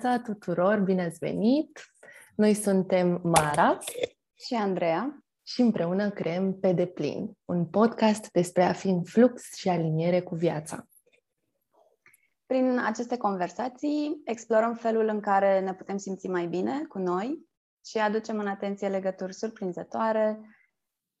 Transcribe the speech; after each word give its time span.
Bună 0.00 0.12
dimineața 0.12 0.32
tuturor, 0.32 0.78
bine 0.78 1.04
ați 1.04 1.18
venit! 1.18 1.80
Noi 2.34 2.54
suntem 2.54 3.20
Mara 3.22 3.78
și 4.34 4.54
Andreea 4.54 5.24
și 5.42 5.60
împreună 5.60 6.10
creăm 6.10 6.58
Pe 6.58 6.72
Deplin, 6.72 7.32
un 7.44 7.66
podcast 7.66 8.30
despre 8.30 8.62
a 8.62 8.72
fi 8.72 8.88
în 8.88 9.04
flux 9.04 9.54
și 9.54 9.68
aliniere 9.68 10.20
cu 10.22 10.34
viața. 10.34 10.86
Prin 12.46 12.78
aceste 12.78 13.16
conversații 13.16 14.20
explorăm 14.24 14.74
felul 14.74 15.08
în 15.08 15.20
care 15.20 15.60
ne 15.60 15.74
putem 15.74 15.96
simți 15.96 16.28
mai 16.28 16.46
bine 16.46 16.84
cu 16.84 16.98
noi 16.98 17.48
și 17.84 17.98
aducem 17.98 18.38
în 18.38 18.46
atenție 18.46 18.88
legături 18.88 19.34
surprinzătoare 19.34 20.40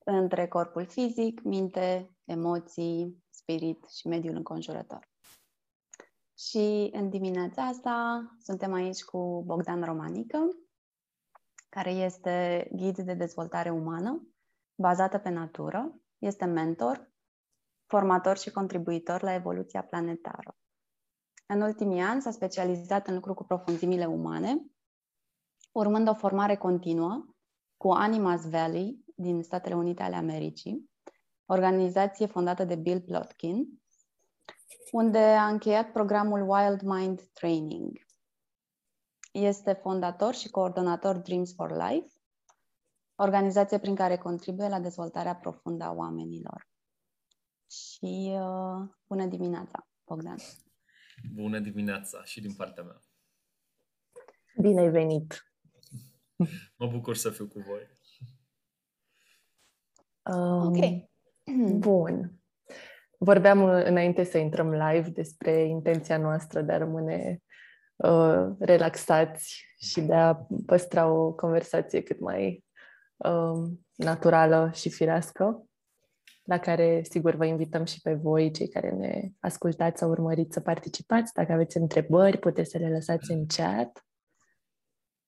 între 0.04 0.48
corpul 0.48 0.86
fizic, 0.86 1.42
minte, 1.42 2.10
emoții, 2.24 3.24
spirit 3.30 3.88
și 3.88 4.06
mediul 4.06 4.36
înconjurător. 4.36 5.09
Și 6.48 6.90
în 6.92 7.08
dimineața 7.08 7.66
asta 7.66 8.24
suntem 8.42 8.72
aici 8.72 9.04
cu 9.04 9.42
Bogdan 9.46 9.84
Romanică, 9.84 10.38
care 11.68 11.90
este 11.90 12.68
ghid 12.72 12.98
de 12.98 13.14
dezvoltare 13.14 13.70
umană, 13.70 14.28
bazată 14.74 15.18
pe 15.18 15.28
natură, 15.28 16.00
este 16.18 16.44
mentor, 16.44 17.12
formator 17.86 18.38
și 18.38 18.50
contribuitor 18.50 19.22
la 19.22 19.34
evoluția 19.34 19.82
planetară. 19.82 20.56
În 21.46 21.60
ultimii 21.60 22.00
ani 22.00 22.22
s-a 22.22 22.30
specializat 22.30 23.06
în 23.06 23.14
lucru 23.14 23.34
cu 23.34 23.44
profunzimile 23.44 24.06
umane, 24.06 24.64
urmând 25.72 26.08
o 26.08 26.14
formare 26.14 26.56
continuă 26.56 27.34
cu 27.76 27.90
Animas 27.90 28.50
Valley 28.50 29.04
din 29.14 29.42
Statele 29.42 29.74
Unite 29.74 30.02
ale 30.02 30.16
Americii, 30.16 30.90
organizație 31.46 32.26
fondată 32.26 32.64
de 32.64 32.74
Bill 32.74 33.00
Plotkin, 33.00 33.79
unde 34.90 35.18
a 35.18 35.46
încheiat 35.46 35.92
programul 35.92 36.50
Wild 36.50 36.80
Mind 36.80 37.22
Training. 37.32 38.06
Este 39.32 39.72
fondator 39.72 40.34
și 40.34 40.50
coordonator 40.50 41.16
Dreams 41.16 41.54
for 41.54 41.70
Life, 41.70 42.12
organizație 43.14 43.78
prin 43.78 43.94
care 43.94 44.16
contribuie 44.16 44.68
la 44.68 44.80
dezvoltarea 44.80 45.36
profundă 45.36 45.84
a 45.84 45.92
oamenilor. 45.92 46.68
Și 47.70 48.32
uh, 48.32 48.88
bună 49.06 49.26
dimineața, 49.26 49.88
Bogdan! 50.04 50.38
Bună 51.34 51.58
dimineața 51.58 52.24
și 52.24 52.40
din 52.40 52.54
partea 52.54 52.82
mea! 52.82 53.00
Bine 54.60 54.80
ai 54.80 54.90
venit! 54.90 55.44
Mă 56.76 56.86
bucur 56.86 57.16
să 57.16 57.30
fiu 57.30 57.48
cu 57.48 57.58
voi. 57.58 57.98
Um, 60.22 60.66
ok. 60.66 61.08
Bun. 61.78 62.39
Vorbeam 63.22 63.64
înainte 63.64 64.24
să 64.24 64.38
intrăm 64.38 64.70
live 64.70 65.08
despre 65.08 65.62
intenția 65.62 66.16
noastră 66.18 66.60
de 66.60 66.72
a 66.72 66.78
rămâne 66.78 67.42
uh, 67.96 68.46
relaxați 68.58 69.64
și 69.78 70.00
de 70.00 70.14
a 70.14 70.34
păstra 70.66 71.06
o 71.06 71.32
conversație 71.32 72.02
cât 72.02 72.20
mai 72.20 72.64
uh, 73.16 73.70
naturală 73.94 74.70
și 74.74 74.90
firească, 74.90 75.64
la 76.42 76.58
care 76.58 77.02
sigur 77.02 77.34
vă 77.34 77.44
invităm 77.44 77.84
și 77.84 78.00
pe 78.00 78.14
voi, 78.14 78.50
cei 78.50 78.68
care 78.68 78.90
ne 78.90 79.28
ascultați 79.40 79.98
sau 79.98 80.10
urmăriți, 80.10 80.54
să 80.54 80.60
participați. 80.60 81.32
Dacă 81.32 81.52
aveți 81.52 81.76
întrebări, 81.76 82.38
puteți 82.38 82.70
să 82.70 82.78
le 82.78 82.90
lăsați 82.90 83.30
în 83.30 83.46
chat 83.46 84.04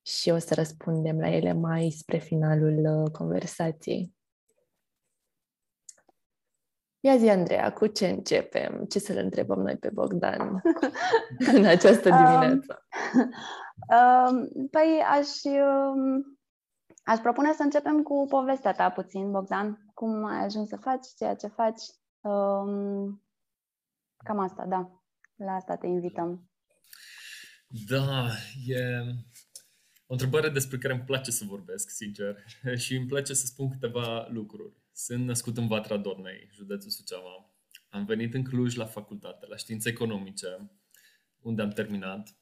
și 0.05 0.29
o 0.29 0.37
să 0.37 0.53
răspundem 0.53 1.19
la 1.19 1.29
ele 1.29 1.53
mai 1.53 1.89
spre 1.89 2.17
finalul 2.17 3.03
uh, 3.03 3.11
conversației. 3.11 4.13
Ia 7.05 7.17
zi, 7.17 7.29
Andreea, 7.29 7.73
cu 7.73 7.87
ce 7.87 8.07
începem? 8.07 8.85
Ce 8.85 8.99
să 8.99 9.13
le 9.13 9.19
întrebăm 9.19 9.59
noi 9.59 9.77
pe 9.77 9.89
Bogdan 9.89 10.61
în 11.53 11.65
această 11.65 12.09
um, 12.09 12.15
dimineață? 12.15 12.87
Um, 13.89 14.37
um, 14.37 14.67
păi 14.67 15.03
aș, 15.09 15.27
um, 15.43 16.37
aș 17.03 17.19
propune 17.19 17.53
să 17.53 17.63
începem 17.63 18.03
cu 18.03 18.25
povestea 18.29 18.71
ta 18.71 18.89
puțin, 18.89 19.31
Bogdan. 19.31 19.91
Cum 19.93 20.25
ai 20.25 20.43
ajuns 20.43 20.67
să 20.67 20.75
faci 20.75 21.05
ceea 21.17 21.35
ce 21.35 21.47
faci? 21.47 21.81
Um, 22.21 23.23
cam 24.23 24.39
asta, 24.39 24.65
da. 24.65 25.03
La 25.35 25.51
asta 25.51 25.75
te 25.75 25.87
invităm. 25.87 26.49
Da, 27.89 28.27
e 28.65 28.99
o 30.05 30.13
întrebare 30.13 30.49
despre 30.49 30.77
care 30.77 30.93
îmi 30.93 31.03
place 31.03 31.31
să 31.31 31.45
vorbesc, 31.47 31.89
sincer, 31.89 32.35
și 32.83 32.95
îmi 32.95 33.07
place 33.07 33.33
să 33.33 33.45
spun 33.45 33.69
câteva 33.69 34.27
lucruri. 34.29 34.82
Sunt 34.95 35.25
născut 35.25 35.57
în 35.57 35.67
Vatra 35.67 35.97
Dornei, 35.97 36.49
județul 36.51 36.89
Suceava. 36.89 37.55
Am 37.89 38.05
venit 38.05 38.33
în 38.33 38.43
Cluj 38.43 38.75
la 38.75 38.85
facultate, 38.85 39.45
la 39.47 39.55
științe 39.55 39.89
economice, 39.89 40.71
unde 41.39 41.61
am 41.61 41.69
terminat. 41.69 42.37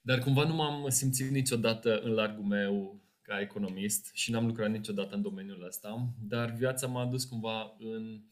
Dar 0.00 0.18
cumva 0.18 0.44
nu 0.44 0.54
m-am 0.54 0.88
simțit 0.88 1.30
niciodată 1.30 2.00
în 2.00 2.12
largul 2.12 2.44
meu 2.44 3.02
ca 3.22 3.40
economist 3.40 4.10
și 4.12 4.30
n-am 4.30 4.46
lucrat 4.46 4.70
niciodată 4.70 5.14
în 5.14 5.22
domeniul 5.22 5.64
ăsta, 5.66 6.14
dar 6.20 6.50
viața 6.50 6.86
m-a 6.86 7.00
adus 7.00 7.24
cumva 7.24 7.76
în 7.78 8.22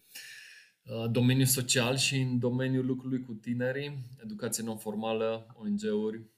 uh, 0.82 1.10
domeniul 1.10 1.46
social 1.46 1.96
și 1.96 2.16
în 2.16 2.38
domeniul 2.38 2.86
lucrului 2.86 3.20
cu 3.20 3.32
tinerii, 3.32 3.98
educație 4.22 4.64
non-formală, 4.64 5.46
ONG-uri, 5.54 6.30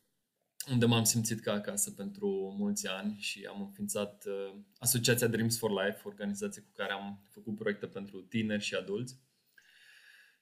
unde 0.70 0.86
m-am 0.86 1.04
simțit 1.04 1.40
ca 1.40 1.52
acasă 1.52 1.90
pentru 1.90 2.54
mulți 2.58 2.88
ani 2.88 3.16
și 3.18 3.46
am 3.48 3.60
înființat 3.60 4.24
uh, 4.26 4.54
Asociația 4.78 5.26
Dreams 5.26 5.58
for 5.58 5.70
Life, 5.70 6.00
organizație 6.04 6.62
cu 6.62 6.70
care 6.72 6.92
am 6.92 7.22
făcut 7.30 7.56
proiecte 7.56 7.86
pentru 7.86 8.20
tineri 8.20 8.62
și 8.62 8.74
adulți. 8.74 9.22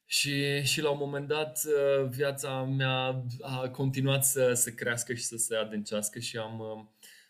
Și, 0.05 0.63
și 0.63 0.81
la 0.81 0.91
un 0.91 0.99
moment 0.99 1.29
dat 1.29 1.61
uh, 1.65 2.09
viața 2.09 2.63
mea 2.63 3.25
a 3.41 3.69
continuat 3.69 4.25
să, 4.25 4.53
să 4.53 4.71
crească 4.71 5.15
și 5.15 5.23
să 5.23 5.37
se 5.37 5.57
adâncească 5.57 6.19
și 6.19 6.37
am 6.37 6.59
uh, 6.59 6.85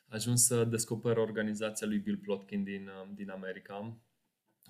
ajuns 0.08 0.46
să 0.46 0.64
descoper 0.64 1.16
organizația 1.16 1.86
lui 1.86 1.98
Bill 1.98 2.16
Plotkin 2.16 2.64
din, 2.64 2.86
uh, 2.86 3.10
din 3.14 3.30
America, 3.30 3.96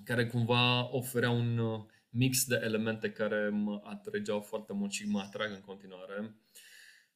care 0.05 0.27
cumva 0.27 0.95
oferea 0.95 1.31
un 1.31 1.59
uh, 1.59 1.85
mix 2.09 2.45
de 2.45 2.61
elemente 2.63 3.11
care 3.11 3.49
mă 3.49 3.81
atrăgeau 3.85 4.41
foarte 4.41 4.73
mult 4.73 4.93
și 4.93 5.09
mă 5.09 5.21
atrag 5.21 5.51
în 5.51 5.61
continuare. 5.61 6.37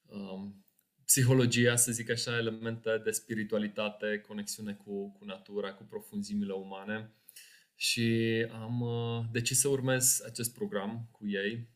Um, 0.06 0.65
psihologia, 1.06 1.76
să 1.76 1.92
zic 1.92 2.10
așa, 2.10 2.36
elemente 2.36 3.00
de 3.04 3.10
spiritualitate, 3.10 4.24
conexiune 4.26 4.74
cu, 4.74 5.12
cu 5.12 5.24
natura, 5.24 5.72
cu 5.72 5.84
profunzimile 5.84 6.52
umane. 6.52 7.14
Și 7.74 8.46
am 8.52 8.80
uh, 8.80 9.24
decis 9.32 9.60
să 9.60 9.68
urmez 9.68 10.22
acest 10.26 10.54
program 10.54 11.08
cu 11.10 11.28
ei, 11.28 11.68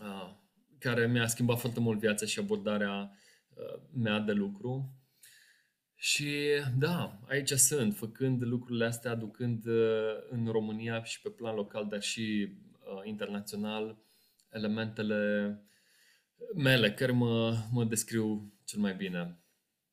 uh, 0.00 0.34
care 0.78 1.06
mi-a 1.06 1.26
schimbat 1.26 1.58
foarte 1.58 1.80
mult 1.80 1.98
viața 1.98 2.26
și 2.26 2.38
abordarea 2.38 3.10
uh, 3.54 3.82
mea 3.94 4.18
de 4.18 4.32
lucru. 4.32 4.96
Și 5.94 6.38
da, 6.78 7.20
aici 7.28 7.50
sunt, 7.50 7.96
făcând 7.96 8.42
lucrurile 8.42 8.84
astea, 8.84 9.10
aducând 9.10 9.66
uh, 9.66 10.14
în 10.28 10.46
România 10.46 11.02
și 11.02 11.20
pe 11.20 11.28
plan 11.28 11.54
local, 11.54 11.86
dar 11.88 12.02
și 12.02 12.48
uh, 12.70 13.00
internațional, 13.04 13.98
elementele 14.50 15.56
mele, 16.54 16.92
care 16.92 17.12
mă, 17.12 17.54
mă 17.72 17.84
descriu 17.84 18.52
cel 18.64 18.80
mai 18.80 18.94
bine. 18.94 19.42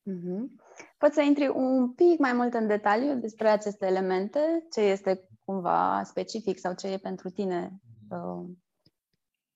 Mm-hmm. 0.09 0.67
Poți 0.97 1.13
să 1.13 1.21
intri 1.21 1.47
un 1.47 1.93
pic 1.93 2.19
mai 2.19 2.33
mult 2.33 2.53
în 2.53 2.67
detaliu 2.67 3.19
despre 3.19 3.49
aceste 3.49 3.85
elemente? 3.85 4.39
Ce 4.73 4.81
este 4.81 5.29
cumva 5.45 6.03
specific 6.03 6.59
sau 6.59 6.75
ce 6.75 6.87
e 6.87 6.97
pentru 6.97 7.29
tine 7.29 7.81
uh, 8.09 8.49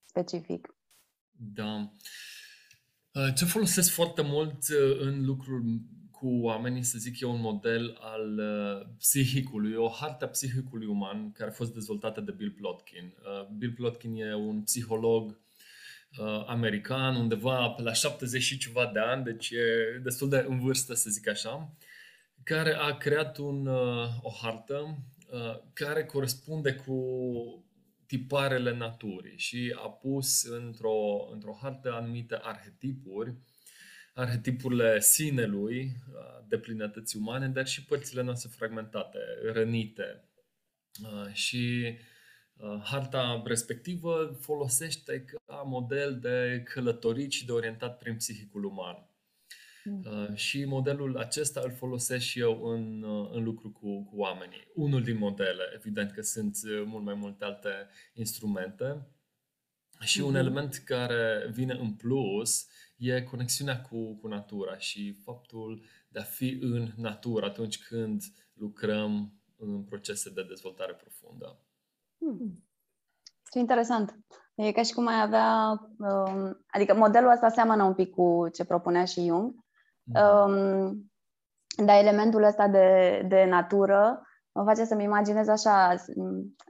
specific? 0.06 0.75
Da. 1.31 1.94
Uh, 3.12 3.33
ce 3.35 3.45
folosesc 3.45 3.91
foarte 3.91 4.21
mult 4.21 4.51
uh, 4.51 5.00
în 5.00 5.25
lucrul 5.25 5.63
cu 6.12 6.27
oamenii, 6.27 6.83
să 6.83 6.97
zic 6.97 7.19
eu, 7.19 7.31
un 7.31 7.41
model 7.41 7.97
al 8.00 8.38
uh, 8.38 8.88
psihicului, 8.97 9.75
o 9.75 9.89
hartă 9.89 10.25
a 10.25 10.27
psihicului 10.27 10.88
uman 10.88 11.31
care 11.31 11.50
a 11.50 11.53
fost 11.53 11.73
dezvoltată 11.73 12.21
de 12.21 12.31
Bill 12.31 12.51
Plotkin. 12.51 13.13
Bill 13.57 13.73
Plotkin 13.73 14.15
e 14.15 14.35
un 14.35 14.62
psiholog 14.62 15.41
uh, 16.18 16.44
american, 16.48 17.15
undeva 17.15 17.69
pe 17.69 17.81
la 17.81 17.94
70 17.94 18.42
și 18.42 18.57
ceva 18.57 18.89
de 18.94 19.00
ani, 19.00 19.24
deci 19.24 19.50
e 19.50 20.00
destul 20.04 20.30
de 20.30 20.45
în 20.48 20.60
vârstă, 20.60 20.94
să 20.94 21.10
zic 21.10 21.27
așa, 21.27 21.75
care 22.44 22.74
a 22.74 22.98
creat 22.98 23.38
un, 23.38 23.65
uh, 23.65 24.07
o 24.21 24.31
hartă 24.42 24.98
uh, 25.31 25.60
care 25.74 26.06
corespunde 26.06 26.74
cu 26.74 26.98
tiparele 28.06 28.77
naturii 28.77 29.38
și 29.38 29.75
a 29.77 29.89
pus 29.89 30.44
într-o, 30.44 31.30
într-o 31.31 31.57
hartă 31.62 31.94
anumite 31.94 32.39
arhetipuri, 32.42 33.36
arhetipurile 34.13 35.00
sinelui, 35.00 35.81
uh, 35.83 36.45
de 36.48 36.57
plinătății 36.57 37.19
umane, 37.19 37.48
dar 37.48 37.68
și 37.68 37.86
părțile 37.86 38.21
noastre 38.21 38.50
fragmentate, 38.56 39.19
rănite. 39.54 40.24
Uh, 41.04 41.33
și 41.33 41.95
Uh, 41.95 42.12
harta 42.83 43.44
respectivă 43.45 44.38
folosește 44.39 45.25
ca 45.25 45.55
model 45.65 46.19
de 46.19 46.63
călătorit 46.73 47.31
și 47.31 47.45
de 47.45 47.51
orientat 47.51 47.97
prin 47.97 48.15
psihicul 48.15 48.63
uman. 48.63 49.07
Mm. 49.83 50.35
Și 50.35 50.65
modelul 50.65 51.17
acesta 51.17 51.61
îl 51.63 51.71
folosesc 51.71 52.23
și 52.23 52.39
eu 52.39 52.63
în, 52.63 53.03
uh, 53.03 53.29
în 53.31 53.44
lucru 53.44 53.71
cu, 53.71 54.03
cu 54.03 54.17
oamenii. 54.17 54.67
Unul 54.73 55.03
din 55.03 55.17
modele, 55.17 55.63
evident 55.75 56.11
că 56.11 56.21
sunt 56.21 56.57
mult 56.85 57.03
mai 57.03 57.13
multe 57.13 57.45
alte 57.45 57.69
instrumente. 58.13 59.07
Și 59.99 60.21
un 60.21 60.35
element 60.35 60.75
care 60.75 61.49
vine 61.51 61.73
în 61.73 61.94
plus 61.94 62.67
e 62.97 63.21
conexiunea 63.21 63.81
cu, 63.81 64.15
cu 64.15 64.27
natura 64.27 64.77
și 64.77 65.13
faptul 65.23 65.83
de 66.07 66.19
a 66.19 66.23
fi 66.23 66.57
în 66.61 66.91
natură 66.95 67.45
atunci 67.45 67.83
când 67.83 68.23
lucrăm 68.53 69.33
în 69.57 69.83
procese 69.83 70.29
de 70.29 70.44
dezvoltare 70.44 70.94
profundă. 70.94 71.59
Hmm. 72.23 72.63
Ce 73.51 73.59
interesant. 73.59 74.19
E 74.55 74.71
ca 74.71 74.81
și 74.83 74.93
cum 74.93 75.07
ai 75.07 75.21
avea, 75.21 75.79
um, 75.97 76.63
adică 76.67 76.95
modelul 76.95 77.31
ăsta 77.31 77.49
seamănă 77.49 77.83
un 77.83 77.93
pic 77.93 78.09
cu 78.09 78.47
ce 78.53 78.65
propunea 78.65 79.05
și 79.05 79.25
Jung, 79.25 79.53
mm. 80.03 80.15
um, 80.15 81.11
dar 81.85 81.99
elementul 81.99 82.43
ăsta 82.43 82.67
de, 82.67 83.21
de 83.27 83.45
natură 83.45 84.21
mă 84.51 84.63
face 84.63 84.85
să-mi 84.85 85.03
imaginez 85.03 85.47
așa 85.47 85.95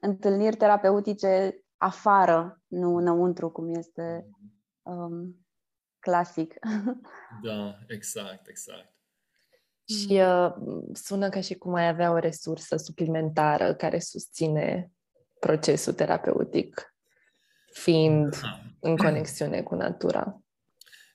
întâlniri 0.01 0.55
terapeutice 0.55 1.63
afară, 1.77 2.61
nu 2.67 2.95
înăuntru, 2.95 3.49
cum 3.49 3.75
este 3.75 4.27
um, 4.81 5.45
clasic. 5.99 6.53
Da, 7.43 7.77
exact, 7.87 8.47
exact. 8.47 8.93
Și 9.85 10.21
uh, 10.21 10.53
sună 10.93 11.29
ca 11.29 11.41
și 11.41 11.55
cum 11.55 11.73
ai 11.73 11.87
avea 11.87 12.11
o 12.11 12.17
resursă 12.17 12.75
suplimentară 12.75 13.75
care 13.75 13.99
susține 13.99 14.91
procesul 15.45 15.93
terapeutic, 15.93 16.95
fiind 17.73 18.39
da. 18.41 18.61
în 18.79 18.95
conexiune 18.95 19.61
cu 19.61 19.75
natura. 19.75 20.43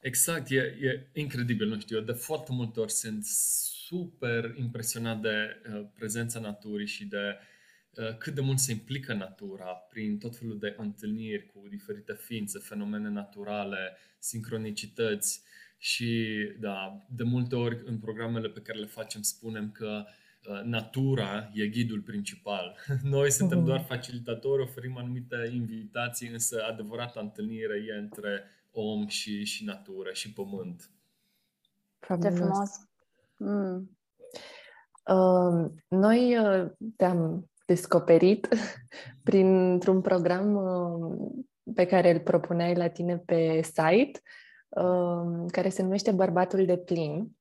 Exact, 0.01 0.51
e, 0.51 0.57
e 0.57 1.09
incredibil, 1.13 1.69
nu 1.69 1.81
știu, 1.81 1.97
eu 1.97 2.03
de 2.03 2.13
foarte 2.13 2.53
multe 2.53 2.81
ori 2.81 2.93
sunt 2.93 3.25
super 3.25 4.55
impresionat 4.57 5.21
de 5.21 5.63
uh, 5.73 5.87
prezența 5.95 6.41
naturii 6.41 6.87
și 6.87 7.05
de 7.05 7.39
uh, 7.91 8.17
cât 8.17 8.35
de 8.35 8.41
mult 8.41 8.59
se 8.59 8.73
implică 8.73 9.15
natura 9.15 9.67
prin 9.67 10.19
tot 10.19 10.37
felul 10.37 10.59
de 10.59 10.75
întâlniri 10.79 11.47
cu 11.47 11.69
diferite 11.69 12.15
ființe, 12.15 12.59
fenomene 12.59 13.09
naturale, 13.09 13.97
sincronicități 14.19 15.43
și 15.79 16.37
da, 16.59 17.07
de 17.09 17.23
multe 17.23 17.55
ori 17.55 17.83
în 17.85 17.99
programele 17.99 18.49
pe 18.49 18.61
care 18.61 18.79
le 18.79 18.87
facem 18.87 19.23
spunem 19.23 19.71
că 19.71 20.05
uh, 20.05 20.27
natura 20.65 21.51
e 21.55 21.67
ghidul 21.67 22.01
principal. 22.01 22.77
Noi 23.03 23.31
suntem 23.31 23.65
doar 23.65 23.81
facilitatori, 23.81 24.63
oferim 24.63 24.97
anumite 24.97 25.51
invitații, 25.53 26.29
însă 26.29 26.65
adevărata 26.71 27.21
întâlnire 27.21 27.85
e 27.89 27.99
între 27.99 28.45
om 28.71 29.07
și, 29.07 29.45
și 29.45 29.65
natură 29.65 30.13
și 30.13 30.33
pământ. 30.33 30.91
Ce 32.23 32.29
frumos! 32.29 32.71
Mm. 33.37 33.99
Uh, 35.05 35.71
noi 35.89 36.39
uh, 36.39 36.71
te-am 36.97 37.51
descoperit 37.67 38.49
printr-un 39.29 40.01
program 40.01 40.55
uh, 40.55 41.75
pe 41.75 41.87
care 41.87 42.11
îl 42.11 42.21
propuneai 42.21 42.75
la 42.75 42.89
tine 42.89 43.19
pe 43.19 43.61
site, 43.63 44.21
uh, 44.69 45.45
care 45.51 45.69
se 45.69 45.83
numește 45.83 46.11
Bărbatul 46.11 46.65
de 46.65 46.77
plin. 46.77 47.38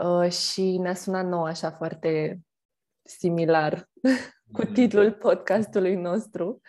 Mm-hmm. 0.00 0.24
Uh, 0.24 0.30
și 0.30 0.78
ne-a 0.78 0.94
sunat 0.94 1.26
nou 1.26 1.44
așa 1.44 1.70
foarte 1.70 2.40
similar 3.02 3.88
cu 4.52 4.64
mm-hmm. 4.64 4.72
titlul 4.72 5.12
podcastului 5.12 5.94
nostru. 5.94 6.60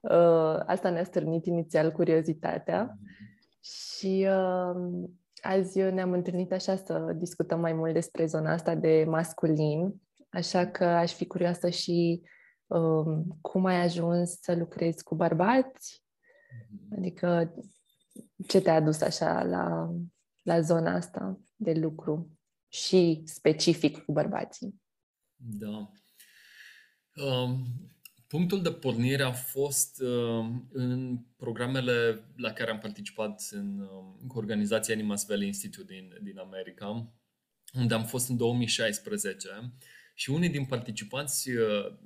Uh, 0.00 0.60
asta 0.66 0.90
ne-a 0.90 1.04
stârnit 1.04 1.46
inițial 1.46 1.92
curiozitatea. 1.92 2.86
Mm-hmm. 2.86 3.60
Și 3.60 4.28
uh, 4.28 5.08
Azi 5.42 5.80
ne-am 5.80 6.12
întâlnit 6.12 6.52
așa 6.52 6.76
să 6.76 7.14
discutăm 7.16 7.60
mai 7.60 7.72
mult 7.72 7.92
despre 7.92 8.26
zona 8.26 8.52
asta 8.52 8.74
de 8.74 9.04
masculin, 9.08 9.94
așa 10.30 10.66
că 10.66 10.84
aș 10.84 11.12
fi 11.12 11.26
curioasă 11.26 11.68
și 11.68 12.22
um, 12.66 13.38
cum 13.40 13.64
ai 13.64 13.82
ajuns 13.82 14.38
să 14.40 14.54
lucrezi 14.54 15.02
cu 15.02 15.14
bărbați, 15.14 16.04
mhm. 16.68 16.96
adică 16.98 17.54
ce 18.46 18.60
te-a 18.60 18.74
adus 18.74 19.00
așa 19.00 19.42
la, 19.42 19.90
la 20.42 20.60
zona 20.60 20.94
asta 20.94 21.40
de 21.56 21.72
lucru 21.72 22.39
și 22.72 23.22
specific 23.24 24.04
cu 24.04 24.12
bărbații. 24.12 24.80
Da. 25.36 25.90
Um, 27.14 27.66
Punctul 28.30 28.62
de 28.62 28.72
pornire 28.72 29.22
a 29.22 29.32
fost 29.32 30.00
uh, 30.00 30.46
în 30.72 31.18
programele 31.36 32.24
la 32.36 32.52
care 32.52 32.70
am 32.70 32.78
participat 32.78 33.48
în, 33.50 33.78
uh, 33.78 34.26
cu 34.26 34.38
organizația 34.38 34.94
Animas 34.94 35.26
Valley 35.26 35.46
Institute 35.46 35.92
din, 35.92 36.18
din 36.22 36.38
America, 36.38 37.12
unde 37.72 37.94
am 37.94 38.04
fost 38.04 38.28
în 38.28 38.36
2016 38.36 39.74
și 40.14 40.30
unii 40.30 40.48
din 40.48 40.64
participanți 40.64 41.50
uh, 41.50 41.98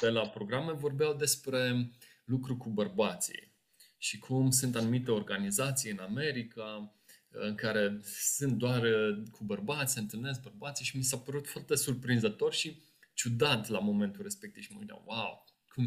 de 0.00 0.08
la 0.08 0.28
programe 0.28 0.72
vorbeau 0.72 1.14
despre 1.14 1.90
lucru 2.24 2.56
cu 2.56 2.68
bărbații 2.70 3.54
și 3.98 4.18
cum 4.18 4.50
sunt 4.50 4.76
anumite 4.76 5.10
organizații 5.10 5.90
în 5.90 5.98
America 5.98 6.62
uh, 6.62 6.99
în 7.30 7.54
care 7.54 8.00
sunt 8.36 8.52
doar 8.52 8.82
uh, 8.82 9.22
cu 9.30 9.44
bărbați, 9.44 9.92
se 9.92 10.00
întâlnesc 10.00 10.42
bărbații 10.42 10.84
și 10.84 10.96
mi 10.96 11.02
s-a 11.02 11.18
părut 11.18 11.48
foarte 11.48 11.76
surprinzător 11.76 12.52
și 12.52 12.82
ciudat 13.14 13.68
la 13.68 13.78
momentul 13.78 14.22
respectiv 14.22 14.62
și 14.62 14.72
mă 14.72 14.78
gândeam, 14.78 15.02
wow, 15.04 15.44
cum, 15.68 15.86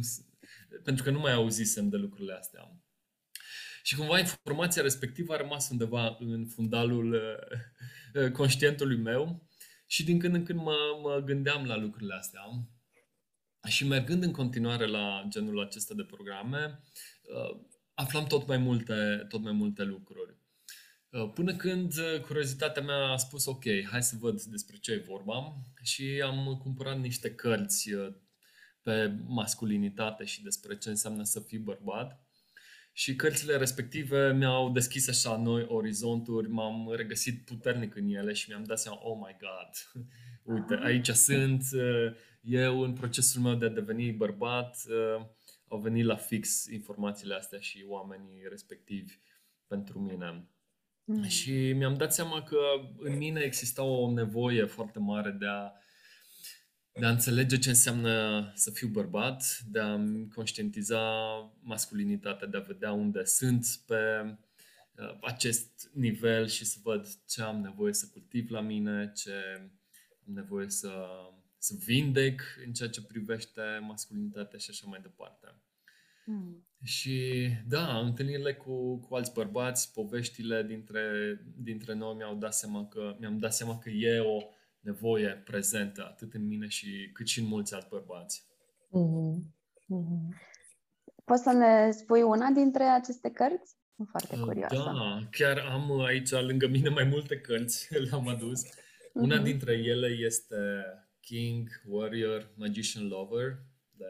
pentru 0.83 1.03
că 1.03 1.11
nu 1.11 1.19
mai 1.19 1.33
auzisem 1.33 1.89
de 1.89 1.97
lucrurile 1.97 2.33
astea. 2.33 2.83
Și 3.83 3.95
cumva 3.95 4.19
informația 4.19 4.81
respectivă 4.81 5.33
a 5.33 5.37
rămas 5.37 5.69
undeva 5.69 6.17
în 6.19 6.47
fundalul 6.47 7.13
uh, 8.13 8.31
conștientului 8.31 8.97
meu 8.97 9.47
și 9.87 10.03
din 10.03 10.19
când 10.19 10.35
în 10.35 10.43
când 10.43 10.59
mă, 10.59 10.75
mă 11.01 11.21
gândeam 11.25 11.65
la 11.65 11.77
lucrurile 11.77 12.13
astea. 12.13 12.41
Și 13.67 13.87
mergând 13.87 14.23
în 14.23 14.31
continuare 14.31 14.85
la 14.85 15.25
genul 15.29 15.61
acesta 15.61 15.93
de 15.93 16.03
programe, 16.03 16.79
uh, 17.21 17.61
aflam 17.93 18.25
tot 18.25 18.47
mai 18.47 18.57
multe, 18.57 19.25
tot 19.29 19.41
mai 19.41 19.51
multe 19.51 19.83
lucruri. 19.83 20.42
Uh, 21.13 21.31
până 21.33 21.55
când 21.55 21.93
curiozitatea 22.25 22.81
mea 22.81 23.11
a 23.11 23.17
spus, 23.17 23.45
ok, 23.45 23.63
hai 23.89 24.03
să 24.03 24.15
văd 24.19 24.41
despre 24.41 24.77
ce 24.77 24.91
e 24.91 25.05
vorba 25.07 25.55
și 25.81 26.21
am 26.23 26.57
cumpărat 26.61 26.99
niște 26.99 27.35
cărți 27.35 27.89
pe 28.81 29.19
masculinitate 29.25 30.23
și 30.23 30.43
despre 30.43 30.77
ce 30.77 30.89
înseamnă 30.89 31.23
să 31.23 31.39
fii 31.39 31.57
bărbat. 31.57 32.27
Și 32.93 33.15
cărțile 33.15 33.57
respective 33.57 34.33
mi-au 34.33 34.71
deschis 34.71 35.07
așa 35.07 35.37
noi 35.37 35.65
orizonturi, 35.67 36.49
m-am 36.49 36.93
regăsit 36.95 37.45
puternic 37.45 37.95
în 37.95 38.09
ele 38.09 38.33
și 38.33 38.49
mi-am 38.49 38.63
dat 38.63 38.79
seama, 38.79 38.99
oh 39.01 39.17
my 39.25 39.35
god, 39.39 40.03
uite, 40.55 40.79
aici 40.83 41.09
sunt, 41.09 41.63
eu 42.41 42.81
în 42.81 42.93
procesul 42.93 43.41
meu 43.41 43.55
de 43.55 43.65
a 43.65 43.69
deveni 43.69 44.11
bărbat, 44.11 44.77
au 45.67 45.79
venit 45.79 46.05
la 46.05 46.15
fix 46.15 46.65
informațiile 46.65 47.33
astea 47.33 47.59
și 47.59 47.85
oamenii 47.87 48.45
respectivi 48.49 49.13
pentru 49.67 49.99
mine. 49.99 50.47
Mm. 51.05 51.27
Și 51.27 51.73
mi-am 51.73 51.95
dat 51.95 52.13
seama 52.13 52.43
că 52.43 52.57
în 52.97 53.17
mine 53.17 53.39
exista 53.39 53.83
o 53.83 54.11
nevoie 54.11 54.65
foarte 54.65 54.99
mare 54.99 55.31
de 55.31 55.45
a 55.47 55.71
de 56.99 57.05
a 57.05 57.09
înțelege 57.09 57.57
ce 57.57 57.69
înseamnă 57.69 58.51
să 58.55 58.71
fiu 58.71 58.87
bărbat, 58.87 59.59
de 59.71 59.79
a 59.79 59.99
conștientiza 60.33 61.01
masculinitatea, 61.61 62.47
de 62.47 62.57
a 62.57 62.59
vedea 62.59 62.91
unde 62.91 63.23
sunt 63.23 63.65
pe 63.85 63.95
uh, 64.95 65.17
acest 65.21 65.89
nivel 65.93 66.47
și 66.47 66.65
să 66.65 66.77
văd 66.83 67.07
ce 67.27 67.41
am 67.41 67.61
nevoie 67.61 67.93
să 67.93 68.09
cultiv 68.11 68.49
la 68.49 68.61
mine, 68.61 69.11
ce 69.15 69.31
am 70.27 70.33
nevoie 70.33 70.69
să, 70.69 71.05
să 71.57 71.75
vindec 71.85 72.41
în 72.65 72.73
ceea 72.73 72.89
ce 72.89 73.03
privește 73.03 73.61
masculinitatea 73.81 74.59
și 74.59 74.69
așa 74.69 74.87
mai 74.87 74.99
departe. 75.01 75.55
Mm. 76.25 76.67
Și 76.83 77.47
da, 77.67 77.97
întâlnirile 77.97 78.53
cu, 78.53 78.97
cu 78.97 79.15
alți 79.15 79.33
bărbați, 79.33 79.93
poveștile 79.93 80.63
dintre, 80.63 81.01
dintre 81.57 81.93
noi 81.93 82.15
mi-au 82.15 82.35
dat 82.35 82.53
seama 82.53 82.87
că, 82.87 83.15
mi-am 83.19 83.37
dat 83.37 83.53
seama 83.53 83.79
că 83.79 83.89
e 83.89 84.19
o 84.19 84.41
nevoie 84.79 85.41
prezentă 85.45 86.05
atât 86.05 86.33
în 86.33 86.47
mine 86.47 86.67
și 86.67 87.09
cât 87.13 87.27
și 87.27 87.39
în 87.39 87.45
mulți 87.45 87.73
alți 87.73 87.89
bărbați. 87.89 88.45
Mm-hmm. 88.87 89.53
Mm-hmm. 89.83 90.51
Poți 91.25 91.43
să 91.43 91.51
ne 91.51 91.91
spui 91.91 92.21
una 92.21 92.49
dintre 92.49 92.83
aceste 92.83 93.29
cărți? 93.29 93.75
Sunt 93.95 94.07
foarte 94.09 94.35
uh, 94.35 94.41
curioasă. 94.41 94.75
Da, 94.75 95.27
chiar 95.31 95.57
am 95.57 95.99
aici 95.99 96.31
lângă 96.31 96.67
mine 96.67 96.89
mai 96.89 97.03
multe 97.03 97.39
cărți, 97.39 97.87
le-am 98.09 98.27
adus. 98.27 98.61
Una 99.13 99.39
mm-hmm. 99.39 99.43
dintre 99.43 99.73
ele 99.73 100.07
este 100.07 100.55
King, 101.19 101.69
Warrior, 101.87 102.53
Magician 102.55 103.07
Lover 103.07 103.57
de 103.91 104.05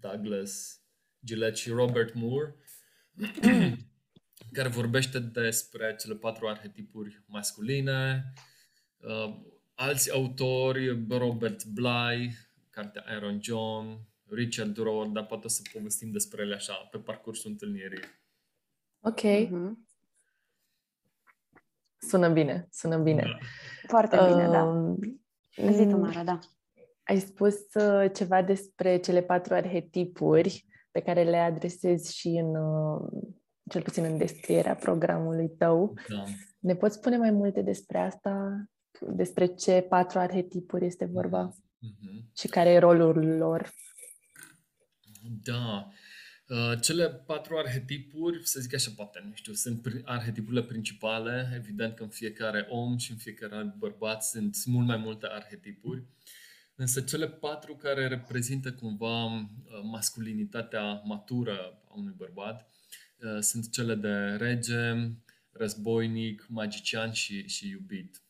Douglas 0.00 0.83
Gillette 1.24 1.54
și 1.54 1.70
Robert 1.70 2.14
Moore, 2.14 2.54
care 4.56 4.68
vorbește 4.68 5.18
despre 5.18 5.96
cele 5.98 6.14
patru 6.14 6.48
arhetipuri 6.48 7.22
masculine, 7.26 8.32
uh, 8.96 9.36
alți 9.74 10.12
autori, 10.12 11.06
Robert 11.08 11.64
Bly, 11.64 12.36
cartea 12.70 13.04
Aaron 13.06 13.38
John, 13.42 13.98
Richard 14.28 14.76
Rohr, 14.76 15.06
dar 15.06 15.26
poate 15.26 15.48
să 15.48 15.62
povestim 15.72 16.10
despre 16.10 16.42
ele 16.42 16.54
așa, 16.54 16.74
pe 16.90 16.98
parcursul 16.98 17.50
întâlnirii. 17.50 18.02
Ok. 19.00 19.20
Mm-hmm. 19.20 19.72
Sună 21.98 22.28
bine, 22.28 22.68
sună 22.70 22.98
bine. 22.98 23.22
Da. 23.22 23.38
Foarte 23.86 24.16
bine, 24.16 24.46
uh, 24.46 24.52
da. 24.52 24.62
Um, 24.62 25.22
zi 25.72 25.86
tu, 25.86 25.96
Mara, 25.96 26.24
da. 26.24 26.38
Ai 27.02 27.20
spus 27.20 27.54
uh, 27.74 28.10
ceva 28.14 28.42
despre 28.42 28.98
cele 28.98 29.22
patru 29.22 29.54
arhetipuri 29.54 30.66
pe 30.94 31.00
care 31.00 31.22
le 31.22 31.36
adresezi 31.36 32.16
și 32.16 32.28
în, 32.28 32.54
uh, 32.54 33.08
cel 33.70 33.82
puțin 33.82 34.04
în 34.04 34.18
descrierea 34.18 34.74
programului 34.74 35.48
tău. 35.48 35.98
Da. 36.08 36.24
Ne 36.58 36.74
poți 36.74 36.96
spune 36.96 37.16
mai 37.16 37.30
multe 37.30 37.62
despre 37.62 37.98
asta? 37.98 38.64
Despre 39.00 39.46
ce 39.46 39.86
patru 39.88 40.18
arhetipuri 40.18 40.86
este 40.86 41.04
vorba? 41.04 41.54
Mm-hmm. 41.54 42.32
Și 42.36 42.48
care 42.48 42.70
e 42.70 42.78
rolul 42.78 43.36
lor? 43.36 43.72
Da. 45.42 45.88
Uh, 46.48 46.80
cele 46.80 47.10
patru 47.10 47.56
arhetipuri, 47.56 48.46
să 48.46 48.60
zic 48.60 48.74
așa, 48.74 48.92
poate, 48.96 49.24
nu 49.28 49.34
știu, 49.34 49.52
sunt 49.52 49.86
arhetipurile 50.04 50.62
principale. 50.62 51.52
Evident 51.54 51.94
că 51.94 52.02
în 52.02 52.08
fiecare 52.08 52.66
om 52.68 52.96
și 52.96 53.10
în 53.10 53.16
fiecare 53.16 53.74
bărbat 53.78 54.24
sunt 54.24 54.56
mult 54.64 54.86
mai 54.86 54.96
multe 54.96 55.26
arhetipuri. 55.30 56.04
Însă 56.76 57.00
cele 57.00 57.28
patru 57.28 57.76
care 57.76 58.06
reprezintă 58.06 58.72
cumva 58.72 59.24
uh, 59.24 59.42
masculinitatea 59.82 61.00
matură 61.04 61.82
a 61.88 61.94
unui 61.94 62.14
bărbat 62.16 62.68
uh, 63.16 63.40
sunt 63.40 63.70
cele 63.70 63.94
de 63.94 64.36
rege, 64.38 64.92
războinic, 65.52 66.46
magician 66.48 67.12
și, 67.12 67.48
și 67.48 67.68
iubit. 67.68 68.22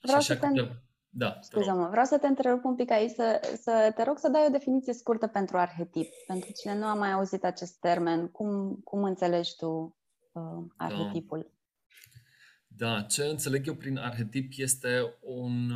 Vreau 0.00 0.20
și 0.20 0.26
să 0.26 0.36
te... 0.36 0.46
Câte... 0.46 0.80
Da, 1.18 1.38
Scuză-mă, 1.40 1.88
vreau 1.88 2.04
să 2.04 2.18
te 2.18 2.26
întrerup 2.26 2.64
un 2.64 2.74
pic 2.74 2.90
aici, 2.90 3.10
să, 3.10 3.56
să 3.60 3.92
te 3.94 4.02
rog 4.02 4.18
să 4.18 4.28
dai 4.28 4.44
o 4.46 4.50
definiție 4.50 4.92
scurtă 4.92 5.26
pentru 5.26 5.56
arhetip. 5.56 6.08
Pentru 6.26 6.52
cine 6.52 6.78
nu 6.78 6.84
a 6.84 6.94
mai 6.94 7.12
auzit 7.12 7.44
acest 7.44 7.78
termen, 7.78 8.28
cum, 8.28 8.80
cum 8.84 9.04
înțelegi 9.04 9.56
tu 9.56 9.96
uh, 10.32 10.42
arhetipul? 10.76 11.52
Da. 12.66 12.94
da, 12.94 13.02
ce 13.02 13.24
înțeleg 13.24 13.66
eu 13.66 13.74
prin 13.74 13.98
arhetip 13.98 14.52
este 14.56 15.16
un, 15.20 15.70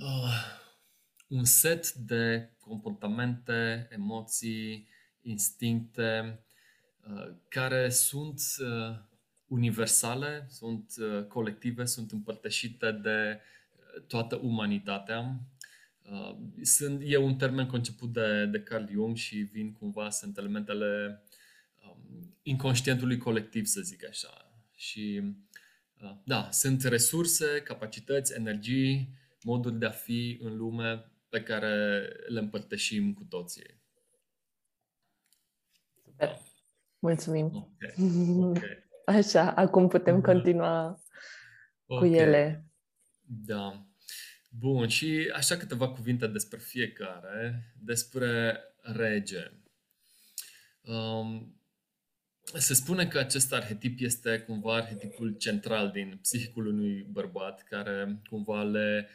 uh, 0.00 0.58
un 1.28 1.44
set 1.44 1.92
de 1.92 2.50
comportamente, 2.60 3.88
emoții, 3.90 4.88
instincte 5.22 6.44
uh, 7.00 7.34
care 7.48 7.88
sunt 7.88 8.40
uh, 8.58 8.98
universale, 9.46 10.46
sunt 10.48 10.92
uh, 10.98 11.24
colective, 11.24 11.84
sunt 11.84 12.12
împărtășite 12.12 12.92
de 12.92 13.40
toată 14.06 14.36
umanitatea. 14.36 15.40
Uh, 16.02 16.36
sunt, 16.62 17.00
e 17.04 17.16
un 17.16 17.36
termen 17.36 17.66
conceput 17.66 18.12
de, 18.12 18.46
de 18.46 18.60
Carl 18.60 18.90
Jung 18.90 19.16
și 19.16 19.36
vin 19.36 19.72
cumva, 19.72 20.10
sunt 20.10 20.38
elementele 20.38 21.22
um, 21.84 22.36
inconștientului 22.42 23.16
colectiv, 23.16 23.66
să 23.66 23.80
zic 23.80 24.08
așa. 24.08 24.52
Și 24.74 25.22
uh, 26.02 26.16
da, 26.24 26.48
sunt 26.50 26.82
resurse, 26.82 27.60
capacități, 27.64 28.34
energii, 28.34 29.18
moduri 29.42 29.78
de 29.78 29.86
a 29.86 29.90
fi 29.90 30.38
în 30.42 30.56
lume 30.56 31.12
pe 31.28 31.42
care 31.42 31.98
le 32.26 32.38
împărtășim 32.38 33.14
cu 33.14 33.24
toții. 33.24 33.80
Super. 36.04 36.38
Mulțumim. 36.98 37.44
Okay. 37.44 37.94
Okay. 38.40 38.88
Așa, 39.16 39.52
acum 39.52 39.88
putem 39.88 40.20
continua 40.20 41.00
okay. 41.86 42.08
cu 42.08 42.14
ele. 42.14 42.64
Da. 43.20 43.84
Bun, 44.48 44.88
și 44.88 45.30
așa 45.34 45.56
câteva 45.56 45.88
cuvinte 45.88 46.26
despre 46.26 46.58
fiecare, 46.58 47.72
despre 47.78 48.60
rege. 48.82 49.50
Um, 50.80 51.59
se 52.58 52.74
spune 52.74 53.06
că 53.06 53.18
acest 53.18 53.52
arhetip 53.52 54.00
este 54.00 54.38
cumva 54.38 54.74
arhetipul 54.76 55.36
central 55.38 55.90
din 55.90 56.18
psihicul 56.22 56.66
unui 56.66 57.06
bărbat, 57.10 57.62
care 57.62 58.20
cumva 58.28 58.62
le, 58.62 59.08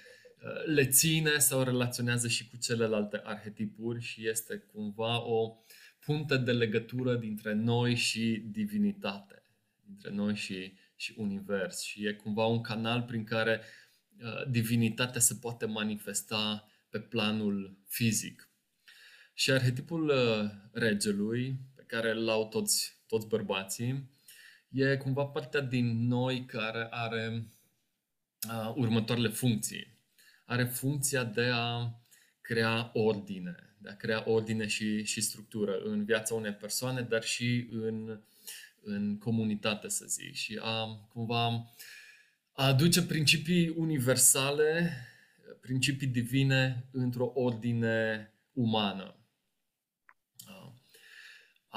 le 0.65 0.86
ține 0.86 1.38
sau 1.38 1.63
relaționează 1.63 2.27
și 2.27 2.50
cu 2.50 2.58
celelalte 2.58 3.22
arhetipuri 3.24 4.01
și 4.01 4.27
este 4.27 4.58
cumva 4.72 5.25
o 5.25 5.56
punte 6.00 6.38
de 6.38 6.51
legătură 6.51 7.15
dintre 7.15 7.54
noi 7.54 7.96
și 7.96 8.44
divinitate, 8.46 9.44
dintre 9.86 10.12
noi 10.12 10.36
și, 10.36 10.74
și 10.96 11.13
univers. 11.18 11.82
Și 11.82 12.06
e 12.08 12.13
cumva 12.13 12.46
un 12.46 12.62
canal 12.62 13.01
prin 13.01 13.24
care 13.24 13.62
uh, 13.62 13.86
Uh, 14.24 14.48
divinitatea 14.50 15.22
se 15.22 15.36
poate 15.36 15.65
manifesta 15.65 16.68
pe 16.89 17.00
planul 17.00 17.77
fizic. 17.88 18.50
Și 19.34 19.51
arhetipul 19.51 20.08
uh, 20.08 20.50
regelui, 20.72 21.60
pe 21.75 21.84
care 21.88 22.12
îl 22.12 22.30
au 22.30 22.48
toți, 22.48 22.95
toți 23.08 23.28
bărbații, 23.28 24.10
e 24.70 24.98
cumva 24.98 25.26
partea 25.26 25.62
din 25.62 26.08
noi 26.08 26.46
care 26.46 26.88
are 26.90 27.48
uh, 28.50 28.74
următoarele 28.76 29.30
funcții. 29.30 29.98
Are 30.46 30.66
funcția 30.66 31.24
de 31.24 31.50
a 31.54 31.92
crea 32.42 32.90
ordine, 32.94 33.76
de 33.78 33.90
a 33.90 33.96
crea 33.96 34.24
ordine 34.30 34.68
și, 34.68 35.04
și 35.04 35.22
structură 35.22 35.78
în 35.78 36.06
viața 36.06 36.34
unei 36.34 36.54
persoane, 36.54 37.02
dar 37.02 37.24
și 37.24 37.68
în, 37.72 38.20
în 38.82 39.18
comunitate, 39.18 39.90
să 39.90 40.06
zic, 40.08 40.34
și 40.34 40.60
a 40.62 40.86
cumva 41.10 41.74
a 42.52 42.68
aduce 42.68 43.06
principii 43.06 43.70
universale, 43.70 44.92
principii 45.62 46.08
divine 46.08 46.86
într-o 46.92 47.32
ordine 47.34 48.30
umană. 48.54 49.16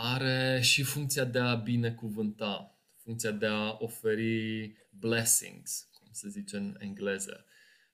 Are 0.01 0.61
și 0.63 0.83
funcția 0.83 1.25
de 1.25 1.39
a 1.39 1.55
binecuvânta, 1.55 2.79
funcția 2.97 3.31
de 3.31 3.47
a 3.47 3.77
oferi 3.79 4.73
blessings, 4.91 5.89
cum 5.93 6.09
se 6.11 6.29
zice 6.29 6.57
în 6.57 6.77
engleză. 6.79 7.45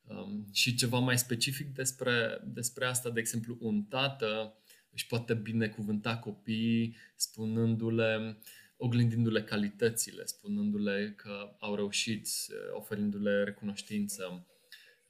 Um, 0.02 0.48
și 0.52 0.74
ceva 0.74 0.98
mai 0.98 1.18
specific 1.18 1.74
despre, 1.74 2.40
despre 2.44 2.86
asta, 2.86 3.10
de 3.10 3.20
exemplu, 3.20 3.56
un 3.60 3.82
tată 3.82 4.58
își 4.90 5.06
poate 5.06 5.34
binecuvânta 5.34 6.16
copiii 6.16 6.96
spunându-le 7.16 8.38
oglindindu-le 8.76 9.42
calitățile, 9.42 10.24
spunându-le 10.24 11.12
că 11.16 11.56
au 11.58 11.74
reușit, 11.74 12.28
oferindu-le 12.72 13.44
recunoștință 13.44 14.46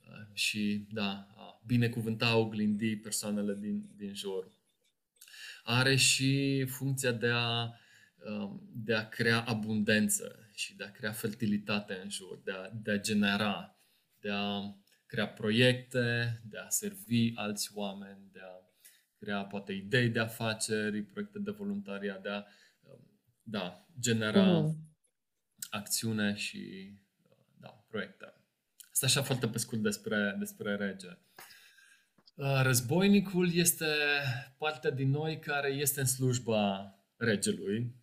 uh, 0.00 0.26
și, 0.32 0.86
da, 0.90 1.26
a 1.36 1.62
binecuvânta, 1.66 2.36
oglindi 2.36 2.96
persoanele 2.96 3.56
din, 3.60 3.88
din 3.96 4.14
jur. 4.14 4.53
Are 5.66 5.96
și 5.96 6.64
funcția 6.68 7.12
de 7.12 7.30
a, 7.32 7.74
um, 8.26 8.70
de 8.72 8.94
a 8.94 9.08
crea 9.08 9.40
abundență 9.40 10.48
și 10.52 10.76
de 10.76 10.84
a 10.84 10.90
crea 10.90 11.12
fertilitate 11.12 12.00
în 12.02 12.10
jur, 12.10 12.40
de 12.44 12.50
a, 12.50 12.70
de 12.82 12.90
a 12.90 13.00
genera, 13.00 13.78
de 14.20 14.30
a 14.30 14.74
crea 15.06 15.28
proiecte, 15.28 16.40
de 16.44 16.58
a 16.58 16.68
servi 16.68 17.32
alți 17.34 17.70
oameni, 17.74 18.28
de 18.32 18.40
a 18.42 18.64
crea 19.18 19.44
poate 19.44 19.72
idei 19.72 20.08
de 20.08 20.20
afaceri, 20.20 21.02
proiecte 21.02 21.38
de 21.38 21.50
voluntariat, 21.50 22.22
de 22.22 22.28
a 22.28 22.44
da, 23.44 23.86
genera 24.00 24.60
mm. 24.60 24.76
acțiune 25.70 26.34
și 26.34 26.92
da, 27.60 27.84
proiecte. 27.88 28.34
Asta 28.92 29.06
așa 29.06 29.22
foarte 29.22 29.48
pe 29.48 29.58
scurt 29.58 29.82
despre, 29.82 30.36
despre 30.38 30.76
rege. 30.76 31.18
Uh, 32.34 32.60
războinicul 32.62 33.54
este 33.54 33.86
partea 34.58 34.90
din 34.90 35.10
noi 35.10 35.38
care 35.38 35.68
este 35.68 36.00
în 36.00 36.06
slujba 36.06 36.94
regelui 37.16 37.94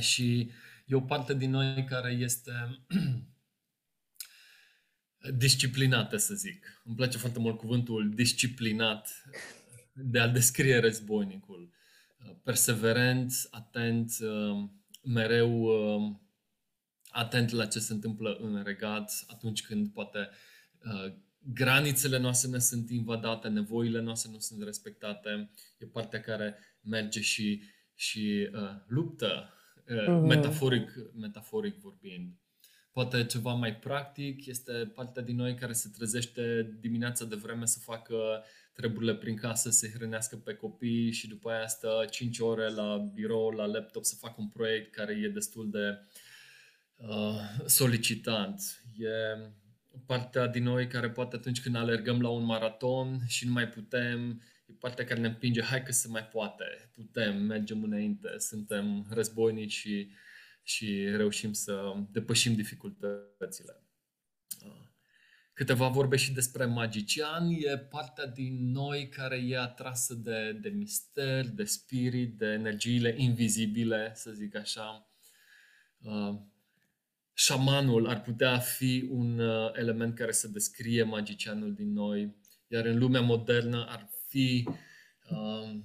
și 0.00 0.50
e 0.86 0.94
o 0.94 1.00
parte 1.00 1.34
din 1.34 1.50
noi 1.50 1.84
care 1.84 2.10
este 2.10 2.52
disciplinată, 5.44 6.16
să 6.16 6.34
zic. 6.34 6.82
Îmi 6.84 6.96
place 6.96 7.18
foarte 7.18 7.38
mult 7.38 7.58
cuvântul 7.58 8.14
disciplinat 8.14 9.22
de 9.92 10.18
a 10.18 10.28
descrie 10.28 10.78
războinicul 10.78 11.72
perseverent, 12.42 13.32
atent, 13.50 14.12
uh, 14.20 14.68
mereu 15.02 15.62
uh, 15.62 16.16
atent 17.08 17.50
la 17.50 17.66
ce 17.66 17.78
se 17.78 17.92
întâmplă 17.92 18.36
în 18.40 18.62
regat 18.62 19.24
atunci 19.26 19.62
când 19.62 19.92
poate 19.92 20.28
uh, 20.84 21.12
granițele 21.38 22.18
noastre 22.18 22.50
ne 22.50 22.58
sunt 22.58 22.90
invadate, 22.90 23.48
nevoile 23.48 24.00
noastre 24.00 24.30
nu 24.32 24.38
sunt 24.38 24.62
respectate. 24.62 25.50
E 25.78 25.86
partea 25.86 26.20
care 26.20 26.58
merge 26.80 27.20
și, 27.20 27.62
și 27.94 28.50
uh, 28.52 28.70
luptă, 28.86 29.52
uh, 29.88 30.02
uh-huh. 30.02 30.26
metaforic, 30.26 30.90
metaforic 31.14 31.76
vorbind. 31.76 32.32
Poate 32.92 33.24
ceva 33.24 33.52
mai 33.52 33.76
practic 33.76 34.46
este 34.46 34.72
partea 34.72 35.22
din 35.22 35.36
noi 35.36 35.54
care 35.54 35.72
se 35.72 35.90
trezește 35.96 36.76
dimineața 36.80 37.24
de 37.24 37.34
vreme 37.34 37.66
să 37.66 37.78
facă 37.78 38.44
treburile 38.72 39.14
prin 39.14 39.36
casă, 39.36 39.70
să 39.70 39.86
hrănească 39.86 40.36
pe 40.36 40.54
copii 40.54 41.12
și 41.12 41.28
după 41.28 41.50
aia 41.50 41.66
stă 41.66 42.06
5 42.10 42.38
ore 42.38 42.68
la 42.68 42.96
birou, 43.14 43.50
la 43.50 43.66
laptop 43.66 44.04
să 44.04 44.14
facă 44.18 44.34
un 44.38 44.48
proiect 44.48 44.94
care 44.94 45.12
e 45.14 45.28
destul 45.28 45.70
de 45.70 45.98
uh, 46.96 47.66
solicitant. 47.66 48.82
E 48.96 49.08
partea 50.06 50.46
din 50.46 50.62
noi 50.62 50.86
care 50.86 51.10
poate 51.10 51.36
atunci 51.36 51.60
când 51.60 51.76
alergăm 51.76 52.20
la 52.20 52.28
un 52.28 52.44
maraton 52.44 53.18
și 53.26 53.46
nu 53.46 53.52
mai 53.52 53.68
putem, 53.68 54.42
e 54.66 54.72
partea 54.72 55.04
care 55.04 55.20
ne 55.20 55.26
împinge, 55.26 55.62
hai 55.62 55.82
că 55.82 55.92
se 55.92 56.08
mai 56.08 56.24
poate, 56.24 56.64
putem, 56.94 57.42
mergem 57.42 57.82
înainte, 57.82 58.28
suntem 58.38 59.06
războinici 59.10 59.72
și, 59.72 60.10
și 60.62 61.08
reușim 61.10 61.52
să 61.52 61.94
depășim 62.10 62.54
dificultățile. 62.54 63.82
Uh, 64.64 64.86
câteva 65.58 65.88
vorbe 65.88 66.16
și 66.16 66.32
despre 66.32 66.64
magician. 66.64 67.50
E 67.50 67.78
partea 67.78 68.26
din 68.26 68.70
noi 68.70 69.08
care 69.08 69.36
e 69.36 69.58
atrasă 69.58 70.14
de, 70.14 70.52
de 70.52 70.68
mister, 70.68 71.48
de 71.48 71.64
spirit, 71.64 72.38
de 72.38 72.46
energiile 72.46 73.14
invizibile, 73.16 74.12
să 74.14 74.30
zic 74.30 74.56
așa. 74.56 75.12
Uh, 77.38 77.44
șamanul 77.44 78.08
ar 78.08 78.20
putea 78.20 78.58
fi 78.58 79.08
un 79.10 79.38
uh, 79.38 79.70
element 79.72 80.14
care 80.14 80.32
să 80.32 80.48
descrie 80.48 81.02
magicianul 81.02 81.74
din 81.74 81.92
noi, 81.92 82.36
iar 82.68 82.84
în 82.84 82.98
lumea 82.98 83.20
modernă 83.20 83.86
ar 83.88 84.08
fi 84.28 84.68
uh, 85.30 85.80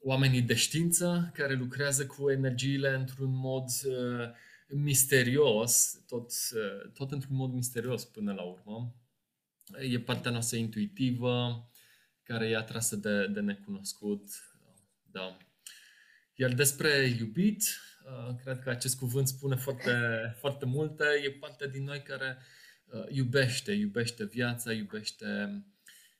oamenii 0.00 0.42
de 0.42 0.54
știință 0.54 1.30
care 1.34 1.54
lucrează 1.54 2.06
cu 2.06 2.30
energiile 2.30 2.94
într-un 2.94 3.34
mod 3.34 3.64
uh, 3.84 4.28
misterios, 4.68 6.02
tot, 6.06 6.30
uh, 6.54 6.90
tot 6.92 7.12
într-un 7.12 7.36
mod 7.36 7.52
misterios 7.52 8.04
până 8.04 8.32
la 8.32 8.42
urmă. 8.42 8.94
E 9.80 10.00
partea 10.00 10.30
noastră 10.30 10.56
intuitivă, 10.56 11.68
care 12.22 12.48
e 12.48 12.56
atrasă 12.56 12.96
de, 12.96 13.26
de 13.26 13.40
necunoscut. 13.40 14.28
Da. 15.10 15.36
Iar 16.34 16.52
despre 16.52 17.16
iubit, 17.18 17.62
uh, 17.62 17.93
cred 18.42 18.58
că 18.58 18.70
acest 18.70 18.98
cuvânt 18.98 19.28
spune 19.28 19.56
foarte, 19.56 19.92
foarte 20.38 20.64
multe. 20.64 21.04
E 21.24 21.30
partea 21.30 21.66
din 21.66 21.84
noi 21.84 22.02
care 22.02 22.38
uh, 22.84 23.04
iubește, 23.08 23.72
iubește 23.72 24.24
viața, 24.24 24.72
iubește 24.72 25.62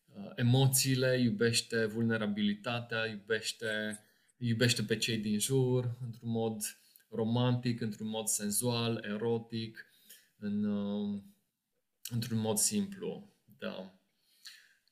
uh, 0.07 0.33
emoțiile, 0.35 1.21
iubește 1.21 1.85
vulnerabilitatea, 1.85 3.07
iubește, 3.07 4.01
iubește 4.37 4.83
pe 4.83 4.97
cei 4.97 5.19
din 5.19 5.39
jur 5.39 5.97
într-un 6.05 6.31
mod 6.31 6.63
romantic, 7.09 7.81
într-un 7.81 8.09
mod 8.09 8.27
senzual, 8.27 9.05
erotic, 9.09 9.87
în, 10.39 10.65
într-un 12.11 12.39
mod 12.39 12.57
simplu. 12.57 13.33
Da. 13.59 13.99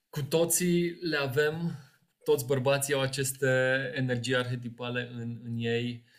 Cu 0.09 0.23
toții 0.23 0.91
le 0.91 1.17
avem, 1.17 1.79
toți 2.25 2.47
bărbații 2.47 2.95
au 2.95 3.01
aceste 3.01 3.47
energii 3.95 4.37
arhetipale 4.37 5.11
în, 5.13 5.41
în 5.45 5.57
ei 5.57 6.05
uh, 6.05 6.11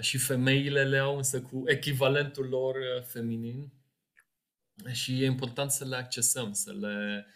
și 0.00 0.18
femeile 0.18 0.84
le 0.84 0.98
au 0.98 1.16
însă 1.16 1.42
cu 1.42 1.62
echivalentul 1.66 2.48
lor 2.48 2.74
uh, 2.74 3.02
feminin 3.02 3.72
și 4.92 5.22
e 5.22 5.26
important 5.26 5.70
să 5.70 5.84
le 5.84 5.96
accesăm, 5.96 6.52
să 6.52 6.72
le 6.72 7.26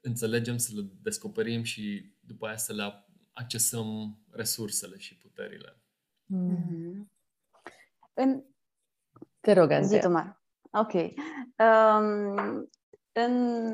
înțelegem, 0.00 0.56
să 0.56 0.70
le 0.74 0.88
descoperim 1.02 1.62
și 1.62 2.12
după 2.20 2.46
aia 2.46 2.56
să 2.56 2.72
le 2.72 3.06
accesăm 3.32 4.18
resursele 4.30 4.98
și 4.98 5.16
puterile. 5.16 5.80
Mm-hmm. 6.34 7.06
În... 8.14 8.44
Te 9.40 9.52
rog, 9.52 9.70
Andreea. 9.70 10.00
Zi 10.00 10.34
Ok. 10.70 10.92
Um, 10.92 12.68
în, 13.12 13.72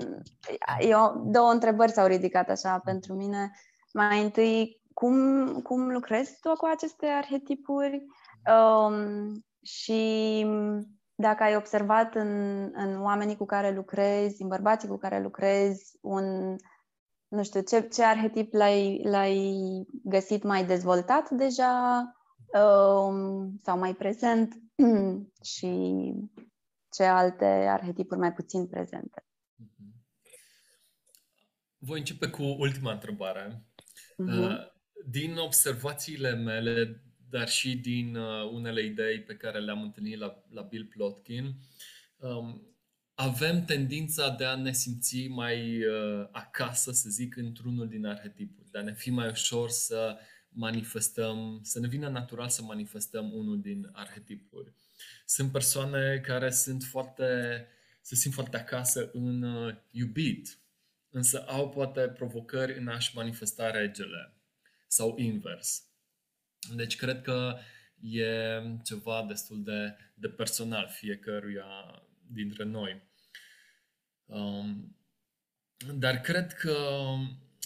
eu, 0.81 1.29
două 1.33 1.51
întrebări 1.51 1.93
s-au 1.93 2.07
ridicat 2.07 2.49
așa 2.49 2.79
pentru 2.79 3.15
mine. 3.15 3.51
Mai 3.93 4.23
întâi, 4.23 4.81
cum, 4.95 5.47
cum 5.61 5.91
lucrezi 5.91 6.41
tu 6.41 6.53
cu 6.53 6.65
aceste 6.67 7.07
arhetipuri? 7.07 8.07
Um, 8.47 9.45
și 9.63 10.47
dacă 11.15 11.43
ai 11.43 11.57
observat 11.57 12.15
în, 12.15 12.63
în 12.75 13.03
oamenii 13.03 13.37
cu 13.37 13.45
care 13.45 13.75
lucrezi, 13.75 14.43
în 14.43 14.49
bărbații 14.49 14.89
cu 14.89 14.97
care 14.97 15.23
lucrezi, 15.23 15.99
un, 16.01 16.57
nu 17.29 17.43
știu, 17.43 17.61
ce, 17.61 17.81
ce 17.81 18.03
arhetip 18.05 18.53
l-ai, 18.53 19.03
l-ai 19.05 19.47
găsit 20.05 20.43
mai 20.43 20.67
dezvoltat 20.67 21.31
deja 21.31 22.03
um, 22.53 23.57
sau 23.63 23.79
mai 23.79 23.95
prezent 23.95 24.55
și 25.55 26.13
ce 26.91 27.05
alte 27.05 27.45
arhetipuri 27.45 28.21
mai 28.21 28.33
puțin 28.33 28.67
prezente? 28.67 29.25
Voi 31.79 31.99
începe 31.99 32.29
cu 32.29 32.43
ultima 32.43 32.93
întrebare. 32.93 33.65
Uh-huh. 34.13 34.73
Din 35.11 35.37
observațiile 35.37 36.35
mele, 36.35 37.03
dar 37.33 37.49
și 37.49 37.77
din 37.77 38.17
uh, 38.17 38.51
unele 38.51 38.85
idei 38.85 39.21
pe 39.21 39.37
care 39.37 39.59
le-am 39.59 39.83
întâlnit 39.83 40.19
la, 40.19 40.45
la 40.51 40.63
Bill 40.63 40.85
Plotkin, 40.85 41.55
um, 42.17 42.67
avem 43.15 43.65
tendința 43.65 44.29
de 44.31 44.45
a 44.45 44.55
ne 44.55 44.73
simți 44.73 45.27
mai 45.27 45.85
uh, 45.85 46.29
acasă, 46.31 46.93
să 46.93 47.09
zic, 47.09 47.37
într-unul 47.37 47.89
din 47.89 48.07
arhetipuri, 48.07 48.71
de 48.71 48.79
a 48.79 48.83
ne 48.83 48.95
fi 48.95 49.11
mai 49.11 49.29
ușor 49.29 49.69
să 49.69 50.19
manifestăm, 50.49 51.61
să 51.63 51.81
ne 51.81 51.89
vină 51.89 52.09
natural 52.09 52.49
să 52.49 52.63
manifestăm 52.63 53.33
unul 53.33 53.61
din 53.61 53.91
arhetipuri. 53.93 54.73
Sunt 55.27 55.53
persoane 55.53 56.19
care 56.19 56.51
sunt 56.51 56.83
foarte, 56.83 57.67
se 58.01 58.15
simt 58.15 58.35
foarte 58.35 58.57
acasă 58.57 59.11
în 59.13 59.43
uh, 59.43 59.75
iubit, 59.91 60.59
însă 61.11 61.45
au 61.47 61.69
poate 61.69 62.01
provocări 62.01 62.79
în 62.79 62.89
a-și 62.89 63.17
manifesta 63.17 63.71
regele 63.71 64.37
sau 64.87 65.19
invers. 65.19 65.92
Deci 66.71 66.97
cred 66.97 67.23
că 67.23 67.57
e 68.01 68.61
ceva 68.85 69.25
destul 69.29 69.63
de, 69.63 69.97
de 70.15 70.29
personal 70.29 70.89
fiecăruia 70.89 71.67
dintre 72.27 72.65
noi. 72.65 73.03
Um, 74.25 74.97
dar 75.95 76.21
cred 76.21 76.53
că, 76.53 76.77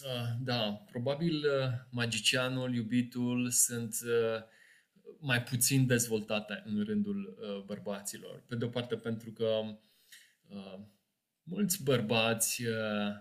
uh, 0.04 0.28
da, 0.40 0.72
probabil 0.72 1.36
uh, 1.36 1.72
magicianul, 1.90 2.74
iubitul 2.74 3.50
sunt 3.50 3.96
uh, 4.04 4.42
mai 5.18 5.42
puțin 5.42 5.86
dezvoltate 5.86 6.62
în 6.66 6.84
rândul 6.84 7.38
uh, 7.40 7.64
bărbaților. 7.64 8.42
Pe 8.46 8.56
de 8.56 8.64
o 8.64 8.68
parte 8.68 8.96
pentru 8.96 9.30
că 9.30 9.60
uh, 10.48 10.78
mulți 11.42 11.82
bărbați 11.82 12.64
uh, 12.64 13.14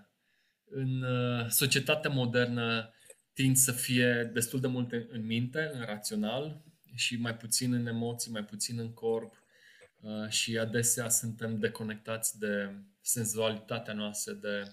în 0.66 1.02
uh, 1.02 1.50
societatea 1.50 2.10
modernă 2.10 2.94
tind 3.36 3.56
să 3.56 3.72
fie 3.72 4.30
destul 4.34 4.60
de 4.60 4.68
mult 4.68 4.92
în 4.92 5.26
minte, 5.26 5.70
în 5.74 5.86
rațional 5.86 6.62
și 6.94 7.16
mai 7.16 7.36
puțin 7.36 7.74
în 7.74 7.88
emoții, 7.88 8.32
mai 8.32 8.44
puțin 8.44 8.80
în 8.80 8.94
corp 8.94 9.44
uh, 10.00 10.30
și 10.30 10.58
adesea 10.58 11.10
suntem 11.10 11.60
deconectați 11.60 12.40
de 12.40 12.72
senzualitatea 13.02 13.94
noastră, 13.94 14.34
de 14.34 14.72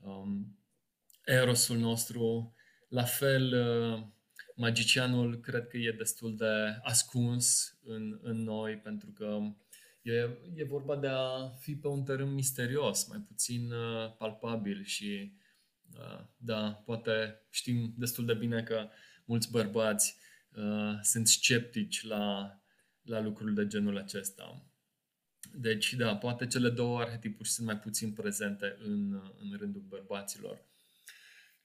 um, 0.00 0.58
erosul 1.24 1.78
nostru. 1.78 2.54
La 2.88 3.04
fel, 3.04 3.52
uh, 3.52 4.02
magicianul 4.56 5.40
cred 5.40 5.66
că 5.66 5.76
e 5.76 5.94
destul 5.98 6.36
de 6.36 6.78
ascuns 6.82 7.76
în, 7.84 8.18
în 8.22 8.42
noi 8.42 8.76
pentru 8.76 9.10
că 9.10 9.38
E, 10.04 10.38
e 10.54 10.64
vorba 10.64 10.96
de 10.96 11.06
a 11.06 11.48
fi 11.48 11.74
pe 11.74 11.88
un 11.88 12.02
teren 12.02 12.34
misterios, 12.34 13.06
mai 13.06 13.18
puțin 13.18 13.72
uh, 13.72 14.16
palpabil 14.18 14.84
și 14.84 15.32
uh, 15.34 15.41
da, 16.36 16.82
poate 16.84 17.46
știm 17.50 17.94
destul 17.96 18.26
de 18.26 18.34
bine 18.34 18.62
că 18.62 18.88
mulți 19.24 19.50
bărbați 19.50 20.16
uh, 20.50 20.98
sunt 21.02 21.28
sceptici 21.28 22.02
la, 22.02 22.56
la 23.02 23.20
lucruri 23.20 23.54
de 23.54 23.66
genul 23.66 23.98
acesta. 23.98 24.66
Deci, 25.54 25.94
da, 25.94 26.16
poate 26.16 26.46
cele 26.46 26.70
două 26.70 27.00
arhetipuri 27.00 27.48
sunt 27.48 27.66
mai 27.66 27.78
puțin 27.78 28.12
prezente 28.12 28.76
în, 28.78 29.12
în 29.12 29.56
rândul 29.58 29.80
bărbaților. 29.80 30.64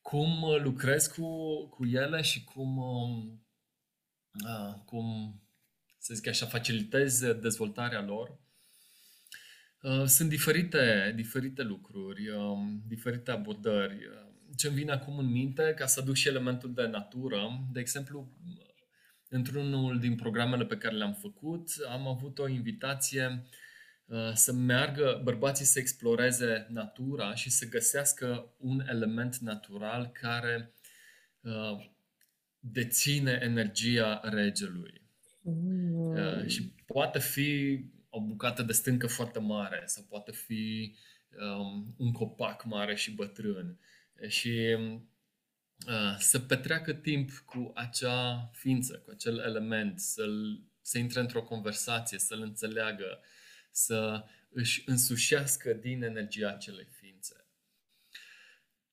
Cum 0.01 0.61
lucrez 0.63 1.07
cu, 1.07 1.27
cu 1.67 1.85
ele 1.85 2.21
și 2.21 2.43
cum, 2.43 2.77
uh, 4.45 4.75
cum 4.85 5.35
să 5.97 6.13
zic 6.13 6.27
așa, 6.27 6.45
facilitezi 6.45 7.35
dezvoltarea 7.35 8.01
lor. 8.01 8.39
Uh, 9.81 10.05
sunt 10.05 10.29
diferite, 10.29 11.13
diferite 11.15 11.63
lucruri, 11.63 12.29
um, 12.29 12.83
diferite 12.87 13.31
abordări. 13.31 14.09
Ce-mi 14.55 14.75
vine 14.75 14.91
acum 14.91 15.17
în 15.17 15.31
minte, 15.31 15.73
ca 15.77 15.85
să 15.85 15.99
aduc 15.99 16.15
și 16.15 16.27
elementul 16.27 16.73
de 16.73 16.87
natură, 16.87 17.67
de 17.71 17.79
exemplu, 17.79 18.31
într-unul 19.29 19.99
din 19.99 20.15
programele 20.15 20.65
pe 20.65 20.77
care 20.77 20.95
le-am 20.95 21.13
făcut, 21.13 21.69
am 21.89 22.07
avut 22.07 22.39
o 22.39 22.47
invitație 22.47 23.43
uh, 24.05 24.31
să 24.33 24.53
meargă 24.53 25.21
bărbații 25.23 25.65
să 25.65 25.79
exploreze 25.79 26.67
natura 26.69 27.35
și 27.35 27.49
să 27.49 27.67
găsească 27.67 28.55
un 28.57 28.83
element 28.87 29.35
natural 29.35 30.11
care 30.21 30.73
uh, 31.41 31.89
deține 32.59 33.39
energia 33.41 34.21
regelui. 34.23 35.01
Mm. 35.41 36.47
Și 36.47 36.73
poate 36.85 37.19
fi 37.19 37.79
o 38.17 38.21
bucată 38.21 38.63
de 38.63 38.71
stâncă 38.71 39.07
foarte 39.07 39.39
mare 39.39 39.83
sau 39.85 40.03
poate 40.03 40.31
fi 40.31 40.95
um, 41.57 41.95
un 41.97 42.11
copac 42.11 42.63
mare 42.65 42.95
și 42.95 43.11
bătrân. 43.11 43.79
Și 44.27 44.77
uh, 45.87 46.15
să 46.19 46.39
petreacă 46.39 46.93
timp 46.93 47.31
cu 47.45 47.71
acea 47.75 48.49
ființă, 48.53 48.97
cu 49.05 49.09
acel 49.11 49.37
element, 49.37 49.99
să-l, 49.99 50.63
să 50.81 50.97
intre 50.97 51.19
într-o 51.19 51.43
conversație, 51.43 52.19
să-l 52.19 52.41
înțeleagă, 52.41 53.19
să 53.71 54.23
își 54.49 54.83
însușească 54.85 55.73
din 55.73 56.03
energia 56.03 56.49
acelei 56.49 56.87
ființe. 56.99 57.45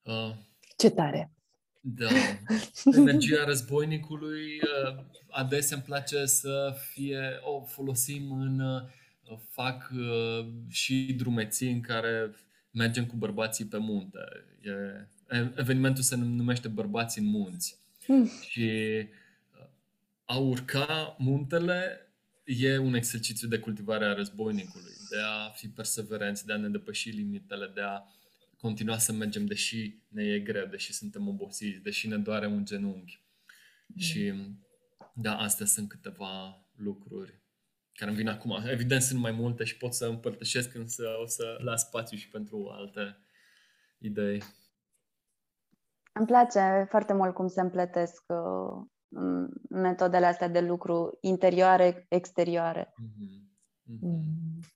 Uh, 0.03 0.35
Ce 0.77 0.91
tare! 0.91 1.31
Da. 1.81 2.09
Energia 2.97 3.45
războinicului 3.45 4.61
uh, 4.61 5.05
adesea 5.31 5.77
îmi 5.77 5.87
place 5.87 6.25
să 6.25 6.75
fie, 6.93 7.39
o 7.43 7.65
folosim 7.65 8.33
în, 8.33 8.61
uh, 8.61 8.83
fac 9.51 9.91
uh, 9.95 10.47
și 10.69 11.15
drumeții 11.17 11.71
în 11.71 11.81
care 11.81 12.35
mergem 12.71 13.07
cu 13.07 13.17
bărbații 13.17 13.65
pe 13.65 13.79
munte. 13.79 14.19
E, 14.61 15.07
evenimentul 15.57 16.03
se 16.03 16.17
numește 16.17 16.69
Bărbații 16.69 17.23
în 17.23 17.29
munți. 17.29 17.79
Mm. 18.07 18.31
Și 18.51 18.71
uh, 19.61 19.67
a 20.25 20.37
urca 20.37 21.17
muntele 21.19 22.09
e 22.45 22.79
un 22.79 22.95
exercițiu 22.95 23.49
de 23.49 23.59
cultivare 23.59 24.05
a 24.05 24.15
războinicului, 24.15 24.93
de 25.11 25.17
a 25.19 25.49
fi 25.49 25.69
perseverenți, 25.69 26.47
de 26.47 26.53
a 26.53 26.57
ne 26.57 26.69
depăși 26.69 27.09
limitele, 27.09 27.71
de 27.75 27.81
a 27.81 28.03
continua 28.61 28.99
să 28.99 29.13
mergem 29.13 29.47
deși 29.47 29.95
ne 30.09 30.23
e 30.23 30.41
greu, 30.41 30.67
deși 30.67 30.93
suntem 30.93 31.29
obosiți, 31.29 31.83
deși 31.83 32.09
ne 32.09 32.17
doare 32.17 32.47
un 32.47 32.65
genunchi. 32.65 33.21
Mm. 33.87 34.01
Și 34.01 34.33
da, 35.15 35.37
astea 35.37 35.67
sunt 35.67 35.89
câteva 35.89 36.67
lucruri 36.77 37.43
care 37.95 38.11
îmi 38.11 38.19
vin 38.19 38.29
acum. 38.29 38.57
Evident 38.71 39.03
sunt 39.03 39.21
mai 39.21 39.33
multe 39.33 39.65
și 39.65 39.77
pot 39.77 39.95
să 39.95 40.07
împărtășesc, 40.07 40.75
însă 40.75 41.05
o 41.23 41.27
să 41.27 41.57
las 41.59 41.87
spațiu 41.87 42.17
și 42.17 42.29
pentru 42.29 42.69
alte 42.71 43.19
idei. 43.99 44.43
Îmi 46.13 46.27
place 46.27 46.87
foarte 46.89 47.13
mult 47.13 47.35
cum 47.35 47.49
se 47.49 47.61
împletesc 47.61 48.23
uh, 48.27 48.87
metodele 49.69 50.27
astea 50.27 50.49
de 50.49 50.61
lucru 50.61 51.19
interioare, 51.21 52.07
exterioare. 52.09 52.95
Mm-hmm. 53.03 53.45
Mm-hmm. 53.91 54.73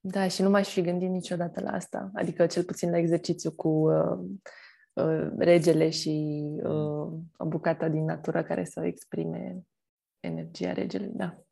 Da, 0.00 0.28
și 0.28 0.42
nu 0.42 0.50
m-aș 0.50 0.68
fi 0.68 0.80
gândit 0.80 1.08
niciodată 1.08 1.60
la 1.60 1.70
asta. 1.70 2.10
Adică 2.14 2.46
cel 2.46 2.64
puțin 2.64 2.90
la 2.90 2.98
exercițiu 2.98 3.50
cu 3.50 3.68
uh, 3.68 4.18
uh, 4.92 5.30
regele 5.38 5.90
și 5.90 6.42
uh, 6.56 7.12
o 7.36 7.46
bucată 7.46 7.88
din 7.88 8.04
natură 8.04 8.42
care 8.42 8.64
să 8.64 8.84
exprime 8.84 9.66
energia 10.20 10.72
regelui. 10.72 11.12
Da. 11.14 11.44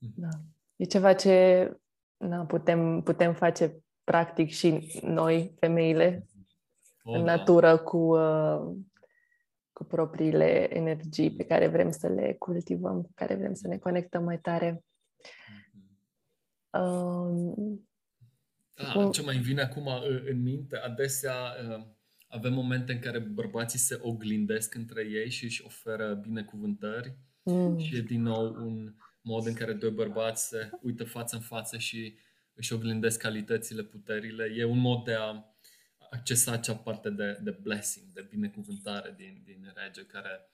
Da. 0.00 0.28
E 0.76 0.84
ceva 0.84 1.14
ce 1.14 1.68
na, 2.16 2.44
putem, 2.44 3.02
putem 3.02 3.34
face 3.34 3.82
practic 4.04 4.50
și 4.50 5.00
noi, 5.02 5.54
femeile, 5.58 6.26
oh, 7.02 7.14
în 7.18 7.24
da. 7.24 7.36
natură 7.36 7.78
cu, 7.78 7.96
uh, 7.96 8.76
cu 9.72 9.84
propriile 9.84 10.76
energii 10.76 11.30
pe 11.30 11.44
care 11.44 11.68
vrem 11.68 11.90
să 11.90 12.08
le 12.08 12.36
cultivăm, 12.38 13.02
cu 13.02 13.10
care 13.14 13.34
vrem 13.34 13.54
să 13.54 13.68
ne 13.68 13.78
conectăm 13.78 14.24
mai 14.24 14.38
tare. 14.38 14.84
Um, 16.70 17.88
da, 18.74 19.08
ce 19.10 19.22
mai 19.22 19.36
vine 19.36 19.62
acum 19.62 19.86
uh, 19.86 20.22
în 20.30 20.42
minte, 20.42 20.76
adesea 20.76 21.34
uh, 21.68 21.86
avem 22.28 22.52
momente 22.52 22.92
în 22.92 22.98
care 22.98 23.18
bărbații 23.18 23.78
se 23.78 23.98
oglindesc 24.02 24.74
între 24.74 25.06
ei 25.08 25.30
și 25.30 25.44
își 25.44 25.64
oferă 25.64 26.14
binecuvântări 26.14 27.16
mm. 27.42 27.78
și 27.78 27.96
e 27.96 28.00
din 28.00 28.22
nou 28.22 28.44
un 28.44 28.94
mod 29.22 29.46
în 29.46 29.54
care 29.54 29.72
doi 29.72 29.90
bărbați 29.90 30.48
se 30.48 30.70
uită 30.82 31.04
față 31.04 31.36
în 31.36 31.42
față 31.42 31.78
și 31.78 32.18
își 32.54 32.72
oglindesc 32.72 33.18
calitățile, 33.18 33.82
puterile. 33.82 34.52
E 34.56 34.64
un 34.64 34.78
mod 34.78 35.04
de 35.04 35.14
a 35.14 35.44
accesa 36.10 36.52
acea 36.52 36.76
parte 36.76 37.10
de, 37.10 37.38
de 37.42 37.50
blessing, 37.50 38.06
de 38.12 38.26
binecuvântare 38.30 39.14
din, 39.16 39.42
din 39.44 39.72
rege, 39.74 40.06
care 40.06 40.50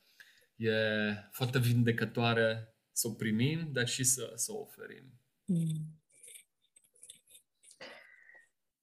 e 0.57 0.73
foarte 1.31 1.59
vindecătoare 1.59 2.75
să 2.93 3.09
o 3.09 3.11
primim, 3.11 3.69
dar 3.73 3.87
și 3.87 4.05
să, 4.05 4.33
să 4.35 4.53
o 4.53 4.61
oferim. 4.61 5.21
Mm. 5.45 6.01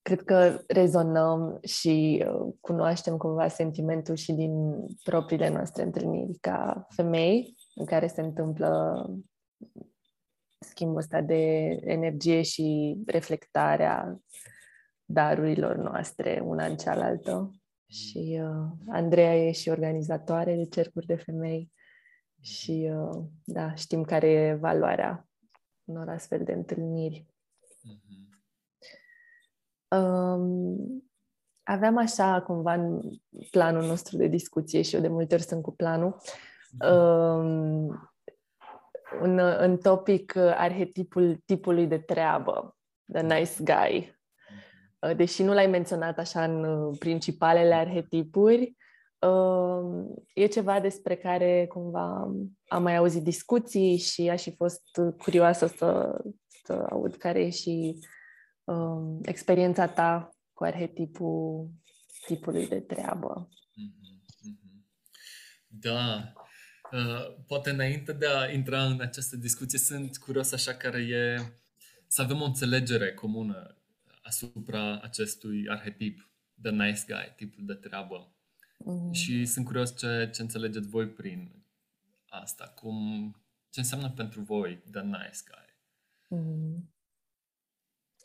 Cred 0.02 0.24
că 0.24 0.64
rezonăm 0.68 1.60
și 1.64 2.26
uh, 2.28 2.54
cunoaștem 2.62 3.18
cumva 3.18 3.48
sentimentul 3.48 4.16
și 4.16 4.32
din 4.32 4.52
propriile 5.04 5.50
noastre 5.50 5.84
întâlniri 5.84 6.38
ca 6.40 6.88
femei, 6.90 7.56
în 7.76 7.86
care 7.86 8.08
se 8.08 8.22
întâmplă 8.22 8.70
schimbul 10.60 10.98
ăsta 10.98 11.22
de 11.22 11.36
energie 11.84 12.42
și 12.42 12.98
reflectarea 13.06 14.20
darurilor 15.06 15.76
noastre 15.76 16.42
una 16.46 16.66
în 16.66 16.76
cealaltă. 16.76 17.52
Și 17.86 18.40
uh, 18.42 18.72
Andreea 18.88 19.36
e 19.36 19.52
și 19.52 19.70
organizatoare 19.70 20.56
de 20.56 20.66
cercuri 20.66 21.06
de 21.06 21.16
femei 21.16 21.72
și 22.42 22.92
uh, 22.94 23.24
da, 23.44 23.74
știm 23.74 24.04
care 24.04 24.30
e 24.30 24.54
valoarea 24.54 25.28
unor 25.84 26.10
astfel 26.10 26.44
de 26.44 26.52
întâlniri. 26.52 27.28
Mm-hmm. 27.90 28.24
Um, 29.98 31.04
aveam 31.64 31.98
așa 31.98 32.42
cumva 32.42 32.74
în 32.74 33.02
planul 33.52 33.86
nostru 33.86 34.18
de 34.18 34.28
discuție 34.28 34.82
și 34.82 34.96
eu 34.96 35.02
de 35.02 35.08
multe 35.08 35.34
ori 35.34 35.44
sunt 35.44 35.62
cu 35.62 35.72
planul 35.72 36.22
um, 36.80 38.13
un, 39.22 39.40
un 39.40 39.78
topic 39.78 40.34
uh, 40.36 40.54
arhetipul 40.56 41.42
tipului 41.46 41.88
de 41.88 41.98
treabă, 41.98 42.78
the 43.12 43.22
nice 43.22 43.64
guy. 43.64 44.20
Uh, 45.00 45.16
deși 45.16 45.44
nu 45.44 45.54
l-ai 45.54 45.68
menționat 45.68 46.18
așa 46.18 46.44
în 46.44 46.64
uh, 46.64 46.98
principalele 47.00 47.74
arhetipuri, 47.74 48.76
e 50.34 50.46
ceva 50.46 50.80
despre 50.80 51.16
care 51.16 51.66
cumva 51.68 52.32
am 52.68 52.84
mai 52.84 52.96
auzit 52.96 53.24
discuții 53.24 53.98
și 53.98 54.30
aș 54.30 54.42
fi 54.42 54.56
fost 54.56 54.82
curioasă 55.18 55.68
să, 55.68 56.22
să 56.64 56.86
aud 56.90 57.16
care 57.16 57.40
e 57.40 57.50
și 57.50 58.00
um, 58.64 59.20
experiența 59.22 59.88
ta 59.88 60.30
cu 60.54 60.64
arhetipul 60.64 61.70
tipului 62.26 62.68
de 62.68 62.80
treabă. 62.80 63.50
Mm-hmm. 63.50 64.14
Mm-hmm. 64.50 64.84
Da, 65.68 66.34
Uh, 66.36 66.43
poate 67.48 67.70
înainte 67.70 68.14
de 68.14 68.28
a 68.28 68.52
intra 68.52 68.86
în 68.86 69.02
această 69.02 69.36
discuție, 69.36 69.80
sunt 69.80 70.18
curios 70.18 70.52
așa 70.52 70.74
care 70.74 71.02
e 71.02 71.38
să 72.08 72.22
avem 72.22 72.42
o 72.42 72.46
înțelegere 72.46 73.14
comună 73.14 73.78
asupra 74.22 75.00
acestui 75.00 75.70
arhetip, 75.70 76.32
the 76.62 76.72
nice 76.72 77.02
guy, 77.08 77.34
tipul 77.36 77.66
de 77.66 77.74
treabă. 77.74 78.36
Mm. 78.78 79.12
Și 79.12 79.46
sunt 79.46 79.66
curios 79.66 79.98
ce, 79.98 80.30
ce 80.34 80.42
înțelegeți 80.42 80.88
voi 80.88 81.08
prin 81.08 81.66
asta, 82.28 82.68
cum, 82.68 82.96
ce 83.70 83.80
înseamnă 83.80 84.10
pentru 84.10 84.42
voi 84.42 84.84
the 84.92 85.02
nice 85.02 85.40
guy. 85.46 85.78
Mm. 86.28 86.94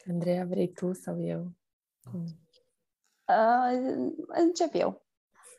Andreea, 0.09 0.45
vrei 0.45 0.73
tu 0.73 0.93
sau 0.93 1.25
eu? 1.25 1.57
Uh, 3.29 4.13
încep 4.27 4.71
eu. 4.73 5.07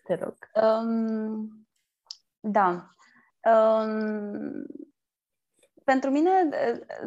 Te 0.04 0.14
rog. 0.14 0.38
Um, 0.54 1.68
da. 2.40 2.96
Um, 3.50 4.66
pentru 5.84 6.10
mine, 6.10 6.50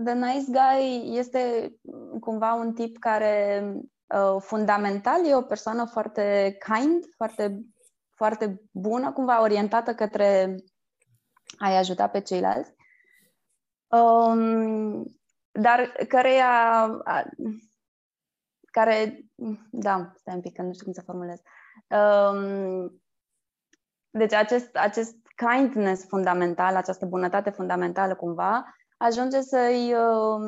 The 0.05 0.15
Nice 0.15 0.51
Guy 0.51 1.17
este 1.19 1.73
cumva 2.21 2.55
un 2.55 2.75
tip 2.75 2.99
care 2.99 3.63
uh, 4.07 4.41
fundamental 4.41 5.27
e 5.27 5.35
o 5.35 5.43
persoană 5.43 5.85
foarte 5.85 6.57
kind, 6.65 7.05
foarte, 7.17 7.61
foarte 8.17 8.63
bună, 8.71 9.13
cumva 9.13 9.41
orientată 9.41 9.95
către 9.95 10.57
a-i 11.59 11.77
ajuta 11.77 12.09
pe 12.09 12.21
ceilalți, 12.21 12.75
um, 13.89 15.17
dar 15.51 15.93
căreia, 16.09 16.89
care, 18.71 19.25
da, 19.71 20.13
stai 20.17 20.35
un 20.35 20.41
pic, 20.41 20.57
că 20.57 20.63
nu 20.63 20.73
știu 20.73 20.85
cum 20.85 20.93
să 20.93 21.03
formulez. 21.03 21.41
Um, 21.89 23.03
deci 24.11 24.33
acest, 24.33 24.77
acest 24.77 25.17
kindness 25.37 26.07
fundamental, 26.09 26.77
această 26.77 27.07
bunătate 27.07 27.51
fundamentală 27.51 28.15
cumva, 28.15 28.65
ajunge 28.97 29.41
să-i, 29.41 29.95
um, 29.95 30.45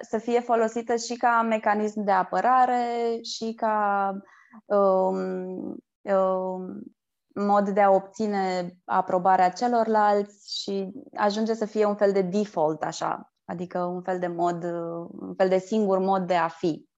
să 0.00 0.18
fie 0.18 0.40
folosită 0.40 0.96
și 0.96 1.16
ca 1.16 1.42
mecanism 1.42 2.00
de 2.00 2.10
apărare 2.10 3.18
și 3.22 3.52
ca 3.54 4.10
um, 4.64 5.18
um, 6.02 6.82
mod 7.34 7.68
de 7.68 7.80
a 7.80 7.90
obține 7.90 8.72
aprobarea 8.84 9.50
celorlalți 9.50 10.62
și 10.62 10.92
ajunge 11.14 11.54
să 11.54 11.64
fie 11.64 11.84
un 11.84 11.96
fel 11.96 12.12
de 12.12 12.22
default, 12.22 12.82
așa, 12.82 13.32
adică 13.44 13.78
un 13.78 14.02
fel 14.02 14.18
de 14.18 14.26
mod, 14.26 14.64
un 15.10 15.34
fel 15.36 15.48
de 15.48 15.58
singur 15.58 15.98
mod 15.98 16.26
de 16.26 16.34
a 16.34 16.48
fi. 16.48 16.88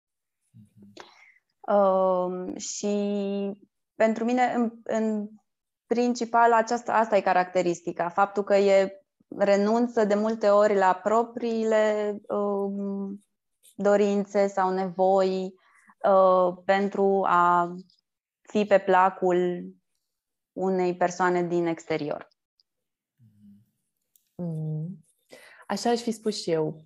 Mm-hmm. 0.57 1.11
Uh, 1.75 2.57
și 2.57 2.95
pentru 3.95 4.25
mine, 4.25 4.53
în, 4.55 4.73
în 4.83 5.29
principal 5.95 6.53
aceasta, 6.53 6.93
asta 6.93 7.17
e 7.17 7.21
caracteristica, 7.21 8.09
faptul 8.09 8.43
că 8.43 8.55
e 8.55 9.03
renunță 9.39 10.05
de 10.05 10.15
multe 10.15 10.49
ori 10.49 10.75
la 10.75 11.01
propriile 11.03 12.17
um, 12.29 13.25
dorințe 13.75 14.47
sau 14.47 14.73
nevoi 14.73 15.55
uh, 16.09 16.57
pentru 16.65 17.23
a 17.27 17.75
fi 18.43 18.65
pe 18.65 18.79
placul 18.79 19.69
unei 20.53 20.97
persoane 20.97 21.43
din 21.43 21.67
exterior. 21.67 22.29
Mm. 24.35 25.05
Așa 25.67 25.91
aș 25.91 26.01
fi 26.01 26.11
spus 26.11 26.43
și 26.43 26.51
eu, 26.51 26.83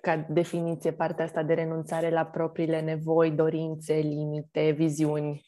ca 0.00 0.16
definiție, 0.16 0.92
partea 0.92 1.24
asta 1.24 1.42
de 1.42 1.54
renunțare 1.54 2.10
la 2.10 2.26
propriile 2.26 2.80
nevoi, 2.80 3.30
dorințe, 3.30 3.94
limite, 3.94 4.70
viziuni, 4.70 5.46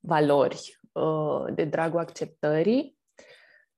valori. 0.00 0.78
Uh, 0.96 1.54
de 1.54 1.64
dragul 1.64 1.98
acceptării. 1.98 2.98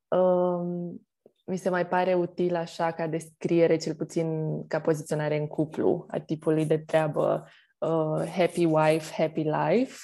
Um, 0.07 1.07
mi 1.45 1.57
se 1.57 1.69
mai 1.69 1.87
pare 1.87 2.13
util 2.13 2.55
așa 2.55 2.91
ca 2.91 3.07
descriere, 3.07 3.77
cel 3.77 3.95
puțin 3.95 4.27
ca 4.67 4.81
poziționare 4.81 5.37
în 5.37 5.47
cuplu 5.47 6.05
a 6.07 6.19
tipului 6.19 6.65
de 6.65 6.77
treabă 6.77 7.45
uh, 7.77 8.29
happy 8.37 8.65
wife, 8.65 9.23
happy 9.23 9.41
life, 9.41 9.95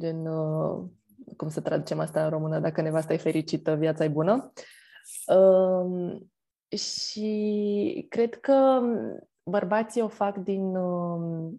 gen, 0.00 0.26
uh, 0.26 0.84
cum 1.36 1.48
să 1.48 1.60
traducem 1.60 1.98
asta 1.98 2.24
în 2.24 2.30
română, 2.30 2.58
dacă 2.58 2.80
nevasta 2.80 3.12
e 3.12 3.16
fericită, 3.16 3.74
viața 3.74 4.04
e 4.04 4.08
bună. 4.08 4.52
Uh, 5.34 6.20
și 6.78 8.06
cred 8.08 8.40
că 8.40 8.80
bărbații 9.50 10.02
o 10.02 10.08
fac 10.08 10.36
din, 10.36 10.76
uh, 10.76 11.52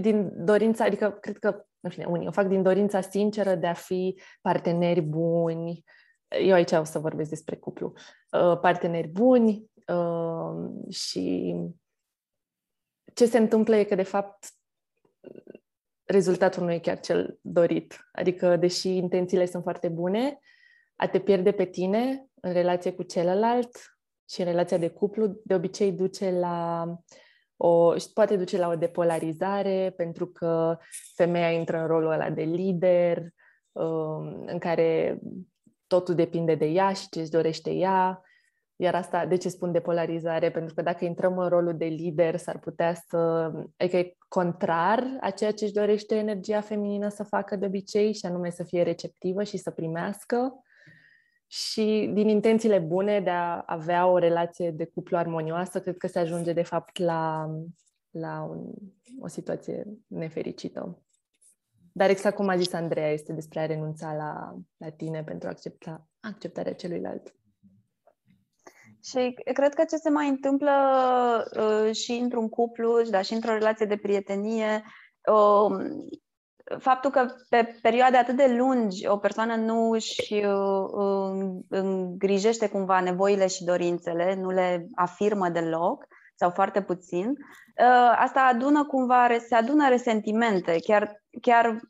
din 0.00 0.44
dorința, 0.44 0.84
adică 0.84 1.10
cred 1.10 1.38
că, 1.38 1.67
în 1.80 1.90
fine, 1.90 2.04
unii 2.04 2.26
o 2.26 2.30
fac 2.30 2.46
din 2.46 2.62
dorința 2.62 3.00
sinceră 3.00 3.54
de 3.54 3.66
a 3.66 3.72
fi 3.72 4.20
parteneri 4.40 5.00
buni. 5.00 5.84
Eu 6.28 6.52
aici 6.52 6.72
o 6.72 6.84
să 6.84 6.98
vorbesc 6.98 7.28
despre 7.28 7.56
cuplu. 7.56 7.92
Uh, 8.32 8.58
parteneri 8.60 9.08
buni 9.08 9.70
uh, 9.86 10.90
și 10.90 11.54
ce 13.14 13.26
se 13.26 13.38
întâmplă 13.38 13.76
e 13.76 13.84
că, 13.84 13.94
de 13.94 14.02
fapt, 14.02 14.48
rezultatul 16.04 16.64
nu 16.64 16.72
e 16.72 16.78
chiar 16.78 17.00
cel 17.00 17.38
dorit. 17.40 18.08
Adică, 18.12 18.56
deși 18.56 18.96
intențiile 18.96 19.46
sunt 19.46 19.62
foarte 19.62 19.88
bune, 19.88 20.38
a 20.96 21.06
te 21.06 21.20
pierde 21.20 21.52
pe 21.52 21.64
tine 21.64 22.26
în 22.40 22.52
relație 22.52 22.92
cu 22.92 23.02
celălalt 23.02 23.76
și 24.28 24.40
în 24.40 24.46
relația 24.46 24.78
de 24.78 24.88
cuplu, 24.88 25.40
de 25.44 25.54
obicei 25.54 25.92
duce 25.92 26.30
la 26.30 26.86
o, 27.60 27.94
poate 28.14 28.36
duce 28.36 28.58
la 28.58 28.68
o 28.68 28.76
depolarizare, 28.76 29.94
pentru 29.96 30.26
că 30.26 30.78
femeia 31.14 31.50
intră 31.50 31.80
în 31.80 31.86
rolul 31.86 32.10
ăla 32.10 32.30
de 32.30 32.42
lider, 32.42 33.22
um, 33.72 34.44
în 34.46 34.58
care 34.58 35.18
totul 35.86 36.14
depinde 36.14 36.54
de 36.54 36.66
ea 36.66 36.92
și 36.92 37.08
ce 37.08 37.20
își 37.20 37.30
dorește 37.30 37.70
ea. 37.70 38.22
Iar 38.76 38.94
asta, 38.94 39.26
de 39.26 39.36
ce 39.36 39.48
spun 39.48 39.72
depolarizare? 39.72 40.50
Pentru 40.50 40.74
că 40.74 40.82
dacă 40.82 41.04
intrăm 41.04 41.38
în 41.38 41.48
rolul 41.48 41.76
de 41.76 41.84
lider, 41.84 42.36
s-ar 42.36 42.58
putea 42.58 42.94
să... 42.94 43.16
Adică 43.76 43.96
e 43.96 44.16
contrar 44.28 45.16
a 45.20 45.30
ceea 45.30 45.52
ce 45.52 45.64
își 45.64 45.72
dorește 45.72 46.14
energia 46.14 46.60
feminină 46.60 47.08
să 47.08 47.22
facă 47.22 47.56
de 47.56 47.66
obicei, 47.66 48.12
și 48.12 48.26
anume 48.26 48.50
să 48.50 48.64
fie 48.64 48.82
receptivă 48.82 49.42
și 49.42 49.56
să 49.56 49.70
primească. 49.70 50.62
Și 51.50 52.10
din 52.12 52.28
intențiile 52.28 52.78
bune 52.78 53.20
de 53.20 53.30
a 53.30 53.62
avea 53.66 54.06
o 54.06 54.18
relație 54.18 54.70
de 54.70 54.84
cuplu 54.84 55.16
armonioasă, 55.16 55.80
cred 55.80 55.96
că 55.96 56.06
se 56.06 56.18
ajunge 56.18 56.52
de 56.52 56.62
fapt 56.62 56.98
la, 56.98 57.50
la 58.10 58.42
un, 58.42 58.72
o 59.20 59.26
situație 59.26 59.86
nefericită. 60.06 61.02
Dar 61.92 62.10
exact 62.10 62.36
cum 62.36 62.48
a 62.48 62.56
zis 62.56 62.72
Andreea, 62.72 63.12
este 63.12 63.32
despre 63.32 63.60
a 63.60 63.66
renunța 63.66 64.14
la, 64.14 64.54
la 64.76 64.90
tine 64.90 65.24
pentru 65.24 65.48
a 65.48 65.50
accepta 65.50 66.08
acceptarea 66.20 66.74
celuilalt. 66.74 67.34
Și 69.02 69.34
cred 69.52 69.74
că 69.74 69.84
ce 69.84 69.96
se 69.96 70.10
mai 70.10 70.28
întâmplă 70.28 70.72
uh, 71.56 71.94
și 71.94 72.12
într-un 72.12 72.48
cuplu, 72.48 73.02
dar 73.10 73.24
și 73.24 73.32
într-o 73.32 73.52
relație 73.52 73.86
de 73.86 73.96
prietenie, 73.96 74.84
uh, 75.32 75.76
faptul 76.78 77.10
că 77.10 77.26
pe 77.48 77.78
perioade 77.82 78.16
atât 78.16 78.36
de 78.36 78.54
lungi 78.56 79.06
o 79.06 79.16
persoană 79.16 79.54
nu 79.54 79.90
își 79.90 80.34
uh, 80.34 81.60
îngrijește 81.68 82.68
cumva 82.68 83.00
nevoile 83.00 83.46
și 83.46 83.64
dorințele, 83.64 84.34
nu 84.34 84.50
le 84.50 84.86
afirmă 84.94 85.48
deloc 85.48 86.06
sau 86.34 86.50
foarte 86.50 86.82
puțin, 86.82 87.28
uh, 87.28 88.16
asta 88.18 88.40
adună 88.40 88.84
cumva, 88.84 89.26
se 89.48 89.54
adună 89.54 89.88
resentimente, 89.88 90.76
chiar, 90.84 91.22
chiar 91.40 91.80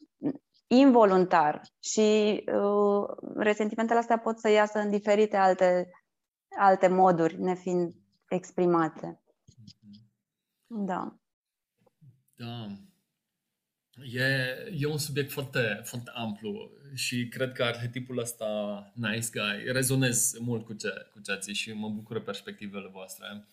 involuntar 0.66 1.62
și 1.80 2.42
uh, 2.52 3.32
resentimentele 3.36 3.98
astea 3.98 4.18
pot 4.18 4.38
să 4.38 4.48
iasă 4.50 4.78
în 4.78 4.90
diferite 4.90 5.36
alte, 5.36 5.90
alte 6.58 6.88
moduri, 6.88 7.40
nefiind 7.40 7.92
exprimate. 8.28 9.20
Da. 10.66 11.14
Da. 12.34 12.66
E, 14.04 14.22
e 14.78 14.86
un 14.86 14.98
subiect 14.98 15.30
foarte, 15.30 15.80
foarte 15.84 16.10
amplu 16.14 16.70
și 16.94 17.28
cred 17.28 17.52
că 17.52 17.64
arhetipul 17.64 18.18
ăsta, 18.18 18.92
nice 18.94 19.28
guy, 19.32 19.72
rezonez 19.72 20.38
mult 20.38 20.64
cu 20.64 20.72
ce, 20.72 20.88
cu 21.12 21.20
ce 21.20 21.32
ați 21.32 21.44
zis 21.44 21.56
și 21.56 21.72
mă 21.72 21.88
bucură 21.88 22.20
perspectivele 22.20 22.88
voastre, 22.88 23.46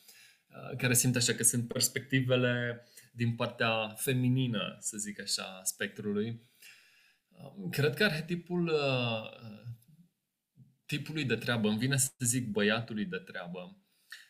uh, 0.48 0.78
care 0.78 0.94
simt 0.94 1.16
așa 1.16 1.34
că 1.34 1.44
sunt 1.44 1.68
perspectivele 1.68 2.84
din 3.12 3.36
partea 3.36 3.88
feminină, 3.88 4.78
să 4.80 4.98
zic 4.98 5.22
așa, 5.22 5.62
spectrului. 5.64 6.42
Um, 7.30 7.70
cred 7.70 7.94
că 7.96 8.04
arhetipul 8.04 8.68
uh, 8.68 9.54
tipului 10.86 11.24
de 11.24 11.36
treabă, 11.36 11.68
îmi 11.68 11.78
vine 11.78 11.98
să 11.98 12.12
zic 12.20 12.48
băiatului 12.48 13.06
de 13.06 13.18
treabă, 13.18 13.78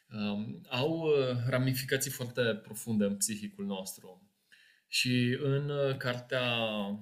um, 0.09 0.65
au 0.69 0.99
uh, 0.99 1.37
ramificații 1.47 2.11
foarte 2.11 2.41
profunde 2.55 3.05
în 3.05 3.17
psihicul 3.17 3.65
nostru. 3.65 4.24
Și 4.87 5.37
în 5.41 5.69
uh, 5.69 5.97
cartea 5.97 6.43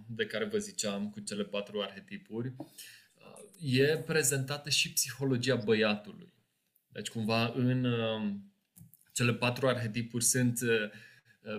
de 0.07 0.25
care 0.25 0.45
vă 0.45 0.57
ziceam, 0.57 1.09
cu 1.09 1.19
cele 1.19 1.43
patru 1.43 1.81
arhetipuri, 1.81 2.53
uh, 2.57 3.43
e 3.59 3.97
prezentată 3.97 4.69
și 4.69 4.93
psihologia 4.93 5.55
băiatului. 5.55 6.33
Deci, 6.87 7.09
cumva, 7.09 7.51
în 7.55 7.83
uh, 7.83 8.33
cele 9.13 9.33
patru 9.33 9.67
arhetipuri 9.67 10.23
sunt 10.23 10.59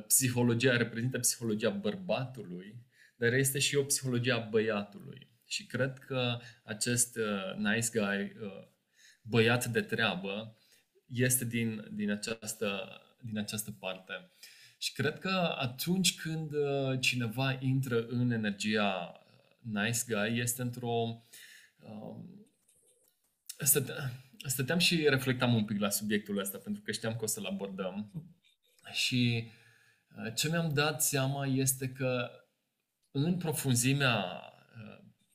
psihologia, 0.07 0.77
reprezintă 0.77 1.19
psihologia 1.19 1.71
bărbatului, 1.71 2.77
dar 3.17 3.33
este 3.33 3.59
și 3.59 3.77
o 3.77 3.85
psihologie 3.85 4.33
a 4.33 4.39
băiatului. 4.39 5.29
Și 5.47 5.67
cred 5.67 5.99
că 5.99 6.39
acest 6.63 7.19
nice 7.57 7.89
guy, 7.93 8.37
băiat 9.23 9.67
de 9.67 9.81
treabă, 9.81 10.57
este 11.07 11.45
din, 11.45 11.89
din, 11.93 12.11
această, 12.11 13.01
din 13.21 13.39
această 13.39 13.71
parte. 13.71 14.31
Și 14.85 14.93
cred 14.93 15.19
că 15.19 15.55
atunci 15.59 16.15
când 16.21 16.53
uh, 16.53 17.01
cineva 17.01 17.59
intră 17.61 18.07
în 18.07 18.31
energia 18.31 19.13
uh, 19.13 19.83
nice 19.83 19.99
guy, 20.09 20.39
este 20.39 20.63
într-o... 20.63 21.25
Um, 21.79 22.47
stăteam 24.47 24.79
și 24.79 25.09
reflectam 25.09 25.55
un 25.55 25.65
pic 25.65 25.81
la 25.81 25.91
subiectul 25.91 26.39
ăsta, 26.39 26.59
pentru 26.59 26.83
că 26.83 26.93
știam 26.93 27.17
că 27.17 27.25
o 27.25 27.27
să-l 27.27 27.45
abordăm. 27.45 28.13
Și 28.93 29.51
uh, 30.17 30.35
ce 30.35 30.49
mi-am 30.49 30.75
dat 30.75 31.03
seama 31.03 31.47
este 31.47 31.89
că 31.89 32.31
în 33.11 33.37
profunzimea 33.37 34.43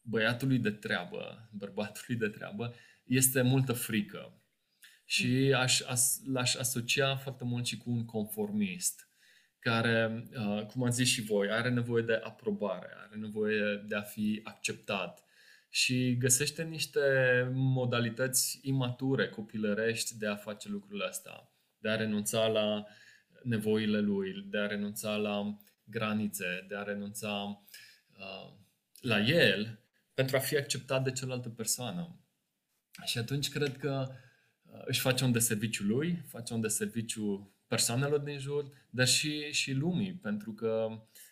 băiatului 0.01 0.59
de 0.59 0.71
treabă, 0.71 1.49
bărbatului 1.51 2.15
de 2.15 2.27
treabă, 2.27 2.73
este 3.03 3.41
multă 3.41 3.73
frică. 3.73 4.41
Și 5.05 5.53
aș, 5.57 5.81
as, 5.81 6.21
l-aș 6.25 6.55
asocia 6.55 7.15
foarte 7.15 7.43
mult 7.43 7.65
și 7.65 7.77
cu 7.77 7.91
un 7.91 8.05
conformist 8.05 9.08
care, 9.59 10.23
uh, 10.37 10.65
cum 10.65 10.83
ați 10.83 10.95
zis 10.95 11.07
și 11.07 11.21
voi, 11.21 11.49
are 11.51 11.69
nevoie 11.69 12.03
de 12.03 12.21
aprobare, 12.23 12.89
are 13.07 13.15
nevoie 13.15 13.83
de 13.87 13.95
a 13.95 14.01
fi 14.01 14.41
acceptat 14.43 15.23
și 15.69 16.17
găsește 16.17 16.63
niște 16.63 16.99
modalități 17.53 18.59
imature, 18.61 19.29
copilărești 19.29 20.17
de 20.17 20.27
a 20.27 20.35
face 20.35 20.69
lucrul 20.69 21.05
ăsta, 21.07 21.51
de 21.77 21.89
a 21.89 21.95
renunța 21.95 22.47
la 22.47 22.85
nevoile 23.43 23.99
lui, 23.99 24.45
de 24.49 24.57
a 24.57 24.67
renunța 24.67 25.15
la 25.15 25.57
granițe, 25.83 26.65
de 26.67 26.75
a 26.75 26.83
renunța 26.83 27.63
uh, 28.17 28.53
la 29.01 29.19
el 29.19 29.79
pentru 30.13 30.35
a 30.35 30.39
fi 30.39 30.57
acceptat 30.57 31.03
de 31.03 31.11
cealaltă 31.11 31.49
persoană. 31.49 32.19
Și 33.05 33.17
atunci 33.17 33.49
cred 33.49 33.77
că 33.77 34.07
uh, 34.61 34.81
își 34.85 34.99
face 34.99 35.23
un 35.23 35.31
deserviciu 35.31 35.83
lui, 35.83 36.23
face 36.27 36.53
un 36.53 36.61
deserviciu 36.61 37.53
persoanelor 37.69 38.19
din 38.19 38.39
jur, 38.39 38.71
dar 38.89 39.07
și, 39.07 39.51
și 39.51 39.71
lumii, 39.71 40.13
pentru 40.13 40.53
că 40.53 40.87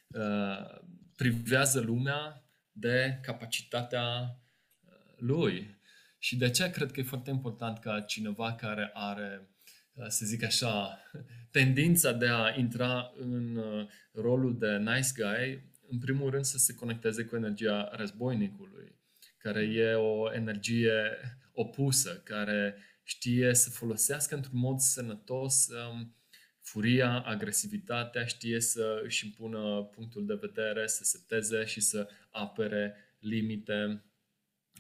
uh, 0.08 0.82
privează 1.16 1.80
lumea 1.80 2.44
de 2.72 3.20
capacitatea 3.22 4.40
uh, 4.82 4.92
lui. 5.18 5.80
Și 6.18 6.38
de 6.38 6.46
aceea 6.46 6.70
cred 6.70 6.92
că 6.92 7.00
e 7.00 7.04
foarte 7.04 7.30
important 7.30 7.80
ca 7.80 8.02
cineva 8.02 8.54
care 8.54 8.92
are, 8.94 9.50
uh, 9.94 10.06
să 10.08 10.26
zic 10.26 10.44
așa, 10.44 11.00
tendința 11.58 12.12
de 12.12 12.28
a 12.28 12.54
intra 12.58 13.14
în 13.18 13.56
uh, 13.56 13.88
rolul 14.12 14.58
de 14.58 14.78
nice 14.78 15.10
guy, 15.16 15.64
în 15.90 16.00
primul 16.00 16.30
rând 16.30 16.46
să 16.46 16.58
se 16.58 16.74
conecteze 16.74 17.24
cu 17.24 17.36
energia 17.36 17.90
războinicului, 17.92 18.96
care 19.38 19.62
e 19.62 19.94
o 19.94 20.34
energie 20.34 20.94
opusă, 21.54 22.22
care 22.24 22.76
știe 23.04 23.54
să 23.54 23.70
folosească 23.70 24.36
într-un 24.36 24.60
mod 24.60 24.80
sănătos 24.80 25.68
um, 25.68 26.16
furia, 26.68 27.22
agresivitatea, 27.22 28.26
știe 28.26 28.60
să 28.60 29.02
își 29.04 29.26
impună 29.26 29.84
punctul 29.84 30.26
de 30.26 30.34
vedere, 30.34 30.88
să 30.88 31.04
seteze 31.04 31.66
și 31.66 31.80
să 31.80 32.10
apere 32.30 32.96
limite 33.20 34.04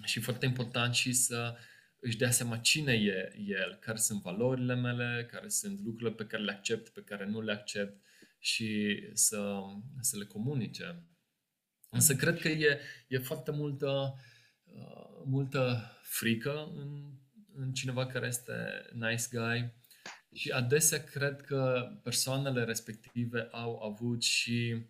și 0.03 0.19
foarte 0.19 0.45
important 0.45 0.93
și 0.93 1.13
să 1.13 1.55
își 1.99 2.17
dea 2.17 2.31
seama 2.31 2.57
cine 2.57 2.93
e 2.93 3.33
el, 3.47 3.77
care 3.79 3.97
sunt 3.97 4.21
valorile 4.21 4.75
mele, 4.75 5.27
care 5.31 5.47
sunt 5.47 5.79
lucrurile 5.79 6.15
pe 6.15 6.25
care 6.25 6.43
le 6.43 6.51
accept, 6.51 6.89
pe 6.89 7.01
care 7.01 7.25
nu 7.25 7.41
le 7.41 7.51
accept 7.51 8.01
și 8.39 8.99
să, 9.13 9.59
să 9.99 10.17
le 10.17 10.25
comunice. 10.25 11.03
Însă 11.89 12.15
cred 12.15 12.39
că 12.39 12.47
e, 12.47 12.79
e 13.07 13.17
foarte 13.17 13.51
multă, 13.51 14.19
uh, 14.63 15.23
multă 15.25 15.91
frică 16.01 16.71
în, 16.75 17.13
în 17.53 17.73
cineva 17.73 18.05
care 18.05 18.27
este 18.27 18.53
nice 18.93 19.25
guy 19.31 19.73
Și 20.37 20.51
adesea 20.51 21.03
cred 21.03 21.41
că 21.41 21.91
persoanele 22.03 22.63
respective 22.63 23.47
au 23.51 23.81
avut 23.81 24.23
și 24.23 24.85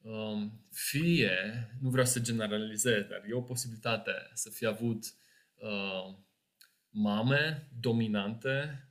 um, 0.00 0.66
fie, 0.70 1.68
nu 1.80 1.90
vreau 1.90 2.06
să 2.06 2.20
generalizez, 2.20 3.02
dar 3.02 3.24
e 3.28 3.32
o 3.32 3.40
posibilitate 3.40 4.12
să 4.34 4.50
fie 4.50 4.66
avut 4.66 5.04
uh, 5.54 6.16
mame 6.90 7.68
dominante, 7.80 8.88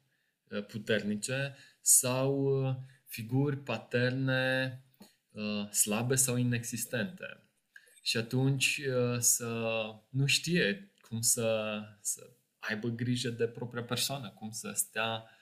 uh, 0.50 0.65
puternice 0.65 1.56
sau 1.82 2.63
uh, 2.67 2.76
figuri 3.06 3.58
paterne 3.58 4.84
uh, 5.32 5.69
slabe 5.69 6.15
sau 6.15 6.36
inexistente. 6.36 7.43
Și 8.02 8.17
atunci 8.17 8.82
uh, 8.88 9.19
să 9.19 9.82
nu 10.10 10.26
știe 10.26 10.91
cum 11.02 11.21
să, 11.21 11.80
să 12.02 12.30
aibă 12.60 12.88
grijă 12.88 13.30
de 13.30 13.48
propria 13.48 13.84
persoană, 13.84 14.30
cum 14.30 14.52
să 14.52 14.71
stea 14.76 15.13
uh, 15.13 15.35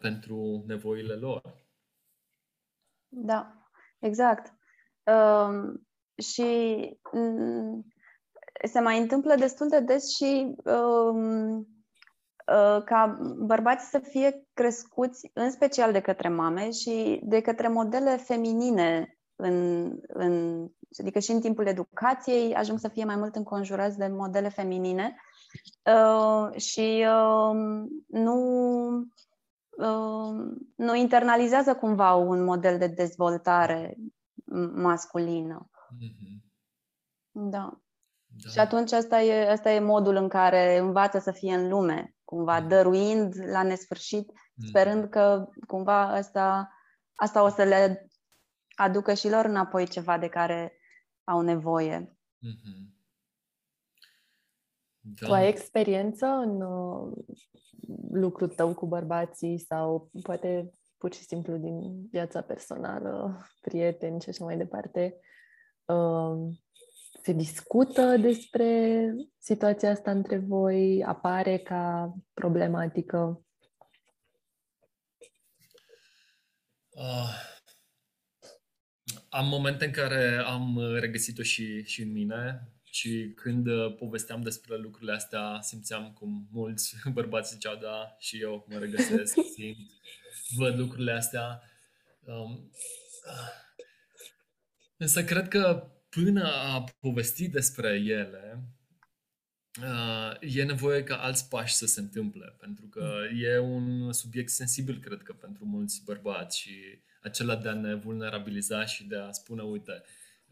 pentru 0.00 0.64
nevoile 0.66 1.14
lor. 1.14 1.42
Da, 3.08 3.68
exact. 3.98 4.54
Um, 5.04 5.86
și 6.18 6.78
um, 7.12 7.86
se 8.64 8.80
mai 8.80 9.00
întâmplă 9.00 9.34
destul 9.34 9.68
de 9.68 9.80
des 9.80 10.14
și 10.14 10.54
um, 10.64 11.56
uh, 11.56 12.82
ca 12.84 13.18
bărbați 13.38 13.90
să 13.90 13.98
fie 13.98 14.46
crescuți 14.52 15.30
în 15.32 15.50
special 15.50 15.92
de 15.92 16.00
către 16.00 16.28
mame 16.28 16.70
și 16.70 17.20
de 17.24 17.40
către 17.40 17.68
modele 17.68 18.16
feminine 18.16 19.18
în, 19.36 19.90
în, 20.06 20.66
adică 21.00 21.18
și 21.18 21.30
în 21.30 21.40
timpul 21.40 21.66
educației 21.66 22.54
ajung 22.54 22.78
să 22.78 22.88
fie 22.88 23.04
mai 23.04 23.16
mult 23.16 23.34
înconjurați 23.34 23.98
de 23.98 24.06
modele 24.06 24.48
feminine 24.48 25.16
uh, 25.84 26.60
și 26.60 27.06
uh, 27.08 27.56
nu, 28.06 28.36
uh, 28.86 29.06
nu 30.76 30.94
internalizează 30.94 31.74
cumva 31.74 32.14
un 32.14 32.44
model 32.44 32.78
de 32.78 32.86
dezvoltare 32.86 33.96
masculină. 34.74 35.70
Mm-hmm. 35.70 36.44
Da. 37.30 37.80
da. 38.26 38.50
Și 38.50 38.58
atunci 38.58 38.92
asta 38.92 39.22
e, 39.22 39.50
asta 39.50 39.70
e 39.70 39.80
modul 39.80 40.16
în 40.16 40.28
care 40.28 40.78
învață 40.78 41.18
să 41.18 41.32
fie 41.32 41.54
în 41.54 41.68
lume, 41.68 42.14
cumva 42.24 42.64
mm-hmm. 42.64 42.68
dăruind 42.68 43.34
la 43.50 43.62
nesfârșit, 43.62 44.32
mm-hmm. 44.32 44.68
sperând 44.68 45.08
că 45.08 45.48
cumva 45.66 46.02
asta, 46.02 46.72
asta 47.14 47.42
o 47.42 47.48
să 47.48 47.62
le 47.62 48.10
aducă 48.76 49.14
și 49.14 49.28
lor 49.28 49.44
înapoi 49.44 49.86
ceva 49.86 50.18
de 50.18 50.28
care 50.28 50.78
au 51.24 51.40
nevoie. 51.40 52.16
Mm-hmm. 52.46 52.95
Da. 55.14 55.26
Tu 55.26 55.32
ai 55.32 55.48
experiență 55.48 56.26
în 56.26 56.60
uh, 56.60 57.12
lucrul 58.10 58.48
tău 58.48 58.74
cu 58.74 58.86
bărbații 58.86 59.58
sau 59.58 60.10
poate 60.22 60.70
pur 60.98 61.14
și 61.14 61.22
simplu 61.22 61.56
din 61.56 62.08
viața 62.10 62.42
personală, 62.42 63.46
prieteni 63.60 64.20
și 64.20 64.28
așa 64.28 64.44
mai 64.44 64.56
departe, 64.56 65.20
uh, 65.84 66.54
se 67.22 67.32
discută 67.32 68.16
despre 68.16 69.12
situația 69.38 69.90
asta 69.90 70.10
între 70.10 70.38
voi? 70.38 71.04
Apare 71.04 71.58
ca 71.58 72.14
problematică? 72.32 73.44
Uh, 76.90 77.54
am 79.28 79.48
momente 79.48 79.84
în 79.84 79.92
care 79.92 80.42
am 80.46 80.78
regăsit-o 80.98 81.42
și, 81.42 81.84
și 81.84 82.02
în 82.02 82.12
mine 82.12 82.70
și 82.96 83.32
când 83.34 83.66
uh, 83.66 83.94
povesteam 83.94 84.42
despre 84.42 84.76
lucrurile 84.76 85.12
astea, 85.12 85.58
simțeam 85.60 86.12
cum 86.12 86.48
mulți 86.52 86.96
bărbați 87.12 87.52
ziceau, 87.52 87.76
da, 87.76 88.16
și 88.18 88.40
eu 88.40 88.66
mă 88.68 88.78
regăsesc, 88.78 89.34
simt, 89.54 89.78
văd 90.56 90.78
lucrurile 90.78 91.12
astea. 91.12 91.62
Um, 92.24 92.70
uh, 93.26 93.48
însă 94.96 95.24
cred 95.24 95.48
că 95.48 95.90
până 96.08 96.52
a 96.52 96.84
povesti 97.00 97.48
despre 97.48 97.88
ele, 97.88 98.62
uh, 99.82 100.36
e 100.40 100.64
nevoie 100.64 101.02
ca 101.02 101.16
alți 101.16 101.48
pași 101.48 101.74
să 101.74 101.86
se 101.86 102.00
întâmple, 102.00 102.56
pentru 102.60 102.86
că 102.86 103.18
e 103.34 103.58
un 103.58 104.12
subiect 104.12 104.50
sensibil, 104.50 105.00
cred 105.00 105.22
că, 105.22 105.32
pentru 105.32 105.64
mulți 105.64 106.02
bărbați 106.04 106.58
și 106.60 106.74
acela 107.22 107.56
de 107.56 107.68
a 107.68 107.74
ne 107.74 107.94
vulnerabiliza 107.94 108.84
și 108.84 109.04
de 109.04 109.16
a 109.16 109.30
spune, 109.30 109.62
uite, 109.62 110.02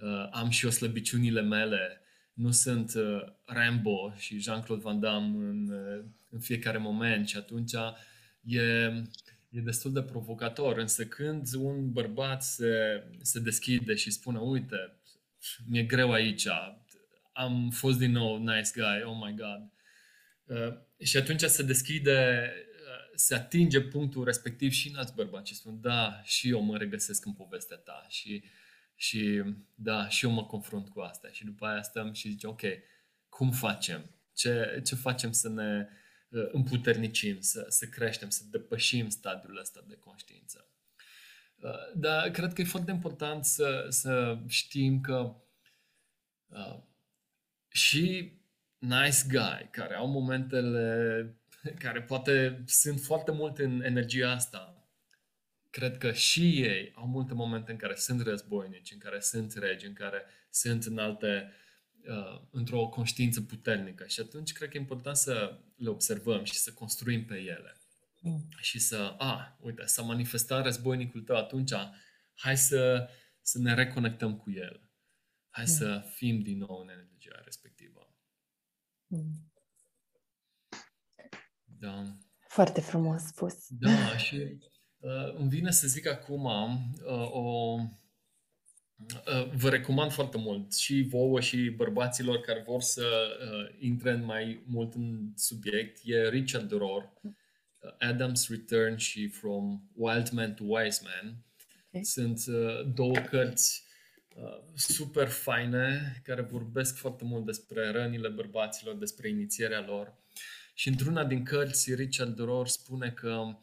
uh, 0.01 0.29
am 0.31 0.51
și 0.51 0.65
eu 0.65 0.71
slăbiciunile 0.71 1.41
mele, 1.41 1.99
nu 2.35 2.51
sunt 2.51 2.95
uh, 2.95 3.23
Rambo 3.45 4.15
și 4.17 4.39
Jean-Claude 4.39 4.83
Van 4.83 5.01
Damme 5.01 5.45
în, 5.49 5.69
uh, 5.69 6.05
în 6.31 6.41
fiecare 6.41 6.79
moment 6.79 7.29
și 7.29 7.37
atunci 7.37 7.73
e, 8.43 8.63
e 9.49 9.61
destul 9.61 9.93
de 9.93 10.03
provocator. 10.03 10.79
Însă 10.79 11.07
când 11.07 11.55
un 11.55 11.93
bărbat 11.93 12.43
se, 12.43 13.03
se 13.23 13.41
deschide 13.41 13.95
și 13.95 14.11
spune, 14.11 14.39
uite, 14.39 14.97
mi-e 15.67 15.83
greu 15.83 16.13
aici, 16.13 16.47
am 17.33 17.71
fost 17.71 17.99
din 17.99 18.11
nou 18.11 18.39
nice 18.39 18.71
guy, 18.75 19.03
oh 19.05 19.17
my 19.21 19.35
god. 19.37 19.73
Uh, 20.45 20.77
și 21.07 21.17
atunci 21.17 21.41
se 21.41 21.63
deschide, 21.63 22.51
uh, 22.81 23.13
se 23.15 23.35
atinge 23.35 23.81
punctul 23.81 24.25
respectiv 24.25 24.73
și 24.73 24.89
în 24.89 24.95
alți 24.95 25.15
bărbați 25.15 25.51
și 25.51 25.57
spun, 25.57 25.81
da, 25.81 26.21
și 26.25 26.49
eu 26.49 26.61
mă 26.61 26.77
regăsesc 26.77 27.25
în 27.25 27.33
povestea 27.33 27.77
ta 27.77 28.07
și 28.09 28.43
uh, 28.45 28.51
și 28.95 29.43
da, 29.75 30.09
și 30.09 30.25
eu 30.25 30.31
mă 30.31 30.47
confrunt 30.47 30.89
cu 30.89 31.01
asta. 31.01 31.29
Și 31.31 31.45
după 31.45 31.67
aia 31.67 31.83
stăm 31.83 32.13
și 32.13 32.29
zice, 32.31 32.47
ok, 32.47 32.63
cum 33.29 33.51
facem? 33.51 34.11
Ce, 34.33 34.81
ce 34.85 34.95
facem 34.95 35.33
să 35.33 35.49
ne 35.49 35.89
uh, 36.29 36.49
împuternicim, 36.53 37.41
să, 37.41 37.67
să 37.69 37.87
creștem, 37.87 38.29
să 38.31 38.43
depășim 38.51 39.09
stadiul 39.09 39.59
ăsta 39.59 39.85
de 39.89 39.97
conștiință? 39.97 40.69
Uh, 41.57 41.71
dar 41.95 42.31
cred 42.31 42.53
că 42.53 42.61
e 42.61 42.65
foarte 42.65 42.91
important 42.91 43.45
să, 43.45 43.87
să 43.89 44.39
știm 44.49 45.01
că 45.01 45.37
uh, 46.47 46.79
și 47.69 48.33
nice 48.79 49.19
guy 49.29 49.69
care 49.71 49.95
au 49.95 50.07
momentele 50.07 51.39
care 51.79 52.03
poate 52.03 52.63
sunt 52.67 53.01
foarte 53.01 53.31
mult 53.31 53.59
în 53.59 53.83
energia 53.83 54.31
asta, 54.31 54.74
cred 55.75 55.99
că 55.99 56.13
și 56.13 56.63
ei 56.63 56.93
au 56.95 57.07
multe 57.07 57.35
momente 57.35 57.71
în 57.71 57.77
care 57.77 57.95
sunt 57.95 58.21
războinici, 58.21 58.91
în 58.93 58.99
care 58.99 59.21
sunt 59.21 59.53
regi, 59.55 59.87
în 59.87 59.93
care 59.93 60.23
sunt 60.51 60.85
în 60.85 60.99
alte, 60.99 61.53
uh, 62.09 62.41
într-o 62.51 62.89
conștiință 62.89 63.41
puternică. 63.43 64.07
Și 64.07 64.21
atunci 64.21 64.53
cred 64.53 64.69
că 64.69 64.77
e 64.77 64.81
important 64.81 65.17
să 65.17 65.61
le 65.77 65.89
observăm 65.89 66.45
și 66.45 66.55
să 66.55 66.73
construim 66.73 67.25
pe 67.25 67.35
ele. 67.35 67.77
Mm. 68.21 68.49
Și 68.57 68.79
să, 68.79 69.15
a, 69.19 69.59
uite, 69.61 69.85
s-a 69.85 70.03
manifestat 70.03 70.65
războinicul 70.65 71.23
tău 71.23 71.37
atunci, 71.37 71.73
hai 72.35 72.57
să, 72.57 73.09
să 73.43 73.59
ne 73.59 73.75
reconectăm 73.75 74.37
cu 74.37 74.51
el. 74.51 74.89
Hai 75.51 75.65
mm. 75.65 75.71
să 75.71 76.05
fim 76.15 76.43
din 76.43 76.59
nou 76.59 76.81
în 76.81 76.89
energia 76.89 77.41
respectivă. 77.45 78.15
Mm. 79.07 79.53
Da. 81.65 82.17
Foarte 82.49 82.81
frumos 82.81 83.23
spus. 83.23 83.67
Da, 83.69 84.17
și 84.17 84.37
Uh, 85.05 85.35
îmi 85.39 85.49
vine 85.49 85.71
să 85.71 85.87
zic 85.87 86.07
acum 86.07 86.45
uh, 86.45 87.31
o... 87.31 87.77
Uh, 89.27 89.51
vă 89.55 89.69
recomand 89.69 90.13
foarte 90.13 90.39
mult 90.39 90.75
și 90.75 91.07
vouă 91.09 91.41
și 91.41 91.71
bărbaților 91.71 92.41
care 92.41 92.63
vor 92.67 92.81
să 92.81 93.37
uh, 93.41 93.77
intre 93.79 94.15
mai 94.15 94.63
mult 94.67 94.95
în 94.95 95.33
subiect. 95.37 96.01
E 96.05 96.29
Richard 96.29 96.71
Rohr, 96.71 97.13
uh, 97.23 97.33
Adam's 98.13 98.49
Return 98.49 98.97
și 98.97 99.29
From 99.29 99.91
Wild 99.95 100.29
Man 100.29 100.55
to 100.55 100.65
Wise 100.67 101.01
Man. 101.05 101.37
Okay. 101.89 102.05
Sunt 102.05 102.45
uh, 102.47 102.93
două 102.95 103.15
cărți 103.15 103.85
uh, 104.37 104.63
super 104.75 105.29
faine 105.29 106.21
care 106.23 106.43
vorbesc 106.43 106.97
foarte 106.97 107.25
mult 107.25 107.45
despre 107.45 107.91
rănile 107.91 108.29
bărbaților, 108.29 108.97
despre 108.97 109.29
inițierea 109.29 109.85
lor. 109.87 110.15
Și 110.75 110.89
într-una 110.89 111.25
din 111.25 111.45
cărți, 111.45 111.95
Richard 111.95 112.39
Rohr 112.39 112.67
spune 112.67 113.11
că 113.11 113.59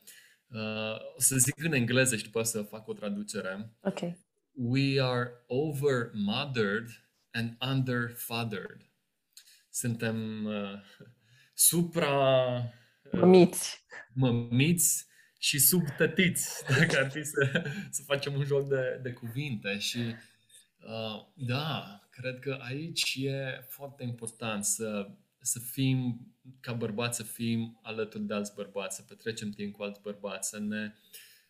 uh, 0.52 0.60
Uh, 0.91 0.97
o 1.16 1.20
să 1.20 1.38
zic 1.38 1.64
în 1.64 1.74
engleză 1.74 2.16
și 2.16 2.24
după 2.24 2.43
să 2.43 2.62
fac 2.62 2.88
o 2.88 2.93
traducere. 2.93 3.76
Ok. 3.82 3.99
We 4.52 5.02
are 5.02 5.32
over-mothered 5.47 6.88
and 7.32 7.58
under-fathered. 7.72 8.89
Suntem 9.70 10.45
uh, 10.45 10.80
supra... 11.54 12.45
Uh, 13.04 13.20
mămiți. 13.20 13.86
Mămiți 14.14 15.08
și 15.39 15.60
subtătiți, 15.60 16.64
dacă 16.78 16.97
ar 16.97 17.12
fi 17.12 17.24
să, 17.24 17.64
să 17.89 18.02
facem 18.06 18.34
un 18.34 18.43
joc 18.43 18.68
de, 18.68 18.99
de 19.04 19.12
cuvinte. 19.12 19.78
Și 19.78 19.99
uh, 20.78 21.28
da, 21.34 22.02
cred 22.10 22.39
că 22.39 22.58
aici 22.62 23.16
e 23.16 23.66
foarte 23.68 24.04
important 24.04 24.66
să, 24.66 25.08
să 25.39 25.60
fim 25.60 26.28
ca 26.60 26.74
bărbați 26.74 27.18
să 27.18 27.24
fim 27.24 27.80
alături 27.82 28.24
de 28.24 28.34
alți 28.34 28.54
bărbați, 28.56 28.96
să 28.96 29.04
petrecem 29.08 29.50
timp 29.50 29.76
cu 29.76 29.84
alți 29.84 30.02
bărbați, 30.02 30.50
să 30.50 30.60
ne 30.60 30.94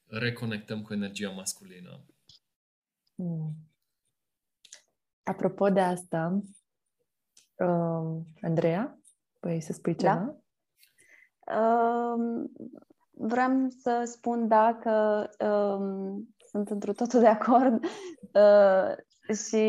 reconectăm 0.06 0.82
cu 0.82 0.94
energia 0.94 1.30
masculină. 1.30 2.06
Mm. 3.16 3.54
Apropo 5.24 5.70
de 5.70 5.80
asta, 5.80 6.42
uh, 7.56 8.22
Andreea, 8.42 9.00
vrei 9.40 9.62
să 9.62 9.74
spui 9.74 9.96
da. 9.96 10.02
ceva? 10.02 10.16
Da. 10.26 10.40
Uh, 11.56 12.50
vreau 13.12 13.68
să 13.70 14.02
spun 14.06 14.48
da 14.48 14.78
că 14.82 15.28
um, 15.46 16.36
sunt 16.50 16.70
într 16.70 16.92
totul 16.92 17.20
de 17.20 17.28
acord 17.28 17.84
uh, 18.34 18.96
și 19.36 19.66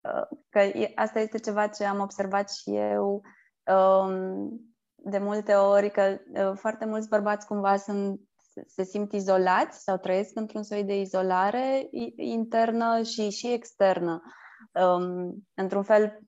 uh, 0.00 0.38
că 0.48 0.60
asta 0.94 1.20
este 1.20 1.38
ceva 1.38 1.66
ce 1.68 1.84
am 1.84 2.00
observat 2.00 2.52
și 2.52 2.76
eu 2.76 3.12
um, 3.12 3.22
de 4.94 5.18
multe 5.18 5.54
ori, 5.54 5.90
că 5.90 6.18
uh, 6.32 6.52
foarte 6.54 6.84
mulți 6.84 7.08
bărbați 7.08 7.46
cumva 7.46 7.76
sunt 7.76 8.20
se 8.66 8.84
simt 8.84 9.12
izolați 9.12 9.82
sau 9.82 9.96
trăiesc 9.96 10.30
într-un 10.34 10.62
soi 10.62 10.84
de 10.84 11.00
izolare 11.00 11.88
internă 12.16 13.02
și, 13.02 13.30
și 13.30 13.52
externă. 13.52 14.22
Um, 14.72 15.48
într-un 15.54 15.82
fel, 15.82 16.18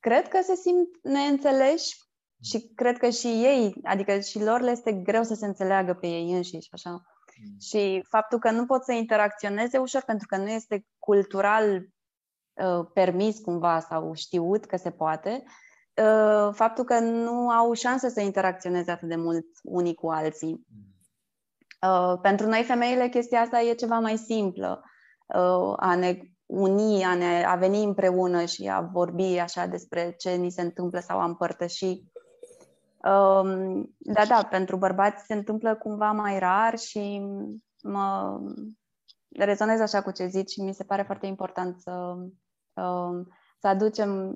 cred 0.00 0.28
că 0.28 0.38
se 0.42 0.54
simt 0.54 0.88
neînțeleși 1.02 1.96
și 2.42 2.72
cred 2.74 2.98
că 2.98 3.08
și 3.08 3.26
ei, 3.26 3.74
adică 3.82 4.18
și 4.18 4.42
lor 4.42 4.60
le 4.60 4.70
este 4.70 4.92
greu 4.92 5.22
să 5.22 5.34
se 5.34 5.46
înțeleagă 5.46 5.94
pe 5.94 6.06
ei 6.06 6.32
înșiși, 6.32 6.72
așa. 6.72 6.90
Mm. 6.90 7.58
Și 7.60 8.04
faptul 8.08 8.38
că 8.38 8.50
nu 8.50 8.66
pot 8.66 8.84
să 8.84 8.92
interacționeze 8.92 9.78
ușor 9.78 10.02
pentru 10.06 10.26
că 10.26 10.36
nu 10.36 10.48
este 10.48 10.86
cultural 10.98 11.76
uh, 11.76 12.86
permis 12.92 13.38
cumva 13.38 13.80
sau 13.80 14.14
știut 14.14 14.64
că 14.64 14.76
se 14.76 14.90
poate, 14.90 15.42
uh, 15.44 15.50
faptul 16.52 16.84
că 16.84 16.98
nu 16.98 17.50
au 17.50 17.72
șansă 17.72 18.08
să 18.08 18.20
interacționeze 18.20 18.90
atât 18.90 19.08
de 19.08 19.16
mult 19.16 19.46
unii 19.62 19.94
cu 19.94 20.08
alții. 20.08 20.66
Mm. 20.66 20.88
Uh, 21.86 22.18
pentru 22.22 22.46
noi 22.46 22.62
femeile 22.62 23.08
chestia 23.08 23.40
asta 23.40 23.60
e 23.60 23.74
ceva 23.74 23.98
mai 23.98 24.16
simplă, 24.16 24.82
uh, 25.26 25.74
a 25.76 25.94
ne 25.94 26.18
uni, 26.46 27.04
a, 27.04 27.14
ne, 27.14 27.44
a 27.44 27.54
veni 27.54 27.84
împreună 27.84 28.44
și 28.44 28.68
a 28.68 28.80
vorbi 28.80 29.38
așa 29.38 29.66
despre 29.66 30.14
ce 30.18 30.30
ni 30.30 30.50
se 30.50 30.62
întâmplă 30.62 30.98
sau 30.98 31.20
a 31.20 31.24
împărtăși. 31.24 32.02
Um, 33.04 33.94
da, 33.98 34.24
da, 34.28 34.46
pentru 34.50 34.76
bărbați 34.76 35.24
se 35.24 35.34
întâmplă 35.34 35.74
cumva 35.74 36.12
mai 36.12 36.38
rar 36.38 36.78
și 36.78 37.22
mă 37.82 38.38
rezonez 39.28 39.80
așa 39.80 40.02
cu 40.02 40.10
ce 40.10 40.26
zici 40.26 40.50
și 40.50 40.60
mi 40.60 40.74
se 40.74 40.84
pare 40.84 41.02
foarte 41.02 41.26
important 41.26 41.80
să, 41.80 41.90
um, 42.72 43.28
să 43.58 43.66
aducem 43.66 44.34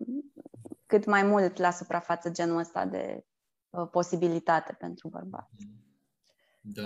cât 0.93 1.07
mai 1.07 1.23
mult 1.23 1.59
la 1.59 1.71
suprafață 1.71 2.31
genul 2.31 2.59
ăsta 2.59 2.85
de 2.85 3.25
uh, 3.71 3.89
posibilitate 3.91 4.77
pentru 4.79 5.09
bărbați. 5.09 5.69
Da. 6.61 6.83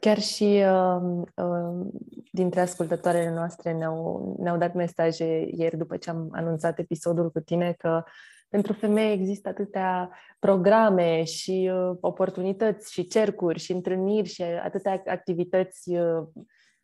Chiar 0.00 0.18
și 0.18 0.62
uh, 0.64 1.22
uh, 1.34 1.86
dintre 2.32 2.60
ascultătoarele 2.60 3.30
noastre 3.30 3.72
ne-au, 3.72 4.36
ne-au 4.40 4.56
dat 4.56 4.74
mesaje 4.74 5.48
ieri 5.50 5.76
după 5.76 5.96
ce 5.96 6.10
am 6.10 6.28
anunțat 6.32 6.78
episodul 6.78 7.30
cu 7.30 7.40
tine 7.40 7.72
că 7.72 8.04
pentru 8.48 8.72
femei 8.72 9.12
există 9.12 9.48
atâtea 9.48 10.10
programe 10.38 11.24
și 11.24 11.70
uh, 11.72 11.96
oportunități 12.00 12.92
și 12.92 13.06
cercuri 13.06 13.58
și 13.58 13.72
întâlniri 13.72 14.28
și 14.28 14.42
atâtea 14.42 15.02
activități 15.06 15.94
uh, 15.94 16.26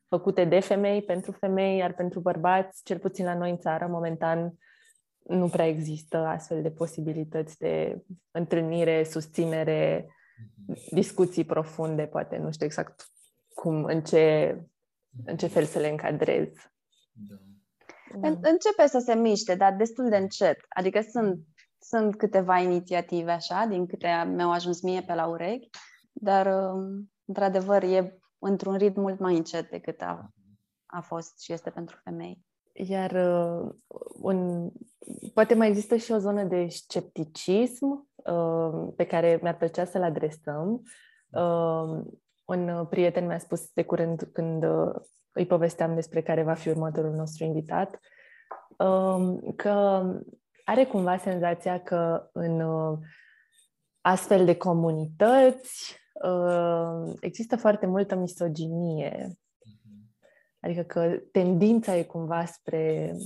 făcute 0.09 0.45
de 0.45 0.61
femei 0.61 1.03
pentru 1.03 1.33
femei, 1.33 1.77
iar 1.77 1.95
pentru 1.95 2.21
bărbați, 2.21 2.85
cel 2.85 2.99
puțin 2.99 3.25
la 3.25 3.35
noi 3.35 3.51
în 3.51 3.59
țară, 3.59 3.87
momentan 3.87 4.55
nu 5.25 5.49
prea 5.49 5.67
există 5.67 6.17
astfel 6.17 6.63
de 6.63 6.71
posibilități 6.71 7.59
de 7.59 8.05
întâlnire, 8.31 9.05
susținere, 9.05 10.09
discuții 10.91 11.45
profunde, 11.45 12.07
poate 12.07 12.37
nu 12.37 12.53
știu 12.53 12.67
exact 12.67 13.09
cum, 13.55 13.85
în 13.85 14.03
ce, 14.03 14.57
în 15.25 15.37
ce 15.37 15.47
fel 15.47 15.65
să 15.65 15.79
le 15.79 15.89
încadrez. 15.89 16.49
Da. 18.21 18.29
Începe 18.29 18.87
să 18.87 18.99
se 18.99 19.15
miște, 19.15 19.55
dar 19.55 19.75
destul 19.75 20.09
de 20.09 20.17
încet. 20.17 20.57
Adică 20.69 21.01
sunt, 21.01 21.41
sunt 21.79 22.17
câteva 22.17 22.59
inițiative 22.59 23.31
așa, 23.31 23.67
din 23.69 23.87
câte 23.87 24.09
mi-au 24.27 24.51
ajuns 24.51 24.81
mie 24.81 25.03
pe 25.03 25.15
la 25.15 25.27
urechi, 25.27 25.69
dar 26.13 26.47
um, 26.47 27.13
într-adevăr 27.25 27.83
e 27.83 28.19
într-un 28.39 28.77
ritm 28.77 29.01
mult 29.01 29.19
mai 29.19 29.37
încet 29.37 29.71
decât 29.71 30.01
a, 30.01 30.31
a 30.87 31.01
fost 31.01 31.41
și 31.41 31.53
este 31.53 31.71
pentru 31.71 32.01
femei. 32.05 32.45
Iar 32.77 33.11
uh, 33.11 33.71
un, 34.21 34.71
poate 35.35 35.55
mai 35.55 35.69
există 35.69 35.97
și 35.97 36.13
o 36.13 36.19
zonă 36.19 36.43
de 36.45 36.67
scepticism 36.69 38.09
uh, 38.15 38.93
pe 38.97 39.05
care 39.05 39.39
mi-ar 39.43 39.57
plăcea 39.57 39.85
să-l 39.85 40.03
adresăm. 40.03 40.83
Uh, 41.31 42.05
un 42.45 42.87
prieten 42.91 43.27
mi-a 43.27 43.39
spus 43.39 43.73
de 43.73 43.85
curând 43.85 44.29
când 44.33 44.65
uh, 44.65 44.95
îi 45.33 45.47
povesteam 45.47 45.95
despre 45.95 46.23
care 46.23 46.43
va 46.43 46.55
fi 46.55 46.69
următorul 46.69 47.13
nostru 47.13 47.45
invitat, 47.45 48.01
uh, 48.79 49.39
că 49.57 50.03
are 50.65 50.85
cumva 50.85 51.17
senzația 51.17 51.83
că 51.83 52.29
în 52.33 52.61
uh, 52.61 52.99
astfel 54.01 54.45
de 54.45 54.57
comunități 54.57 55.99
uh, 56.25 57.15
există 57.21 57.57
foarte 57.57 57.87
multă 57.87 58.15
misoginie 58.15 59.39
Adică 60.65 60.83
că 60.83 61.23
tendința 61.33 61.97
e 61.97 62.03
cumva 62.03 62.45
spre 62.45 63.17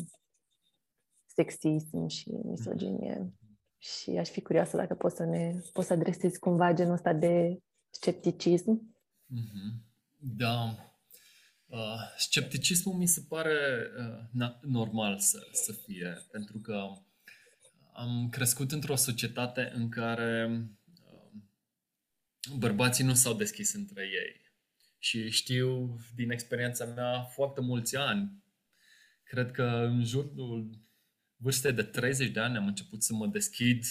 sexism 1.26 2.06
și 2.06 2.30
misoginie. 2.30 3.32
Și 3.78 4.10
aș 4.10 4.28
fi 4.28 4.40
curioasă 4.40 4.76
dacă 4.76 4.94
poți 4.94 5.16
să 5.16 5.24
ne 5.24 5.60
poți 5.72 5.86
să 5.86 5.92
adresezi 5.92 6.38
cumva 6.38 6.72
genul 6.72 6.92
ăsta 6.92 7.12
de 7.12 7.58
scepticism. 7.90 8.96
Mm-hmm. 9.34 9.86
Da. 10.16 10.76
Uh, 11.66 12.00
scepticismul 12.16 12.94
mi 12.94 13.06
se 13.06 13.24
pare 13.28 13.86
uh, 13.98 14.24
na- 14.30 14.60
normal 14.60 15.18
să, 15.18 15.38
să 15.52 15.72
fie, 15.72 16.26
pentru 16.30 16.58
că 16.58 16.88
am 17.92 18.28
crescut 18.30 18.72
într-o 18.72 18.94
societate 18.94 19.72
în 19.74 19.88
care 19.88 20.50
uh, 21.04 21.40
bărbații 22.56 23.04
nu 23.04 23.14
s-au 23.14 23.34
deschis 23.34 23.72
între 23.74 24.02
ei. 24.02 24.47
Și 24.98 25.30
știu 25.30 25.96
din 26.14 26.30
experiența 26.30 26.84
mea 26.84 27.22
foarte 27.22 27.60
mulți 27.60 27.96
ani. 27.96 28.42
Cred 29.22 29.50
că 29.50 29.62
în 29.62 30.04
jurul 30.04 30.70
vârstei 31.36 31.72
de 31.72 31.82
30 31.82 32.30
de 32.30 32.40
ani 32.40 32.56
am 32.56 32.66
început 32.66 33.02
să 33.02 33.14
mă 33.14 33.26
deschid 33.26 33.84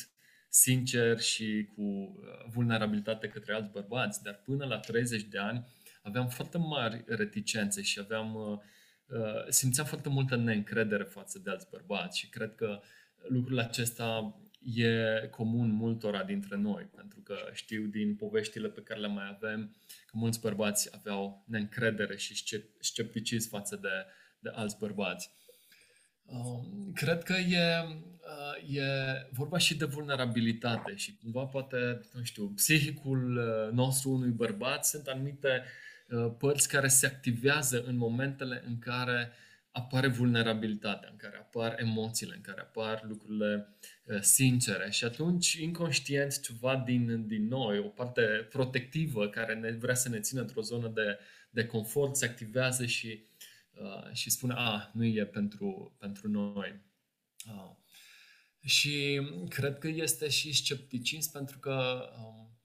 sincer 0.50 1.20
și 1.20 1.70
cu 1.76 1.82
uh, 1.82 2.52
vulnerabilitate 2.54 3.28
către 3.28 3.54
alți 3.54 3.72
bărbați, 3.72 4.24
dar 4.24 4.42
până 4.46 4.66
la 4.66 4.80
30 4.80 5.22
de 5.22 5.38
ani 5.38 5.68
aveam 6.02 6.28
foarte 6.28 6.58
mari 6.58 7.04
reticențe 7.08 7.82
și 7.82 8.00
aveam 8.00 8.36
uh, 8.36 8.60
uh, 9.06 9.48
simțeam 9.50 9.86
foarte 9.86 10.10
multă 10.10 10.36
neîncredere 10.36 11.04
față 11.04 11.40
de 11.44 11.50
alți 11.50 11.70
bărbați 11.70 12.18
și 12.20 12.30
cred 12.30 12.56
că 12.56 12.82
lucrul 13.28 13.60
acesta 13.60 14.40
e 14.74 15.28
comun 15.32 15.72
multora 15.72 16.24
dintre 16.24 16.58
noi, 16.58 16.90
pentru 16.96 17.20
că 17.20 17.36
știu 17.54 17.86
din 17.86 18.16
poveștile 18.16 18.68
pe 18.68 18.82
care 18.82 19.00
le 19.00 19.08
mai 19.08 19.28
avem 19.36 19.76
că 20.06 20.12
mulți 20.18 20.40
bărbați 20.40 20.96
aveau 20.96 21.44
neîncredere 21.48 22.18
și 22.18 22.44
scepticism 22.80 23.50
față 23.50 23.76
de, 23.76 24.06
de 24.40 24.50
alți 24.54 24.78
bărbați. 24.78 25.32
Um, 26.26 26.92
cred 26.94 27.24
că 27.24 27.34
e, 27.34 27.84
uh, 27.84 28.76
e 28.76 28.84
vorba 29.32 29.58
și 29.58 29.78
de 29.78 29.86
vulnerabilitate 29.86 30.96
și 30.96 31.18
cumva 31.22 31.44
poate, 31.44 32.02
nu 32.14 32.24
știu, 32.24 32.48
psihicul 32.48 33.38
uh, 33.38 33.74
nostru 33.74 34.10
unui 34.10 34.32
bărbat 34.32 34.86
sunt 34.86 35.08
anumite 35.08 35.64
uh, 36.10 36.34
părți 36.38 36.70
care 36.70 36.88
se 36.88 37.06
activează 37.06 37.84
în 37.84 37.98
momentele 37.98 38.64
în 38.66 38.80
care 38.80 39.30
uh, 39.32 39.47
apare 39.72 40.08
vulnerabilitatea, 40.08 41.10
în 41.12 41.18
care 41.18 41.38
apar 41.38 41.76
emoțiile, 41.80 42.36
în 42.36 42.42
care 42.42 42.62
apar 42.62 43.04
lucrurile 43.08 43.78
uh, 44.06 44.22
sincere 44.22 44.90
și 44.90 45.04
atunci, 45.06 45.54
inconștient, 45.54 46.42
ceva 46.42 46.78
din, 46.78 47.28
din 47.28 47.48
noi, 47.48 47.80
o 47.80 47.88
parte 47.88 48.22
protectivă 48.50 49.30
care 49.30 49.56
ne 49.56 49.72
vrea 49.72 49.96
să 49.96 50.10
ne 50.10 50.20
țină 50.20 50.42
într-o 50.42 50.62
zonă 50.62 50.88
de, 50.88 51.20
de 51.50 51.66
confort, 51.66 52.16
se 52.16 52.26
activează 52.26 52.86
și, 52.86 53.24
uh, 53.72 54.12
și 54.14 54.30
spune, 54.30 54.54
a, 54.58 54.92
nu 54.94 55.06
e 55.06 55.26
pentru, 55.26 55.96
pentru 56.00 56.30
noi. 56.30 56.82
Uh. 57.48 57.76
Și 58.68 59.22
cred 59.50 59.78
că 59.78 59.88
este 59.88 60.30
și 60.30 60.54
scepticism 60.54 61.32
pentru 61.32 61.60
că 61.60 62.10
um, 62.18 62.58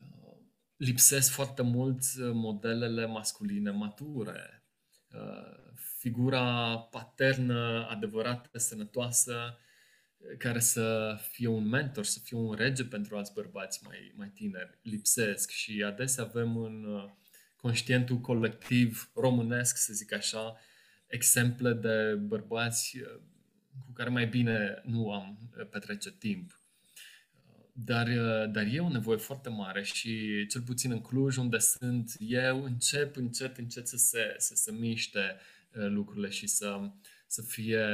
uh, 0.00 0.38
lipsesc 0.76 1.30
foarte 1.30 1.62
mult 1.62 2.02
modelele 2.16 3.06
masculine 3.06 3.70
mature. 3.70 4.64
Uh, 5.10 5.65
figura 6.06 6.78
paternă, 6.90 7.86
adevărată, 7.90 8.58
sănătoasă, 8.58 9.58
care 10.38 10.58
să 10.58 11.16
fie 11.30 11.46
un 11.46 11.68
mentor, 11.68 12.04
să 12.04 12.18
fie 12.22 12.36
un 12.36 12.54
rege 12.54 12.84
pentru 12.84 13.16
alți 13.16 13.32
bărbați 13.32 13.80
mai, 13.84 14.12
mai 14.16 14.30
tineri, 14.34 14.78
lipsesc 14.82 15.50
și 15.50 15.82
adesea 15.82 16.24
avem 16.24 16.56
în 16.56 16.84
uh, 16.84 17.10
conștientul 17.56 18.16
colectiv 18.16 19.10
românesc, 19.14 19.76
să 19.76 19.92
zic 19.92 20.12
așa, 20.12 20.56
exemple 21.06 21.72
de 21.72 22.14
bărbați 22.14 22.98
uh, 22.98 23.20
cu 23.86 23.92
care 23.92 24.08
mai 24.08 24.26
bine 24.26 24.82
nu 24.84 25.12
am 25.12 25.38
uh, 25.58 25.66
petrece 25.70 26.10
timp. 26.10 26.60
Dar, 27.72 28.08
dar 28.46 28.66
e 28.70 28.80
o 28.80 28.88
nevoie 28.88 29.18
foarte 29.18 29.48
mare 29.48 29.82
și 29.82 30.46
cel 30.46 30.62
puțin 30.62 30.90
în 30.90 31.00
Cluj, 31.00 31.36
unde 31.36 31.58
sunt 31.58 32.14
eu, 32.18 32.64
încep 32.64 33.16
încet, 33.16 33.56
încet 33.56 33.88
să 33.88 33.96
se, 33.96 34.34
să 34.38 34.54
se 34.54 34.72
miște 34.72 35.36
lucrurile 35.78 36.28
și 36.28 36.46
să, 36.46 36.90
să 37.26 37.42
fie 37.42 37.86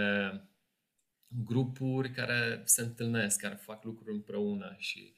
grupuri 1.27 2.11
care 2.11 2.63
se 2.65 2.83
întâlnesc, 2.83 3.41
care 3.41 3.55
fac 3.55 3.85
lucruri 3.85 4.15
împreună 4.15 4.75
și 4.79 5.15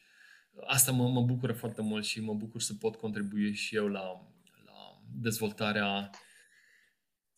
asta 0.66 0.92
mă, 0.92 1.08
mă 1.08 1.22
bucură 1.22 1.52
foarte 1.52 1.82
mult 1.82 2.04
și 2.04 2.20
mă 2.20 2.34
bucur 2.34 2.60
să 2.60 2.74
pot 2.74 2.96
contribui 2.96 3.54
și 3.54 3.76
eu 3.76 3.88
la, 3.88 4.02
la 4.64 5.02
dezvoltarea 5.20 6.10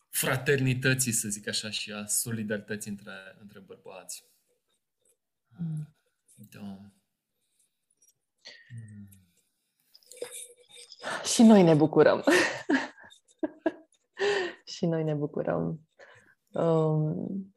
fraternității, 0.09 1.11
să 1.11 1.29
zic 1.29 1.47
așa, 1.47 1.69
și 1.69 1.91
a 1.91 2.05
solidarității 2.05 2.91
între, 2.91 3.13
între 3.41 3.59
bărbați. 3.59 4.23
Mm. 5.47 5.95
Da. 6.35 6.59
Mm. 6.59 6.91
Și 11.33 11.41
noi 11.41 11.63
ne 11.63 11.73
bucurăm. 11.73 12.23
și 14.73 14.85
noi 14.85 15.03
ne 15.03 15.13
bucurăm. 15.13 15.79
Um, 16.53 17.55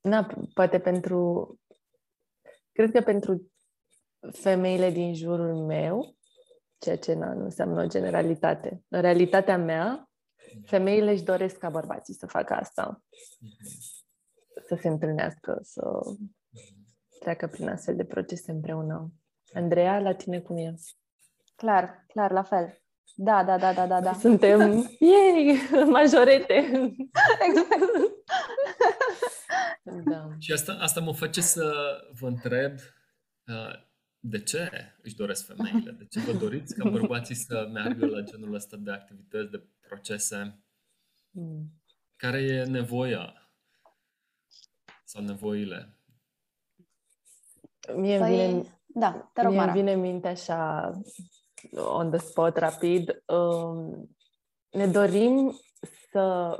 na, 0.00 0.26
poate 0.54 0.78
pentru... 0.80 1.60
Cred 2.72 2.90
că 2.90 3.00
pentru 3.00 3.52
femeile 4.32 4.90
din 4.90 5.14
jurul 5.14 5.54
meu, 5.54 6.16
ceea 6.78 6.98
ce 6.98 7.14
na, 7.14 7.32
nu 7.32 7.44
înseamnă 7.44 7.82
o 7.82 7.86
generalitate. 7.86 8.84
În 8.88 9.00
realitatea 9.00 9.58
mea, 9.58 10.10
femeile 10.64 11.10
își 11.10 11.22
doresc 11.22 11.56
ca 11.56 11.68
bărbații 11.68 12.14
să 12.14 12.26
facă 12.26 12.54
asta. 12.54 13.02
Să 14.66 14.74
se 14.80 14.88
întâlnească, 14.88 15.58
să 15.62 16.00
treacă 17.18 17.46
prin 17.46 17.68
astfel 17.68 17.96
de 17.96 18.04
procese 18.04 18.50
împreună. 18.50 19.12
Andreea, 19.52 20.00
la 20.00 20.14
tine 20.14 20.40
cum 20.40 20.56
e? 20.56 20.74
Clar, 21.56 22.04
clar, 22.06 22.30
la 22.30 22.42
fel. 22.42 22.80
Da, 23.18 23.44
da, 23.44 23.58
da, 23.58 23.72
da, 23.72 23.86
da, 23.86 24.00
da. 24.00 24.12
Suntem, 24.12 24.60
ei, 24.98 25.58
majorete. 25.92 26.54
exact. 27.46 27.80
da. 30.04 30.28
Și 30.38 30.52
asta, 30.52 30.72
asta 30.80 31.00
mă 31.00 31.14
face 31.14 31.40
să 31.40 31.72
vă 32.20 32.26
întreb 32.26 32.72
uh, 33.46 33.84
de 34.18 34.42
ce 34.42 34.70
își 35.02 35.16
doresc 35.16 35.46
femeile? 35.46 35.90
De 35.90 36.06
ce 36.06 36.20
vă 36.20 36.32
doriți 36.32 36.74
ca 36.74 36.88
bărbații 36.88 37.34
să 37.34 37.68
meargă 37.72 38.06
la 38.06 38.20
genul 38.20 38.54
ăsta 38.54 38.76
de 38.76 38.90
activități, 38.90 39.50
de 39.50 39.66
procese? 39.88 40.60
Mm. 41.30 41.72
Care 42.16 42.42
e 42.42 42.64
nevoia 42.64 43.50
sau 45.04 45.22
nevoile? 45.22 45.98
Mie 47.94 48.18
păi, 48.18 48.30
vine, 48.30 48.62
da, 48.86 49.30
te 49.32 49.42
rog, 49.42 49.52
mie 49.52 49.72
vine 49.72 49.92
în 49.92 50.00
minte 50.00 50.28
așa 50.28 50.90
on 51.74 52.10
the 52.10 52.18
spot, 52.18 52.56
rapid. 52.56 53.22
Um, 53.26 54.16
ne 54.70 54.86
dorim 54.86 55.60
să 56.10 56.56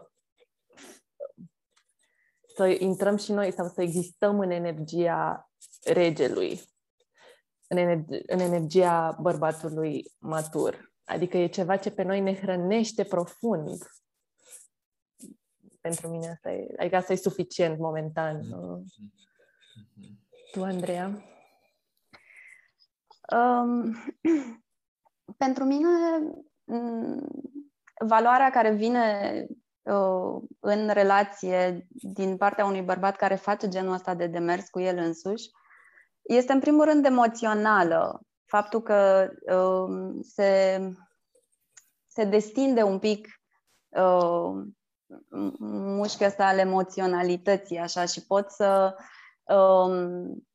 să 2.57 2.67
intrăm 2.67 3.17
și 3.17 3.33
noi 3.33 3.53
sau 3.53 3.69
să 3.69 3.83
existăm 3.83 4.41
în 4.41 4.51
energia 4.51 5.51
regelui, 5.85 6.61
în, 7.67 7.77
energi- 7.77 8.23
în 8.27 8.39
energia 8.39 9.19
bărbatului 9.21 10.05
matur. 10.19 10.93
Adică 11.05 11.37
e 11.37 11.47
ceva 11.47 11.77
ce 11.77 11.91
pe 11.91 12.03
noi 12.03 12.21
ne 12.21 12.35
hrănește 12.35 13.05
profund. 13.05 13.79
Pentru 15.81 16.09
mine 16.09 16.29
asta 16.29 16.51
e, 16.51 16.75
adică 16.79 16.97
asta 16.97 17.13
e 17.13 17.17
suficient 17.17 17.79
momentan. 17.79 18.41
Mm-hmm. 18.43 19.17
Tu, 20.53 20.63
Andreea? 20.63 21.25
Um, 23.33 23.97
pentru 25.37 25.65
mine, 25.65 25.89
valoarea 28.07 28.51
care 28.51 28.71
vine 28.71 29.47
uh, 29.83 30.43
în 30.61 30.89
relație 30.89 31.87
din 31.91 32.37
partea 32.37 32.65
unui 32.65 32.83
bărbat 32.83 33.17
care 33.17 33.35
face 33.35 33.69
genul 33.69 33.93
ăsta 33.93 34.15
de 34.15 34.27
demers 34.27 34.69
cu 34.69 34.81
el 34.81 34.97
însuși 34.97 35.51
este, 36.23 36.53
în 36.53 36.61
primul 36.61 36.85
rând, 36.85 37.05
emoțională. 37.05 38.21
Faptul 38.45 38.83
că 38.83 39.31
uh, 39.53 40.19
se, 40.23 40.81
se 42.07 42.25
destinde 42.25 42.83
un 42.83 42.99
pic 42.99 43.29
uh, 43.89 44.65
mușchiul 45.59 46.27
ăsta 46.27 46.47
al 46.47 46.59
emoționalității, 46.59 47.79
așa, 47.79 48.05
și 48.05 48.27
pot 48.27 48.51
să 48.51 48.97
um, 49.45 50.47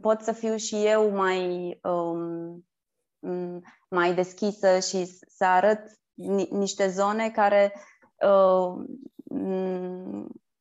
pot 0.00 0.20
să 0.20 0.32
fiu 0.32 0.56
și 0.56 0.86
eu 0.86 1.10
mai 1.10 1.70
um, 1.82 2.66
mai 3.88 4.14
deschisă 4.14 4.78
și 4.78 5.04
să 5.28 5.44
arăt 5.44 5.80
niște 6.50 6.88
zone 6.88 7.30
care, 7.30 7.72
uh, 8.26 8.84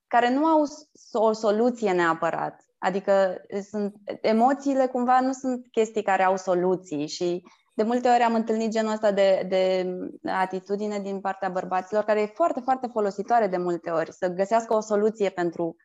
care 0.07 0.33
nu 0.33 0.45
au 0.45 0.63
o 1.11 1.31
soluție 1.31 1.91
neapărat. 1.91 2.65
Adică 2.77 3.41
sunt, 3.69 3.95
emoțiile 4.21 4.87
cumva 4.87 5.19
nu 5.19 5.31
sunt 5.31 5.67
chestii 5.71 6.03
care 6.03 6.23
au 6.23 6.37
soluții 6.37 7.07
și 7.07 7.43
de 7.73 7.83
multe 7.83 8.09
ori 8.09 8.21
am 8.21 8.33
întâlnit 8.33 8.71
genul 8.71 8.91
ăsta 8.91 9.11
de, 9.11 9.45
de 9.49 9.85
atitudine 10.31 10.99
din 10.99 11.19
partea 11.19 11.49
bărbaților 11.49 12.03
care 12.03 12.21
e 12.21 12.25
foarte, 12.25 12.59
foarte 12.59 12.87
folositoare 12.87 13.47
de 13.47 13.57
multe 13.57 13.89
ori, 13.89 14.13
să 14.13 14.27
găsească 14.27 14.73
o 14.73 14.79
soluție 14.79 15.29
pentru 15.29 15.75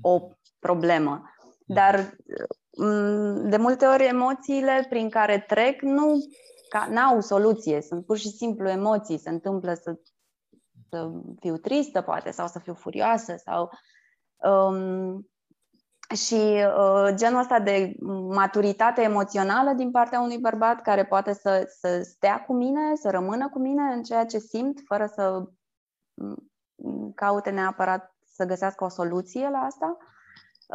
o 0.00 0.20
problemă. 0.58 1.22
Dar 1.66 1.94
Mm, 1.96 2.46
de 3.42 3.56
multe 3.56 3.86
ori 3.86 4.04
emoțiile 4.04 4.86
prin 4.88 5.10
care 5.10 5.44
trec 5.48 5.82
nu 5.82 6.20
au 7.08 7.20
soluție, 7.20 7.80
sunt 7.80 8.06
pur 8.06 8.16
și 8.16 8.28
simplu 8.28 8.68
emoții, 8.68 9.18
se 9.18 9.30
întâmplă 9.30 9.74
să, 9.74 9.98
să 10.90 11.10
fiu 11.40 11.56
tristă 11.56 12.00
poate 12.00 12.30
sau 12.30 12.46
să 12.46 12.58
fiu 12.58 12.74
furioasă 12.74 13.34
sau 13.44 13.70
um, 14.36 15.28
și 16.14 16.34
uh, 16.34 17.14
genul 17.14 17.40
ăsta 17.40 17.60
de 17.60 17.96
maturitate 18.28 19.02
emoțională 19.02 19.72
din 19.72 19.90
partea 19.90 20.20
unui 20.20 20.38
bărbat 20.38 20.82
care 20.82 21.04
poate 21.04 21.32
să, 21.32 21.74
să 21.80 22.00
stea 22.02 22.44
cu 22.44 22.54
mine, 22.54 22.94
să 22.94 23.10
rămână 23.10 23.48
cu 23.48 23.58
mine 23.58 23.82
în 23.82 24.02
ceea 24.02 24.24
ce 24.24 24.38
simt, 24.38 24.80
fără 24.84 25.06
să 25.06 25.42
mm, 26.14 27.12
caute 27.14 27.50
neapărat 27.50 28.16
să 28.24 28.44
găsească 28.44 28.84
o 28.84 28.88
soluție 28.88 29.48
la 29.48 29.58
asta. 29.58 29.96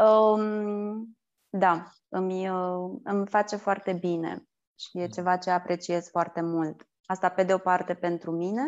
Um, 0.06 1.18
da, 1.56 1.91
îmi, 2.10 2.49
uh, 2.49 2.99
îmi 3.04 3.28
face 3.28 3.56
foarte 3.56 3.93
bine 3.93 4.43
și 4.80 4.97
e 4.97 5.01
mm. 5.01 5.08
ceva 5.08 5.38
ce 5.38 5.49
apreciez 5.49 6.10
foarte 6.10 6.41
mult. 6.41 6.88
Asta 7.06 7.30
pe 7.30 7.43
de 7.43 7.54
o 7.54 7.58
parte 7.58 7.93
pentru 7.93 8.32
mine, 8.32 8.64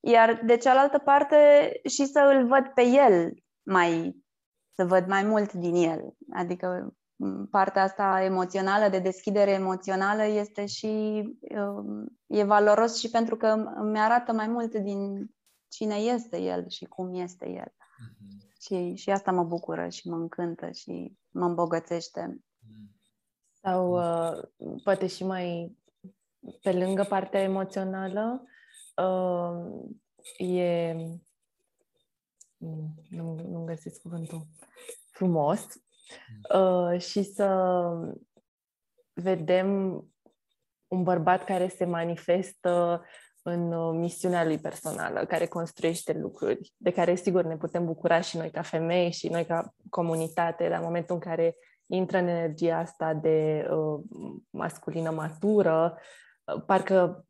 iar 0.00 0.40
de 0.44 0.56
cealaltă 0.56 0.98
parte 0.98 1.70
și 1.88 2.06
să 2.06 2.20
îl 2.20 2.46
văd 2.46 2.66
pe 2.66 2.82
el 2.82 3.34
mai, 3.62 4.16
să 4.74 4.84
văd 4.84 5.06
mai 5.06 5.22
mult 5.22 5.52
din 5.52 5.74
el. 5.74 6.14
Adică 6.32 6.94
partea 7.50 7.82
asta 7.82 8.22
emoțională, 8.22 8.88
de 8.88 8.98
deschidere 8.98 9.50
emoțională, 9.50 10.24
este 10.24 10.66
și 10.66 11.22
uh, 11.40 12.06
e 12.26 12.44
valoros 12.44 12.98
și 12.98 13.10
pentru 13.10 13.36
că 13.36 13.46
îmi 13.74 13.98
arată 13.98 14.32
mai 14.32 14.46
mult 14.46 14.74
din 14.74 15.30
cine 15.68 15.94
este 15.94 16.40
el 16.40 16.68
și 16.68 16.84
cum 16.84 17.14
este 17.14 17.48
el. 17.48 17.68
Mm-hmm. 17.68 18.43
Și, 18.64 18.94
și 18.94 19.10
asta 19.10 19.32
mă 19.32 19.44
bucură 19.44 19.88
și 19.88 20.08
mă 20.08 20.16
încântă 20.16 20.70
și 20.70 21.16
mă 21.30 21.44
îmbogățește. 21.44 22.44
Sau 23.52 23.92
uh, 23.92 24.42
poate 24.82 25.06
și 25.06 25.24
mai 25.24 25.76
pe 26.62 26.72
lângă 26.72 27.02
partea 27.02 27.40
emoțională, 27.40 28.44
uh, 28.96 30.46
e 30.48 30.94
nu, 33.08 33.34
nu 33.48 33.64
găsesc 33.64 34.00
cuvântul 34.00 34.46
frumos. 35.10 35.66
Uh, 36.54 37.00
și 37.00 37.22
să 37.22 37.90
vedem 39.12 39.68
un 40.86 41.02
bărbat 41.02 41.44
care 41.44 41.68
se 41.68 41.84
manifestă 41.84 43.04
în 43.46 43.72
uh, 43.72 43.94
misiunea 43.94 44.44
lui 44.44 44.58
personală, 44.58 45.24
care 45.24 45.46
construiește 45.46 46.12
lucruri, 46.12 46.72
de 46.76 46.90
care 46.90 47.14
sigur 47.14 47.44
ne 47.44 47.56
putem 47.56 47.84
bucura 47.84 48.20
și 48.20 48.36
noi 48.36 48.50
ca 48.50 48.62
femei 48.62 49.10
și 49.12 49.28
noi 49.28 49.44
ca 49.44 49.74
comunitate, 49.90 50.68
la 50.68 50.80
momentul 50.80 51.14
în 51.14 51.20
care 51.20 51.56
intră 51.86 52.18
în 52.18 52.26
energia 52.26 52.78
asta 52.78 53.14
de 53.14 53.68
uh, 53.70 54.00
masculină 54.50 55.10
matură, 55.10 55.98
uh, 56.44 56.62
parcă 56.66 57.26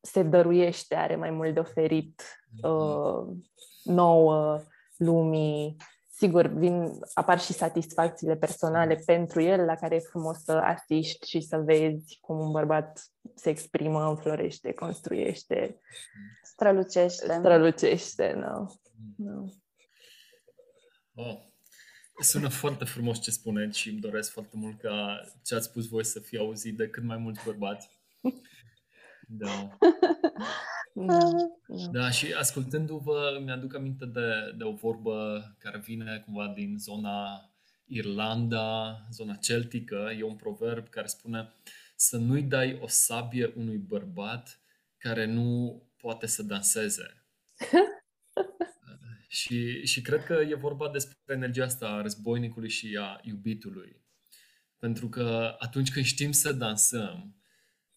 se 0.00 0.22
dăruiește, 0.22 0.94
are 0.94 1.16
mai 1.16 1.30
mult 1.30 1.54
de 1.54 1.60
oferit 1.60 2.22
uh, 2.62 3.36
nouă 3.82 4.62
lumii 4.96 5.76
sigur, 6.20 6.46
vin, 6.46 7.00
apar 7.14 7.40
și 7.40 7.52
satisfacțiile 7.52 8.36
personale 8.36 9.02
pentru 9.06 9.42
el, 9.42 9.64
la 9.64 9.74
care 9.74 9.94
e 9.94 9.98
frumos 9.98 10.38
să 10.38 10.52
asiști 10.52 11.28
și 11.28 11.40
să 11.40 11.56
vezi 11.56 12.18
cum 12.20 12.38
un 12.38 12.50
bărbat 12.50 13.04
se 13.34 13.50
exprimă, 13.50 14.08
înflorește, 14.08 14.72
construiește. 14.72 15.80
Strălucește. 16.42 17.36
Strălucește, 17.38 18.32
no. 18.32 18.66
no. 19.16 19.44
Oh. 21.14 21.38
Sună 22.18 22.48
foarte 22.48 22.84
frumos 22.84 23.20
ce 23.20 23.30
spuneți 23.30 23.78
și 23.78 23.88
îmi 23.88 24.00
doresc 24.00 24.30
foarte 24.30 24.56
mult 24.56 24.80
ca 24.80 25.20
ce 25.42 25.54
ați 25.54 25.66
spus 25.66 25.88
voi 25.88 26.04
să 26.04 26.20
fie 26.20 26.38
auzit 26.38 26.76
de 26.76 26.88
cât 26.88 27.02
mai 27.02 27.16
mulți 27.16 27.44
bărbați. 27.44 27.90
Da. 29.38 29.78
Da, 30.92 31.30
da, 31.92 32.10
și 32.10 32.32
ascultându-vă, 32.32 33.40
mi-aduc 33.44 33.74
aminte 33.74 34.06
de, 34.06 34.54
de 34.56 34.64
o 34.64 34.72
vorbă 34.72 35.42
care 35.58 35.78
vine 35.78 36.22
cumva 36.24 36.52
din 36.56 36.78
zona 36.78 37.50
Irlanda, 37.84 38.98
zona 39.12 39.34
celtică, 39.34 40.12
e 40.18 40.22
un 40.22 40.36
proverb 40.36 40.88
care 40.88 41.06
spune 41.06 41.52
să 41.96 42.16
nu-i 42.16 42.42
dai 42.42 42.78
o 42.80 42.86
sabie 42.86 43.52
unui 43.56 43.76
bărbat 43.76 44.60
care 44.98 45.24
nu 45.24 45.82
poate 45.96 46.26
să 46.26 46.42
danseze. 46.42 47.24
și, 49.28 49.86
și 49.86 50.02
cred 50.02 50.24
că 50.24 50.32
e 50.48 50.54
vorba 50.54 50.90
despre 50.90 51.34
energia 51.34 51.64
asta 51.64 51.86
a 51.88 52.00
războinicului 52.00 52.70
și 52.70 52.98
a 53.00 53.20
iubitului. 53.22 54.02
Pentru 54.78 55.08
că 55.08 55.56
atunci 55.58 55.92
când 55.92 56.04
știm 56.04 56.32
să 56.32 56.52
dansăm, 56.52 57.39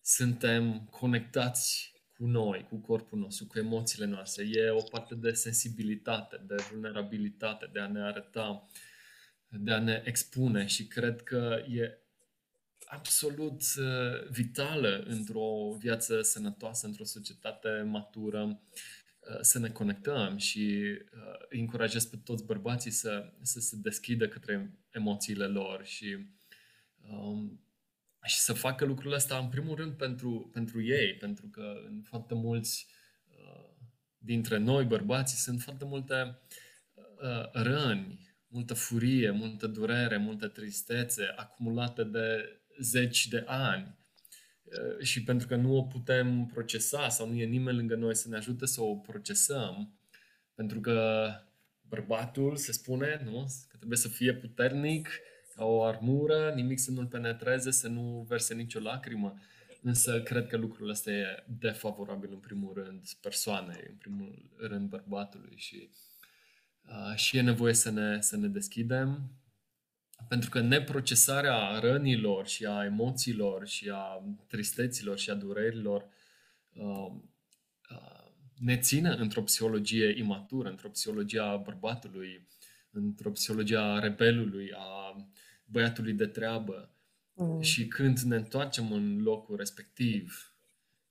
suntem 0.04 0.86
conectați 0.86 1.94
cu 2.18 2.26
noi, 2.26 2.66
cu 2.70 2.78
corpul 2.78 3.20
nostru, 3.20 3.46
cu 3.46 3.60
emoțiile 3.60 4.06
noastre. 4.06 4.46
E 4.52 4.70
o 4.70 4.82
parte 4.82 5.16
de 5.16 5.32
sensibilitate, 5.32 6.42
de 6.48 6.56
vulnerabilitate, 6.72 7.70
de 7.74 7.80
a 7.80 7.88
ne 7.88 8.02
arăta, 8.02 8.68
de 9.48 9.72
a 9.72 9.80
ne 9.80 10.02
expune 10.06 10.66
și 10.66 10.88
cred 10.88 11.22
că 11.22 11.64
e 11.70 11.98
absolut 12.86 13.62
uh, 13.78 14.30
vitală 14.30 15.04
într-o 15.08 15.76
viață 15.80 16.22
sănătoasă, 16.22 16.86
într-o 16.88 17.04
societate 17.04 17.82
matură, 17.86 18.44
uh, 18.44 19.40
să 19.42 19.60
ne 19.60 19.70
conectăm 19.70 20.38
și 20.38 20.84
uh, 21.14 21.46
îi 21.50 21.60
încurajez 21.60 22.06
pe 22.06 22.18
toți 22.18 22.46
bărbații 22.46 22.92
să, 22.92 23.34
să 23.42 23.60
se 23.60 23.76
deschidă 23.76 24.28
către 24.28 24.74
emoțiile 24.92 25.46
lor 25.46 25.86
și 25.86 26.18
um, 27.10 27.64
și 28.26 28.40
să 28.40 28.54
facă 28.54 28.86
lucrurile 28.86 29.16
astea 29.16 29.38
în 29.38 29.48
primul 29.48 29.76
rând 29.76 29.94
pentru, 29.94 30.50
pentru 30.54 30.84
ei, 30.84 31.14
pentru 31.14 31.48
că 31.48 31.74
în 31.86 32.02
foarte 32.02 32.34
mulți 32.34 32.88
uh, 33.30 33.70
dintre 34.18 34.58
noi, 34.58 34.86
bărbații, 34.86 35.38
sunt 35.38 35.62
foarte 35.62 35.86
multe 35.86 36.40
uh, 36.94 37.52
răni, 37.52 38.36
multă 38.48 38.74
furie, 38.74 39.32
multă 39.32 39.68
durere, 39.68 40.18
multă 40.18 40.48
tristețe 40.48 41.34
acumulate 41.36 42.04
de 42.04 42.60
zeci 42.80 43.28
de 43.28 43.44
ani. 43.48 43.98
Uh, 44.64 45.06
și 45.06 45.24
pentru 45.24 45.48
că 45.48 45.56
nu 45.56 45.76
o 45.76 45.84
putem 45.84 46.46
procesa 46.46 47.10
sau 47.10 47.28
nu 47.28 47.36
e 47.36 47.46
nimeni 47.46 47.78
lângă 47.78 47.96
noi 47.96 48.16
să 48.16 48.30
ne 48.30 48.38
ajute 48.38 48.66
să 48.66 48.82
o 48.82 48.96
procesăm, 48.96 49.98
pentru 50.56 50.80
că 50.80 51.30
bărbatul 51.82 52.56
se 52.56 52.72
spune 52.72 53.22
nu, 53.26 53.46
că 53.68 53.78
trebuie 53.78 53.98
să 53.98 54.08
fie 54.08 54.34
puternic, 54.34 55.08
ca 55.08 55.20
o 55.56 55.84
armură, 55.84 56.52
nimic 56.56 56.80
să 56.80 56.92
nu-l 56.92 57.06
penetreze, 57.06 57.72
să 57.72 57.88
nu 57.88 58.26
verse 58.28 58.54
nicio 58.54 58.80
lacrimă. 58.80 59.40
Însă 59.82 60.22
cred 60.22 60.48
că 60.48 60.58
lucrul 60.58 60.90
ăsta 60.90 61.12
e 61.12 61.44
defavorabil 61.60 62.30
în 62.32 62.40
primul 62.40 62.74
rând 62.74 63.08
persoanei, 63.22 63.84
în 63.90 63.96
primul 63.96 64.50
rând 64.58 64.90
bărbatului 64.90 65.54
și, 65.56 65.90
uh, 66.88 67.16
și 67.16 67.38
e 67.38 67.42
nevoie 67.42 67.74
să 67.74 67.90
ne, 67.90 68.22
să 68.22 68.38
ne 68.38 68.48
deschidem 68.48 69.32
pentru 70.28 70.50
că 70.50 70.60
neprocesarea 70.60 71.80
rănilor 71.80 72.48
și 72.48 72.66
a 72.66 72.84
emoțiilor 72.84 73.68
și 73.68 73.90
a 73.94 74.24
tristeților 74.48 75.18
și 75.18 75.30
a 75.30 75.34
durerilor 75.34 76.06
uh, 76.74 77.12
uh, 77.90 78.24
ne 78.58 78.78
ține 78.78 79.10
într-o 79.10 79.42
psihologie 79.42 80.18
imatură, 80.18 80.70
într-o 80.70 80.90
psihologie 80.90 81.40
a 81.40 81.56
bărbatului, 81.56 82.48
într-o 82.94 83.32
psihologie 83.32 83.78
a 83.78 84.00
rebelului, 84.00 84.72
a 84.76 85.16
băiatului 85.66 86.14
de 86.14 86.26
treabă. 86.26 86.96
Mm. 87.34 87.62
Și 87.62 87.88
când 87.88 88.20
ne 88.20 88.36
întoarcem 88.36 88.92
în 88.92 89.22
locul 89.22 89.56
respectiv, 89.56 90.54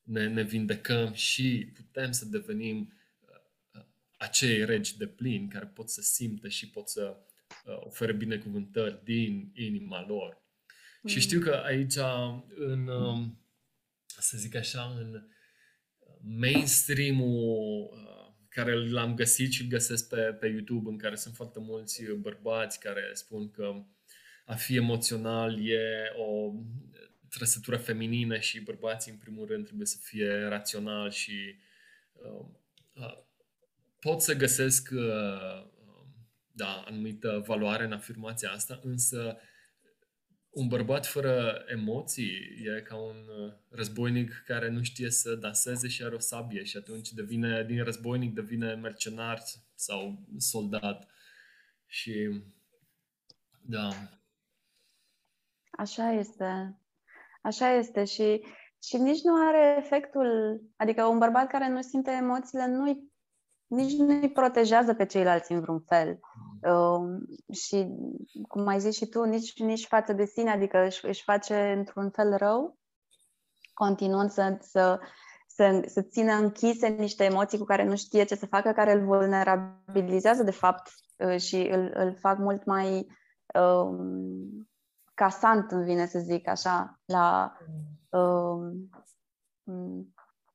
ne, 0.03 0.29
ne 0.29 0.43
vindecăm 0.43 1.13
și 1.13 1.71
putem 1.75 2.13
să 2.13 2.25
devenim 2.25 2.93
uh, 3.21 3.29
uh, 3.75 3.85
acei 4.17 4.65
regi 4.65 4.97
de 4.97 5.07
plin 5.07 5.49
care 5.49 5.67
pot 5.67 5.89
să 5.89 6.01
simtă 6.01 6.49
și 6.49 6.71
pot 6.71 6.89
să 6.89 7.17
uh, 7.65 7.77
ofere 7.81 8.13
binecuvântări 8.13 9.05
din 9.05 9.51
inima 9.55 10.07
lor. 10.07 10.43
Mm. 11.03 11.11
Și 11.11 11.21
știu 11.21 11.41
că 11.41 11.51
aici, 11.51 11.97
în, 12.57 12.87
um, 12.87 13.39
să 14.07 14.39
zic 14.39 14.55
așa, 14.55 14.97
în 14.99 15.27
mainstream-ul 16.21 17.91
uh, 17.93 18.12
care 18.55 18.89
l-am 18.89 19.15
găsit 19.15 19.53
și 19.53 19.63
îl 19.63 19.69
găsesc 19.69 20.09
pe, 20.09 20.21
pe 20.21 20.47
YouTube, 20.47 20.91
în 20.91 20.99
care 20.99 21.15
sunt 21.15 21.35
foarte 21.35 21.59
mulți 21.61 22.05
bărbați 22.05 22.81
care 22.81 23.11
spun 23.13 23.51
că 23.51 23.85
a 24.45 24.55
fi 24.55 24.77
emoțional 24.77 25.69
e 25.69 26.13
o 26.17 26.53
trăsătură 27.29 27.77
feminină 27.77 28.39
și 28.39 28.61
bărbații, 28.61 29.13
în 29.13 29.19
primul 29.19 29.47
rând, 29.47 29.65
trebuie 29.65 29.87
să 29.87 29.97
fie 30.03 30.45
rațional 30.49 31.11
și 31.11 31.55
uh, 32.13 32.47
uh, 32.95 33.19
pot 33.99 34.23
să 34.23 34.35
găsesc 34.35 34.89
uh, 34.93 35.71
da, 36.53 36.85
anumită 36.87 37.43
valoare 37.47 37.85
în 37.85 37.93
afirmația 37.93 38.51
asta, 38.51 38.81
însă 38.83 39.39
un 40.53 40.69
bărbat 40.69 41.07
fără 41.07 41.65
emoții 41.67 42.33
e 42.77 42.81
ca 42.81 42.97
un 42.97 43.17
uh, 43.17 43.53
războinic 43.69 44.43
care 44.47 44.71
nu 44.71 44.83
știe 44.83 45.11
să 45.11 45.35
danseze 45.35 45.89
și 45.89 46.05
are 46.05 46.15
o 46.15 46.19
sabie 46.19 46.65
și 46.65 46.77
atunci 46.77 47.13
devine, 47.13 47.65
din 47.65 47.85
războinic 47.85 48.35
devine 48.35 48.75
mercenar 48.75 49.43
sau 49.75 50.27
soldat. 50.37 51.09
Și 51.87 52.43
da, 53.61 53.89
Așa 55.71 56.13
este. 56.13 56.79
Așa 57.43 57.75
este 57.75 58.05
și, 58.05 58.45
și 58.83 58.97
nici 58.97 59.23
nu 59.23 59.49
are 59.49 59.77
efectul, 59.79 60.61
adică 60.77 61.05
un 61.05 61.19
bărbat 61.19 61.49
care 61.49 61.69
nu 61.69 61.83
simte 61.83 62.11
emoțiile 62.11 62.67
nu 62.67 63.11
nici 63.67 63.93
nu 63.93 64.21
îi 64.21 64.31
protejează 64.31 64.95
pe 64.95 65.07
ceilalți 65.07 65.53
în 65.53 65.61
vreun 65.61 65.81
fel. 65.81 66.21
Uh, 66.63 67.21
și, 67.53 67.89
cum 68.49 68.67
ai 68.67 68.81
zis 68.81 68.97
și 68.97 69.07
tu, 69.07 69.23
nici, 69.23 69.59
nici 69.59 69.87
față 69.87 70.13
de 70.13 70.25
sine, 70.25 70.51
adică 70.51 70.85
își, 70.85 71.07
își 71.07 71.23
face 71.23 71.75
într-un 71.77 72.11
fel 72.11 72.37
rău, 72.37 72.79
continuând 73.75 74.31
să, 74.31 74.59
să, 74.61 75.01
să, 75.47 75.83
să 75.87 76.03
țină 76.03 76.33
închise 76.33 76.89
niște 76.89 77.25
emoții 77.25 77.59
cu 77.59 77.65
care 77.65 77.85
nu 77.85 77.97
știe 77.97 78.25
ce 78.25 78.35
să 78.35 78.47
facă, 78.47 78.73
care 78.73 78.93
îl 78.93 79.05
vulnerabilizează, 79.05 80.43
de 80.43 80.51
fapt, 80.51 80.91
uh, 81.17 81.41
și 81.41 81.57
îl, 81.57 81.91
îl 81.95 82.17
fac 82.21 82.39
mult 82.39 82.65
mai 82.65 83.07
uh, 83.55 83.99
casant, 85.15 85.71
îmi 85.71 85.85
vine 85.85 86.07
să 86.07 86.19
zic 86.19 86.49
așa, 86.49 87.01
la 87.05 87.57
uh, 88.11 88.73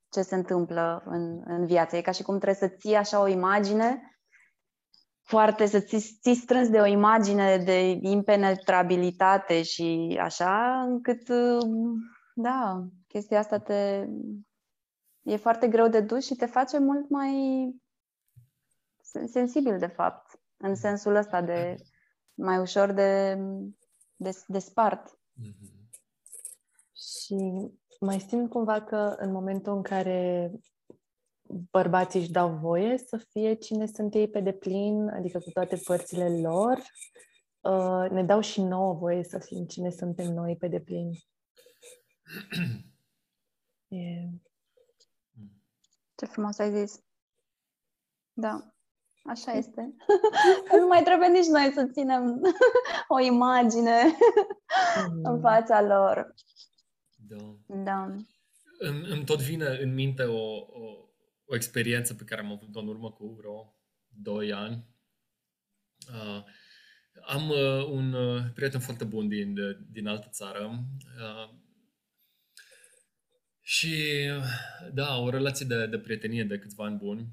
ce 0.09 0.21
se 0.21 0.35
întâmplă 0.35 1.03
în, 1.05 1.41
în 1.45 1.65
viață. 1.65 1.95
E 1.95 2.01
ca 2.01 2.11
și 2.11 2.23
cum 2.23 2.39
trebuie 2.39 2.69
să 2.69 2.75
ții 2.75 2.95
așa 2.95 3.21
o 3.21 3.27
imagine 3.27 4.16
foarte, 5.28 5.65
să 5.65 5.80
ții, 5.80 5.99
ții 5.99 6.36
strâns 6.36 6.69
de 6.69 6.80
o 6.80 6.86
imagine 6.86 7.57
de 7.57 7.80
impenetrabilitate 8.01 9.63
și 9.63 10.17
așa, 10.21 10.82
încât, 10.82 11.28
da, 12.36 12.88
chestia 13.07 13.39
asta 13.39 13.59
te... 13.59 14.07
e 15.21 15.36
foarte 15.36 15.67
greu 15.67 15.88
de 15.88 16.01
dus 16.01 16.25
și 16.25 16.36
te 16.36 16.45
face 16.45 16.80
mult 16.80 17.09
mai 17.09 17.34
sensibil, 19.25 19.78
de 19.78 19.88
fapt, 19.88 20.39
în 20.57 20.75
sensul 20.75 21.15
ăsta 21.15 21.41
de 21.41 21.75
mai 22.34 22.57
ușor 22.57 22.91
de 22.91 23.39
des, 24.15 24.43
despart. 24.47 25.19
Mm-hmm. 25.41 25.89
Și 26.93 27.69
mai 27.99 28.19
simt 28.19 28.49
cumva 28.49 28.82
că 28.82 29.15
în 29.17 29.32
momentul 29.32 29.75
în 29.75 29.82
care 29.82 30.51
bărbații 31.71 32.19
își 32.19 32.31
dau 32.31 32.49
voie 32.49 32.97
să 32.97 33.17
fie 33.17 33.53
cine 33.53 33.85
sunt 33.85 34.13
ei 34.13 34.29
pe 34.29 34.39
deplin, 34.39 35.07
adică 35.07 35.39
cu 35.39 35.49
toate 35.49 35.81
părțile 35.85 36.39
lor, 36.39 36.77
uh, 37.61 38.09
ne 38.11 38.23
dau 38.23 38.39
și 38.39 38.61
nouă 38.61 38.93
voie 38.93 39.23
să 39.23 39.39
fim 39.39 39.65
cine 39.65 39.89
suntem 39.89 40.33
noi 40.33 40.55
pe 40.55 40.67
deplin. 40.67 41.11
e... 43.87 44.29
Ce 46.15 46.25
frumos 46.25 46.59
ai 46.59 46.71
zis. 46.71 47.03
Da. 48.33 48.73
Așa 49.27 49.51
este. 49.61 49.95
nu 50.79 50.87
mai 50.87 51.03
trebuie 51.03 51.27
nici 51.27 51.45
noi 51.45 51.71
să 51.73 51.89
ținem 51.91 52.41
o 53.15 53.19
imagine 53.19 54.01
mm. 55.11 55.23
în 55.23 55.39
fața 55.39 55.81
lor. 55.81 56.33
Da. 57.15 57.55
da. 57.65 58.15
Îmi, 58.79 59.09
îmi 59.09 59.25
tot 59.25 59.41
vine 59.41 59.65
în 59.81 59.93
minte 59.93 60.23
o, 60.23 60.55
o, 60.55 61.07
o 61.47 61.55
experiență 61.55 62.13
pe 62.13 62.23
care 62.23 62.41
am 62.41 62.51
avut-o 62.51 62.79
în 62.79 62.87
urmă 62.87 63.11
cu 63.11 63.27
vreo 63.27 63.75
2 64.07 64.53
ani. 64.53 64.85
Uh, 66.09 66.43
am 67.25 67.49
uh, 67.49 67.85
un 67.89 68.13
uh, 68.13 68.43
prieten 68.53 68.79
foarte 68.79 69.03
bun 69.03 69.27
din, 69.27 69.53
de, 69.53 69.79
din 69.91 70.07
altă 70.07 70.27
țară 70.31 70.85
uh, 71.19 71.55
și, 73.61 73.95
da, 74.93 75.17
o 75.17 75.29
relație 75.29 75.65
de, 75.65 75.87
de 75.87 75.99
prietenie 75.99 76.43
de 76.43 76.57
câțiva 76.57 76.85
ani 76.85 76.97
buni. 76.97 77.27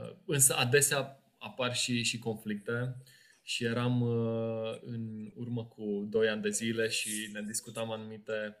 Uh, 0.00 0.16
însă 0.26 0.54
adesea 0.54 1.22
apar 1.38 1.74
și, 1.74 2.02
și 2.02 2.18
conflicte 2.18 2.96
și 3.42 3.64
eram 3.64 4.00
uh, 4.00 4.78
în 4.80 5.32
urmă 5.34 5.66
cu 5.66 6.06
2 6.10 6.28
ani 6.28 6.42
de 6.42 6.50
zile 6.50 6.88
și 6.88 7.30
ne 7.32 7.42
discutam 7.42 7.90
anumite 7.90 8.56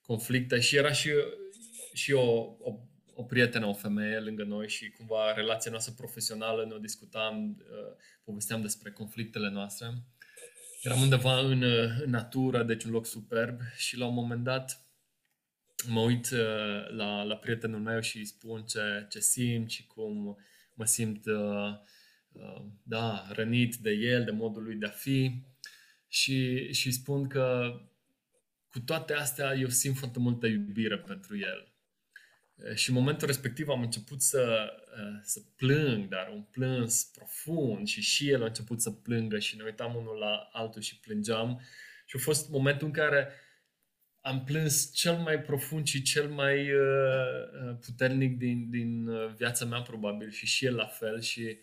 conflicte 0.00 0.60
și 0.60 0.76
era 0.76 0.92
și, 0.92 1.10
și 1.92 2.12
o, 2.12 2.40
o, 2.58 2.80
o 3.14 3.22
prietenă, 3.22 3.66
o 3.66 3.72
femeie 3.72 4.18
lângă 4.18 4.44
noi 4.44 4.68
și 4.68 4.90
cumva 4.90 5.32
relația 5.32 5.70
noastră 5.70 5.94
profesională, 5.96 6.64
ne 6.64 6.78
discutam, 6.80 7.56
uh, 7.58 7.96
povesteam 8.24 8.62
despre 8.62 8.90
conflictele 8.90 9.50
noastre 9.50 9.86
eram 10.82 11.00
undeva 11.00 11.38
în, 11.38 11.62
în 12.02 12.10
natură, 12.10 12.62
deci 12.62 12.84
un 12.84 12.90
loc 12.90 13.06
superb 13.06 13.60
și 13.76 13.96
la 13.96 14.06
un 14.06 14.14
moment 14.14 14.44
dat 14.44 14.84
mă 15.88 16.00
uit 16.00 16.30
uh, 16.30 16.90
la, 16.90 17.22
la 17.22 17.36
prietenul 17.36 17.80
meu 17.80 18.00
și 18.00 18.16
îi 18.16 18.24
spun 18.24 18.62
ce, 18.62 19.06
ce 19.10 19.20
simt 19.20 19.70
și 19.70 19.86
cum 19.86 20.38
mă 20.74 20.84
simt 20.84 21.26
uh, 21.26 21.72
uh, 22.32 22.64
da, 22.82 23.26
rănit 23.32 23.76
de 23.76 23.90
el, 23.90 24.24
de 24.24 24.30
modul 24.30 24.62
lui 24.62 24.76
de 24.76 24.86
a 24.86 24.90
fi 24.90 25.42
și, 26.08 26.72
și 26.72 26.90
spun 26.90 27.28
că 27.28 27.74
cu 28.68 28.80
toate 28.80 29.12
astea 29.12 29.54
eu 29.54 29.68
simt 29.68 29.96
foarte 29.96 30.18
multă 30.18 30.46
iubire 30.46 30.98
pentru 30.98 31.38
el. 31.38 31.69
Și 32.74 32.88
în 32.88 32.94
momentul 32.94 33.26
respectiv 33.26 33.68
am 33.68 33.82
început 33.82 34.22
să, 34.22 34.72
să 35.22 35.40
plâng, 35.56 36.08
dar 36.08 36.30
un 36.34 36.42
plâns 36.42 37.04
profund 37.04 37.86
și 37.86 38.00
și 38.00 38.30
el 38.30 38.42
a 38.42 38.46
început 38.46 38.80
să 38.80 38.90
plângă 38.90 39.38
și 39.38 39.56
ne 39.56 39.62
uitam 39.64 39.94
unul 39.94 40.16
la 40.16 40.48
altul 40.52 40.82
și 40.82 40.98
plângeam. 40.98 41.60
Și 42.06 42.16
a 42.16 42.18
fost 42.22 42.50
momentul 42.50 42.86
în 42.86 42.92
care 42.92 43.28
am 44.20 44.44
plâns 44.44 44.94
cel 44.94 45.16
mai 45.16 45.40
profund 45.40 45.86
și 45.86 46.02
cel 46.02 46.28
mai 46.28 46.72
uh, 46.72 47.76
puternic 47.80 48.38
din, 48.38 48.70
din 48.70 49.10
viața 49.36 49.64
mea, 49.64 49.80
probabil, 49.82 50.30
și 50.30 50.46
și 50.46 50.64
el 50.64 50.74
la 50.74 50.86
fel. 50.86 51.20
Și 51.20 51.58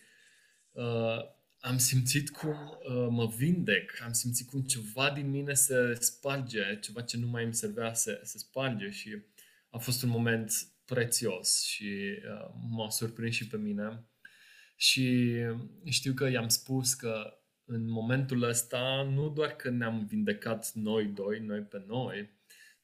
uh, 0.72 1.36
am 1.60 1.78
simțit 1.78 2.30
cum 2.30 2.50
uh, 2.50 3.06
mă 3.10 3.26
vindec, 3.36 4.00
am 4.04 4.12
simțit 4.12 4.48
cum 4.48 4.60
ceva 4.60 5.10
din 5.10 5.30
mine 5.30 5.54
se 5.54 5.94
sparge, 6.00 6.78
ceva 6.80 7.00
ce 7.00 7.16
nu 7.16 7.26
mai 7.26 7.44
îmi 7.44 7.54
servea 7.54 7.94
se, 7.94 8.20
se 8.22 8.38
sparge 8.38 8.90
și 8.90 9.22
a 9.70 9.78
fost 9.78 10.02
un 10.02 10.08
moment 10.08 10.52
prețios 10.88 11.62
și 11.62 11.84
uh, 11.84 12.50
m-a 12.70 12.88
surprins 12.90 13.34
și 13.34 13.46
pe 13.46 13.56
mine. 13.56 14.04
Și 14.76 15.36
știu 15.84 16.12
că 16.12 16.28
i-am 16.28 16.48
spus 16.48 16.94
că 16.94 17.38
în 17.64 17.90
momentul 17.90 18.42
ăsta 18.42 19.08
nu 19.14 19.28
doar 19.28 19.50
că 19.50 19.70
ne-am 19.70 20.06
vindecat 20.06 20.72
noi 20.74 21.04
doi, 21.06 21.38
noi 21.38 21.60
pe 21.60 21.84
noi, 21.86 22.30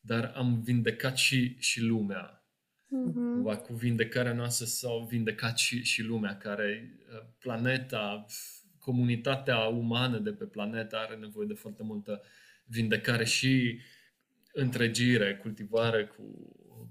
dar 0.00 0.32
am 0.36 0.62
vindecat 0.62 1.16
și, 1.16 1.56
și 1.58 1.80
lumea. 1.80 2.46
Mm-hmm. 2.84 3.62
Cu 3.62 3.74
vindecarea 3.74 4.32
noastră 4.32 4.66
s-au 4.66 5.06
vindecat 5.10 5.58
și, 5.58 5.82
și 5.82 6.02
lumea, 6.02 6.36
care 6.36 6.98
uh, 7.12 7.26
planeta, 7.38 8.26
comunitatea 8.78 9.58
umană 9.58 10.18
de 10.18 10.32
pe 10.32 10.44
planetă 10.44 10.96
are 10.96 11.16
nevoie 11.16 11.46
de 11.46 11.54
foarte 11.54 11.82
multă 11.82 12.22
vindecare 12.64 13.24
și 13.24 13.80
întregire, 14.52 15.36
cultivare 15.36 16.06
cu, 16.06 16.22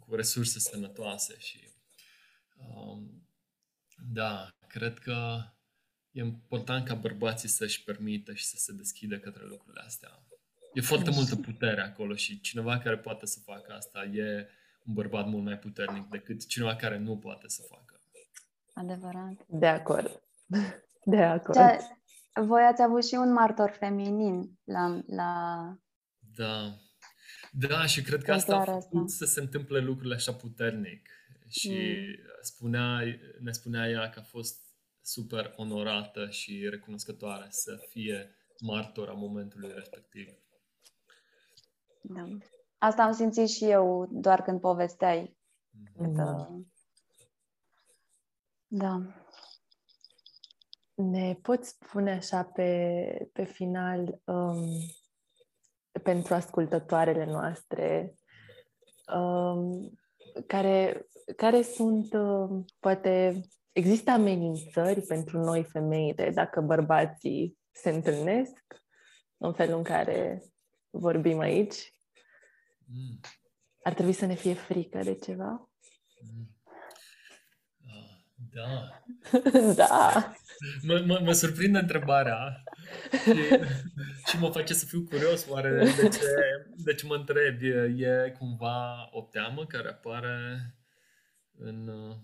cu 0.08 0.16
resurse 0.16 0.60
sănătoase 0.60 1.38
și 1.38 1.70
um, 2.58 3.28
da, 4.12 4.50
cred 4.68 5.00
că 5.00 5.44
e 6.12 6.22
important 6.22 6.88
ca 6.88 6.96
bărbații 6.96 7.50
să-și 7.50 7.84
permită 7.84 8.34
și 8.34 8.46
să 8.46 8.56
se 8.58 8.74
deschidă 8.74 9.20
către 9.20 9.46
lucrurile 9.46 9.84
astea. 9.86 10.10
E 10.74 10.82
foarte 10.82 11.10
multă 11.10 11.36
putere 11.36 11.82
acolo 11.82 12.16
și 12.16 12.42
cineva 12.42 12.78
care 12.78 12.98
poate 12.98 13.26
să 13.26 13.40
facă 13.40 13.74
asta 13.74 14.04
e 14.04 14.48
un 14.86 14.94
bărbat 14.94 15.28
mult 15.28 15.44
mai 15.44 15.58
puternic 15.58 16.10
decât 16.10 16.48
cineva 16.48 16.76
care 16.76 16.98
nu 16.98 17.18
poate 17.18 17.48
să 17.48 17.62
facă. 17.62 18.02
Adevărat. 18.74 19.46
De 19.48 19.68
acord. 19.68 20.22
De 21.06 21.24
acord. 21.24 21.58
Ce, 21.58 21.78
voi 22.42 22.62
ați 22.62 22.82
avut 22.82 23.06
și 23.06 23.14
un 23.14 23.32
martor 23.32 23.76
feminin 23.80 24.60
la... 24.64 25.02
la... 25.08 25.74
Da. 26.36 26.78
Da, 27.56 27.86
și 27.86 28.02
cred 28.02 28.24
că 28.24 28.32
asta 28.32 28.56
a 28.56 28.64
făcut 28.64 29.04
asta. 29.04 29.26
să 29.26 29.32
se 29.32 29.40
întâmple 29.40 29.80
lucrurile 29.80 30.16
așa 30.16 30.34
puternic. 30.34 31.10
Și 31.50 31.70
mm. 31.70 32.16
spunea, 32.42 33.00
ne 33.40 33.52
spunea 33.52 33.90
ea 33.90 34.10
că 34.10 34.20
a 34.20 34.24
fost 34.24 34.62
super 35.02 35.54
onorată 35.56 36.30
și 36.30 36.68
recunoscătoare 36.70 37.48
să 37.50 37.80
fie 37.90 38.36
martor 38.60 39.10
a 39.10 39.14
momentului 39.14 39.72
respectiv. 39.76 40.28
Da. 42.02 42.28
Asta 42.78 43.04
am 43.04 43.12
simțit 43.12 43.50
și 43.50 43.66
eu 43.66 44.08
doar 44.12 44.42
când 44.42 44.60
povesteai. 44.60 45.38
Mm. 45.98 46.14
Da. 46.14 46.48
da. 48.68 49.02
Ne 50.96 51.36
poți 51.42 51.70
spune 51.70 52.12
așa 52.12 52.44
pe, 52.44 53.30
pe 53.34 53.44
final, 53.44 54.22
um, 54.26 54.66
pentru 56.04 56.34
ascultătoarele 56.34 57.26
noastre, 57.26 58.16
um, 59.16 59.92
care, 60.48 61.08
care 61.36 61.62
sunt, 61.62 62.14
uh, 62.14 62.64
poate, 62.80 63.42
există 63.72 64.12
amenințări 64.12 65.02
pentru 65.02 65.40
noi 65.40 65.64
femeile 65.64 66.30
dacă 66.30 66.62
bărbații 66.62 67.58
se 67.72 67.90
întâlnesc 67.90 68.82
în 69.38 69.54
felul 69.54 69.78
în 69.78 69.84
care 69.84 70.44
vorbim 70.90 71.40
aici? 71.40 71.94
Mm. 72.86 73.20
Ar 73.84 73.94
trebui 73.94 74.14
să 74.14 74.26
ne 74.26 74.34
fie 74.34 74.54
frică 74.54 75.00
de 75.04 75.16
ceva? 75.16 75.70
Mm. 76.20 76.53
Uh, 78.54 78.62
da. 78.62 79.74
da. 79.88 80.34
Mă, 80.82 81.04
mă, 81.06 81.20
mă 81.24 81.32
surprinde 81.32 81.80
întrebarea 81.80 82.64
și, 83.24 83.34
și 84.26 84.40
mă 84.40 84.50
face 84.50 84.74
să 84.74 84.86
fiu 84.86 85.04
curios 85.04 85.48
oare 85.50 85.70
de 85.70 86.08
ce, 86.10 86.20
de 86.76 86.94
ce 86.94 87.06
mă 87.06 87.16
întreb. 87.16 87.62
E, 87.62 88.06
e 88.08 88.36
cumva 88.40 89.10
o 89.12 89.22
teamă 89.22 89.66
care 89.66 89.90
apare 89.90 90.76
în... 91.58 91.88
Uh, 91.88 92.16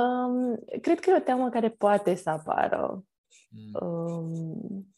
um, 0.00 0.64
cred 0.80 1.00
că 1.00 1.10
e 1.10 1.16
o 1.16 1.20
teamă 1.20 1.50
care 1.50 1.70
poate 1.70 2.14
să 2.14 2.30
apară. 2.30 3.04
Mm. 3.48 3.88
Um, 3.88 4.94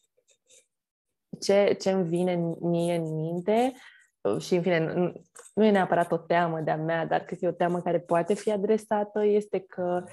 ce, 1.39 1.77
ce 1.81 1.91
îmi 1.91 2.07
vine 2.07 2.35
mie 2.59 2.95
în 2.95 3.15
minte 3.15 3.71
uh, 3.73 3.94
și, 4.39 4.55
în 4.55 4.61
fine, 4.61 4.93
nu, 4.93 5.13
nu 5.53 5.65
e 5.65 5.71
neapărat 5.71 6.11
o 6.11 6.17
teamă 6.17 6.59
de-a 6.59 6.77
mea, 6.77 7.05
dar 7.05 7.23
cred 7.23 7.39
că 7.39 7.45
e 7.45 7.49
o 7.49 7.51
teamă 7.51 7.81
care 7.81 7.99
poate 7.99 8.33
fi 8.33 8.51
adresată, 8.51 9.25
este 9.25 9.59
că 9.59 10.03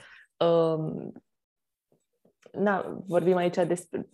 um, 0.44 1.12
na, 2.52 3.02
vorbim 3.06 3.36
aici 3.36 3.54
despre 3.54 4.08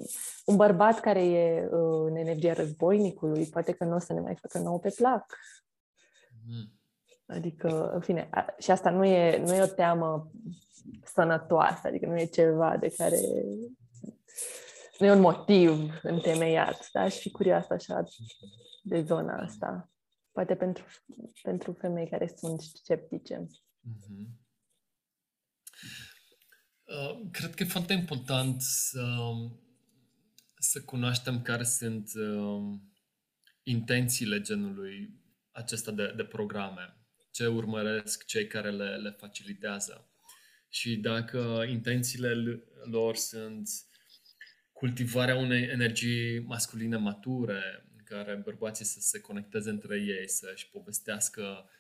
un 0.45 0.57
bărbat 0.57 1.01
care 1.01 1.25
e 1.25 1.69
uh, 1.71 2.07
în 2.07 2.17
energia 2.17 2.53
războinicului, 2.53 3.47
poate 3.47 3.73
că 3.73 3.85
nu 3.85 3.95
o 3.95 3.99
să 3.99 4.13
ne 4.13 4.21
mai 4.21 4.37
facă 4.41 4.59
nou 4.59 4.79
pe 4.79 4.95
plac. 4.97 5.37
Mm. 6.47 6.73
Adică, 7.27 7.91
în 7.91 8.01
fine, 8.01 8.29
a, 8.31 8.55
și 8.59 8.71
asta 8.71 8.91
nu 8.91 9.05
e, 9.05 9.43
nu 9.45 9.55
e 9.55 9.63
o 9.63 9.67
teamă 9.67 10.31
sănătoasă, 11.05 11.81
adică 11.85 12.07
nu 12.07 12.19
e 12.19 12.25
ceva 12.25 12.77
de 12.77 12.95
care 12.97 13.19
nu 14.99 15.07
e 15.07 15.13
un 15.13 15.21
motiv 15.21 16.01
întemeiat, 16.03 16.89
da? 16.93 17.09
Și 17.09 17.19
fi 17.19 17.31
curioasă 17.31 17.73
așa 17.73 18.05
de 18.89 19.03
zona 19.03 19.43
asta. 19.43 19.93
Poate 20.33 20.57
pentru, 20.57 20.85
pentru 21.43 21.73
femei 21.73 22.09
care 22.09 22.35
sunt 22.37 22.61
sceptice. 22.61 23.47
Mm-hmm. 23.47 24.47
Uh, 26.85 27.29
cred 27.31 27.55
că 27.55 27.63
e 27.63 27.67
foarte 27.67 27.93
important 27.93 28.63
să, 28.63 29.33
să 30.59 30.83
cunoaștem 30.83 31.43
care 31.43 31.65
sunt 31.65 32.11
uh, 32.15 32.79
intențiile 33.63 34.41
genului 34.41 35.21
acesta 35.51 35.91
de, 35.91 36.13
de 36.17 36.25
programe, 36.25 36.97
ce 37.31 37.47
urmăresc 37.47 38.25
cei 38.25 38.47
care 38.47 38.71
le, 38.71 38.97
le 38.97 39.11
facilitează. 39.11 40.11
Și 40.69 40.97
dacă 40.97 41.65
intențiile 41.69 42.63
lor 42.91 43.17
sunt 43.17 43.69
cultivarea 44.73 45.37
unei 45.37 45.63
energii 45.63 46.41
masculine 46.41 46.97
mature, 46.97 47.88
în 47.88 47.88
care 48.09 48.35
bărbații 48.35 48.85
să 48.85 49.01
se 49.01 49.21
conecteze 49.21 49.71
între 49.71 49.97
ei, 49.97 50.29
să-și 50.29 50.71
povestească, 50.71 51.71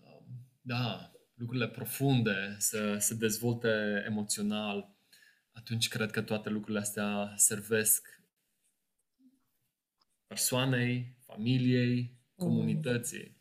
uh, 0.00 0.22
da, 0.60 1.12
lucrurile 1.34 1.68
profunde, 1.68 2.56
să 2.58 2.96
se 2.98 3.14
dezvolte 3.14 4.02
emoțional, 4.06 4.96
atunci 5.52 5.88
cred 5.88 6.10
că 6.10 6.22
toate 6.22 6.48
lucrurile 6.48 6.80
astea 6.80 7.32
servesc 7.36 8.22
persoanei, 10.26 11.16
familiei, 11.20 12.00
mm. 12.02 12.46
comunității. 12.46 13.26
Mm. 13.26 13.36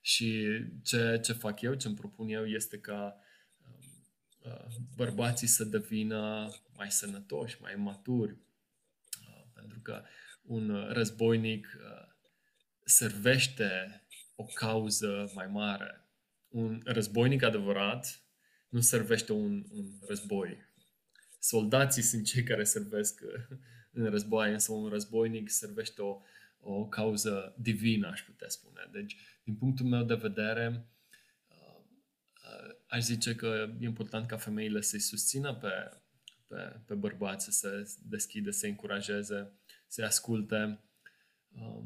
Și 0.00 0.46
ce, 0.82 1.20
ce 1.22 1.32
fac 1.32 1.60
eu, 1.60 1.74
ce 1.74 1.86
îmi 1.86 1.96
propun 1.96 2.28
eu, 2.28 2.46
este 2.46 2.78
ca 2.78 3.20
uh, 4.42 4.74
bărbații 4.96 5.46
să 5.46 5.64
devină 5.64 6.50
mai 6.76 6.90
sănătoși, 6.90 7.60
mai 7.60 7.74
maturi. 7.74 8.32
Uh, 9.20 9.44
pentru 9.52 9.80
că 9.80 10.02
un 10.42 10.88
războinic 10.92 11.66
uh, 11.76 12.08
servește 12.84 14.02
o 14.34 14.44
cauză 14.44 15.30
mai 15.34 15.46
mare 15.46 16.00
un 16.50 16.80
războinic 16.84 17.42
adevărat 17.42 18.22
nu 18.68 18.80
servește 18.80 19.32
un, 19.32 19.64
un 19.70 19.86
război. 20.06 20.56
Soldații 21.38 22.02
sunt 22.02 22.26
cei 22.26 22.42
care 22.42 22.64
servesc 22.64 23.20
uh, 23.22 23.56
în 23.92 24.10
război, 24.10 24.52
însă 24.52 24.72
un 24.72 24.88
războinic 24.88 25.50
servește 25.50 26.02
o, 26.02 26.20
o 26.60 26.86
cauză 26.86 27.54
divină, 27.58 28.08
aș 28.08 28.22
putea 28.22 28.48
spune. 28.48 28.88
Deci, 28.92 29.16
din 29.44 29.54
punctul 29.54 29.86
meu 29.86 30.04
de 30.04 30.14
vedere, 30.14 30.86
uh, 31.48 31.82
uh, 32.44 32.74
aș 32.86 33.02
zice 33.02 33.34
că 33.34 33.74
e 33.80 33.84
important 33.84 34.26
ca 34.26 34.36
femeile 34.36 34.80
să-i 34.80 35.00
susțină 35.00 35.54
pe, 35.54 36.00
pe, 36.46 36.80
pe 36.86 36.94
bărbați, 36.94 37.44
să 37.44 37.50
se 37.50 37.98
deschide, 38.08 38.50
să 38.50 38.66
încurajeze, 38.66 39.52
să-i 39.90 40.04
asculte 40.04 40.80
uh, 41.52 41.82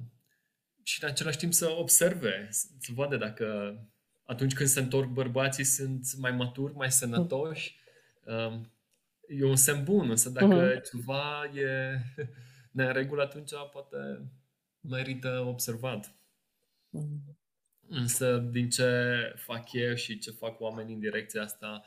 și 0.82 1.02
în 1.04 1.08
același 1.08 1.38
timp 1.38 1.52
să 1.52 1.70
observe, 1.70 2.48
să, 2.50 2.66
să 2.78 2.92
vadă 2.94 3.16
dacă 3.16 3.76
atunci 4.24 4.54
când 4.54 4.68
se 4.68 4.80
întorc 4.80 5.08
bărbații 5.08 5.64
sunt 5.64 6.16
mai 6.16 6.32
maturi, 6.32 6.74
mai 6.74 6.92
sănătoși. 6.92 7.78
Uh, 8.24 8.60
e 9.28 9.44
un 9.44 9.56
semn 9.56 9.84
bun, 9.84 10.10
însă 10.10 10.30
dacă 10.30 10.78
uh-huh. 10.78 10.82
ceva 10.90 11.44
e 11.44 11.98
neregul, 12.70 13.20
atunci 13.20 13.50
poate 13.72 13.96
merită 14.80 15.44
observat. 15.46 16.14
Uh-huh. 16.92 17.34
Însă, 17.88 18.38
din 18.38 18.68
ce 18.68 19.12
fac 19.36 19.72
eu 19.72 19.94
și 19.94 20.18
ce 20.18 20.30
fac 20.30 20.60
oamenii 20.60 20.94
în 20.94 21.00
direcția 21.00 21.42
asta, 21.42 21.84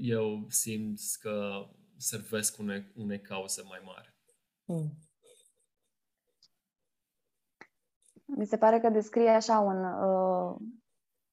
eu 0.00 0.46
simt 0.48 1.00
că 1.20 1.66
servesc 1.96 2.58
unei, 2.58 2.92
unei 2.94 3.20
cauze 3.20 3.62
mai 3.62 3.80
mari. 3.84 4.14
Mm. 4.64 5.07
Mi 8.36 8.46
se 8.46 8.56
pare 8.56 8.80
că 8.80 8.88
descrie 8.88 9.30
așa 9.30 9.58
un, 9.58 9.84
uh, 9.84 10.56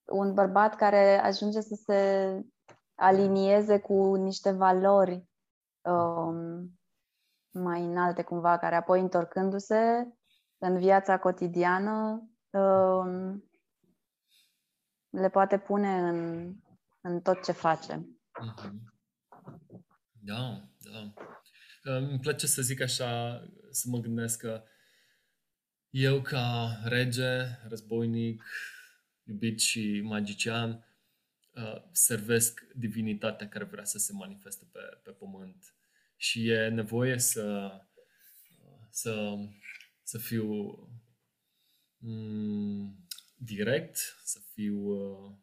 un 0.05 0.33
bărbat 0.33 0.75
care 0.75 1.19
ajunge 1.19 1.61
să 1.61 1.75
se 1.75 2.41
alinieze 2.95 3.79
cu 3.79 4.15
niște 4.15 4.51
valori 4.51 5.27
uh, 5.81 6.63
mai 7.51 7.81
înalte 7.81 8.23
cumva, 8.23 8.57
care 8.57 8.75
apoi 8.75 8.99
întorcându-se 8.99 10.07
în 10.57 10.77
viața 10.77 11.19
cotidiană 11.19 12.29
uh, 12.49 13.33
le 15.09 15.29
poate 15.29 15.57
pune 15.57 15.99
în, 15.99 16.51
în 17.01 17.21
tot 17.21 17.43
ce 17.43 17.51
face. 17.51 17.95
Mhm. 18.41 18.93
Da, 20.23 20.69
da. 20.77 21.13
Îmi 21.83 22.19
place 22.19 22.47
să 22.47 22.61
zic 22.61 22.81
așa, 22.81 23.41
să 23.69 23.87
mă 23.89 23.97
gândesc 23.97 24.39
că 24.39 24.63
eu 25.97 26.21
ca 26.21 26.79
rege, 26.83 27.45
războinic, 27.67 28.43
iubit 29.23 29.59
și 29.59 30.01
magician, 30.03 30.85
uh, 31.53 31.83
servesc 31.91 32.67
divinitatea 32.73 33.49
care 33.49 33.63
vrea 33.63 33.83
să 33.83 33.97
se 33.97 34.13
manifeste 34.13 34.65
pe, 34.71 34.79
pe 35.03 35.11
pământ. 35.11 35.75
Și 36.17 36.49
e 36.49 36.67
nevoie 36.67 37.19
să, 37.19 37.71
să, 38.89 39.35
să 40.03 40.17
fiu 40.17 40.75
mm, 41.97 43.07
direct, 43.35 43.97
să 44.23 44.39
fiu 44.53 44.77
uh, 44.77 45.35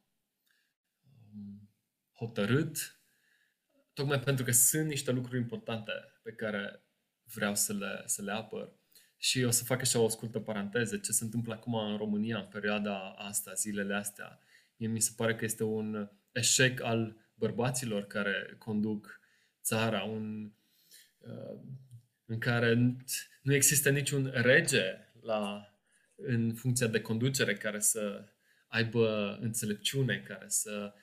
um, 1.35 1.71
hotărât, 2.15 3.01
tocmai 3.93 4.21
pentru 4.21 4.45
că 4.45 4.51
sunt 4.51 4.87
niște 4.87 5.11
lucruri 5.11 5.41
importante 5.41 5.93
pe 6.23 6.33
care 6.33 6.85
vreau 7.25 7.55
să 7.55 7.73
le, 7.73 8.03
să 8.07 8.23
le 8.23 8.33
apăr. 8.33 8.81
Și 9.23 9.43
o 9.43 9.51
să 9.51 9.65
fac 9.65 9.81
așa 9.81 9.99
o 9.99 10.09
scurtă 10.09 10.39
paranteză. 10.39 10.97
Ce 10.97 11.13
se 11.13 11.25
întâmplă 11.25 11.55
acum 11.55 11.75
în 11.75 11.97
România, 11.97 12.39
în 12.39 12.47
perioada 12.47 13.15
asta, 13.19 13.53
zilele 13.53 13.95
astea, 13.95 14.39
mie 14.77 14.89
mi 14.89 15.01
se 15.01 15.13
pare 15.17 15.37
că 15.37 15.45
este 15.45 15.65
un 15.65 16.11
eșec 16.33 16.83
al 16.83 17.17
bărbaților 17.35 18.07
care 18.07 18.55
conduc 18.59 19.21
țara, 19.63 20.03
un, 20.03 20.53
uh, 21.19 21.61
în 22.25 22.39
care 22.39 22.97
nu 23.43 23.55
există 23.55 23.91
niciun 23.91 24.31
rege 24.35 24.85
la, 25.21 25.73
în 26.15 26.55
funcția 26.55 26.87
de 26.87 27.01
conducere 27.01 27.55
care 27.55 27.81
să 27.81 28.25
aibă 28.67 29.39
înțelepciune, 29.41 30.19
care 30.19 30.49
să 30.49 30.95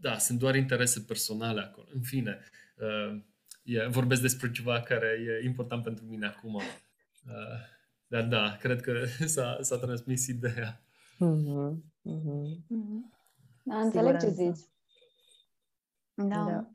da, 0.00 0.18
sunt 0.18 0.38
doar 0.38 0.54
interese 0.54 1.00
personale 1.00 1.60
acolo. 1.60 1.88
În 1.92 2.02
fine, 2.02 2.40
uh, 2.76 3.22
e, 3.62 3.86
vorbesc 3.86 4.20
despre 4.20 4.50
ceva 4.50 4.82
care 4.82 5.18
e 5.26 5.44
important 5.44 5.82
pentru 5.82 6.04
mine 6.04 6.26
acum. 6.26 6.62
Uh, 7.26 7.60
dar 8.06 8.24
da, 8.24 8.56
cred 8.60 8.80
că 8.80 9.04
s-a, 9.34 9.58
s-a 9.60 9.78
transmis 9.78 10.26
ideea. 10.26 10.80
Mm-hmm. 11.14 11.84
Mm-hmm. 12.08 13.14
Da, 13.62 13.80
înțeleg 13.80 14.20
ce 14.20 14.28
zici. 14.28 14.60
Da. 16.14 16.44
da. 16.44 16.70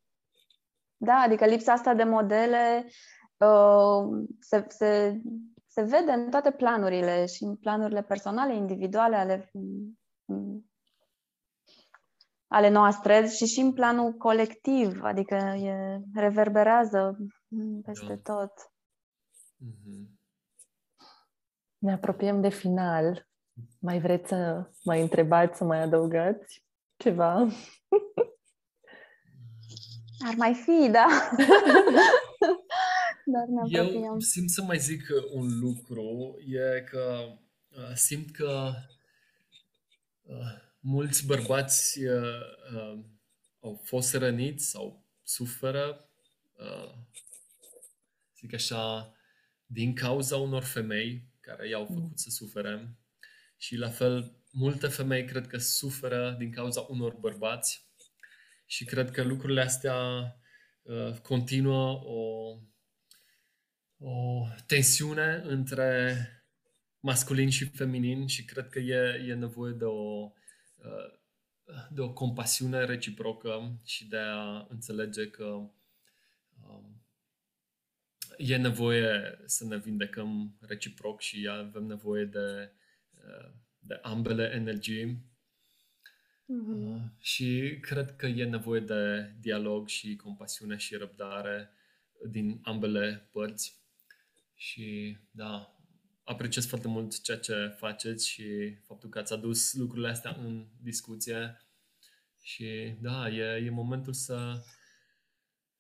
Da, 0.97 1.14
adică 1.14 1.45
lipsa 1.45 1.72
asta 1.72 1.93
de 1.93 2.04
modele 2.04 2.86
uh, 3.38 4.26
se, 4.39 4.66
se, 4.68 5.22
se 5.68 5.82
vede 5.82 6.12
în 6.12 6.30
toate 6.30 6.52
planurile 6.52 7.26
și 7.26 7.43
în 7.43 7.56
planurile 7.56 8.04
personale, 8.04 8.56
individuale 8.56 9.16
ale 9.16 9.52
ale 12.47 12.70
noastre 12.70 13.28
și 13.28 13.45
și 13.45 13.60
în 13.60 13.74
planul 13.74 14.12
colectiv, 14.14 15.04
adică 15.04 15.36
e, 15.36 16.02
reverberează 16.14 17.18
peste 17.84 18.20
da. 18.24 18.34
tot. 18.34 18.52
Mm-hmm. 19.66 20.21
Ne 21.82 21.92
apropiem 21.92 22.42
de 22.42 22.50
final. 22.50 23.28
Mai 23.80 24.00
vreți 24.00 24.28
să 24.28 24.70
mai 24.84 25.02
întrebați, 25.02 25.58
să 25.58 25.64
mai 25.64 25.82
adăugați 25.82 26.66
ceva? 26.98 27.34
Ar 30.28 30.34
mai 30.38 30.54
fi, 30.54 30.90
da. 30.92 31.08
Dar 33.26 33.46
ne 33.48 33.62
Eu 34.04 34.20
simt 34.20 34.50
să 34.50 34.62
mai 34.62 34.78
zic 34.78 35.02
un 35.34 35.60
lucru, 35.60 36.38
e 36.48 36.82
că 36.82 37.38
uh, 37.70 37.94
simt 37.94 38.32
că 38.32 38.72
uh, 40.22 40.36
mulți 40.80 41.26
bărbați 41.26 42.04
uh, 42.04 42.40
uh, 42.76 43.00
au 43.60 43.82
fost 43.84 44.14
răniți 44.14 44.70
sau 44.70 45.04
suferă, 45.24 46.10
uh, 46.58 46.94
zic 48.40 48.54
așa, 48.54 49.16
din 49.66 49.96
cauza 49.96 50.38
unor 50.38 50.64
femei 50.64 51.31
care 51.56 51.70
i-au 51.70 51.88
mm. 51.89 51.95
făcut 51.95 52.20
să 52.20 52.30
sufere. 52.30 52.97
Și 53.58 53.76
la 53.76 53.89
fel, 53.89 54.36
multe 54.52 54.88
femei 54.88 55.26
cred 55.26 55.47
că 55.47 55.58
suferă 55.58 56.36
din 56.38 56.52
cauza 56.52 56.86
unor 56.89 57.14
bărbați 57.14 57.89
și 58.66 58.86
cred 58.86 59.12
că 59.12 59.24
lucrurile 59.24 59.62
astea 59.62 59.95
uh, 60.82 61.14
continuă 61.22 62.02
o, 62.04 62.58
o 63.97 64.47
tensiune 64.66 65.41
între 65.45 66.16
masculin 66.99 67.49
și 67.49 67.66
feminin 67.66 68.28
și 68.28 68.45
cred 68.45 68.70
că 68.70 68.80
e, 68.80 69.26
e 69.28 69.34
nevoie 69.34 69.74
de 69.74 69.86
o 69.86 70.32
Uh, 70.84 71.20
de 71.89 72.02
o 72.02 72.14
compasiune 72.14 72.86
reciprocă 72.86 73.80
și 73.84 74.08
de 74.08 74.18
a 74.18 74.66
înțelege 74.70 75.30
că 75.30 75.45
um, 75.45 77.01
e 78.42 78.58
nevoie 78.58 79.39
să 79.46 79.66
ne 79.66 79.78
vindecăm 79.78 80.58
reciproc 80.60 81.22
și 81.22 81.48
avem 81.50 81.84
nevoie 81.84 82.26
de, 82.26 82.72
uh, 83.14 83.52
de 83.80 84.00
ambele 84.02 84.52
energii. 84.54 85.30
Mm-hmm. 86.52 87.18
Și 87.20 87.78
cred 87.82 88.16
că 88.16 88.26
e 88.26 88.46
nevoie 88.46 88.80
de 88.80 89.34
dialog 89.39 89.88
și 89.88 90.16
compasiune 90.16 90.78
și 90.78 90.96
răbdare 90.96 91.70
din 92.30 92.60
ambele 92.64 93.30
părți. 93.32 93.80
Și 94.56 95.18
da, 95.32 95.76
apreciez 96.24 96.68
foarte 96.68 96.88
mult 96.88 97.22
ceea 97.22 97.38
ce 97.38 97.76
faceți 97.78 98.30
și 98.30 98.76
faptul 98.86 99.10
că 99.10 99.20
ați 99.20 99.34
adus 99.34 99.74
lucrurile 99.74 100.10
astea 100.10 100.36
în 100.39 100.68
discuție. 100.82 101.68
Și 102.42 102.98
da, 103.02 103.30
e, 103.30 103.66
e 103.66 103.70
momentul 103.70 104.14
să, 104.14 104.64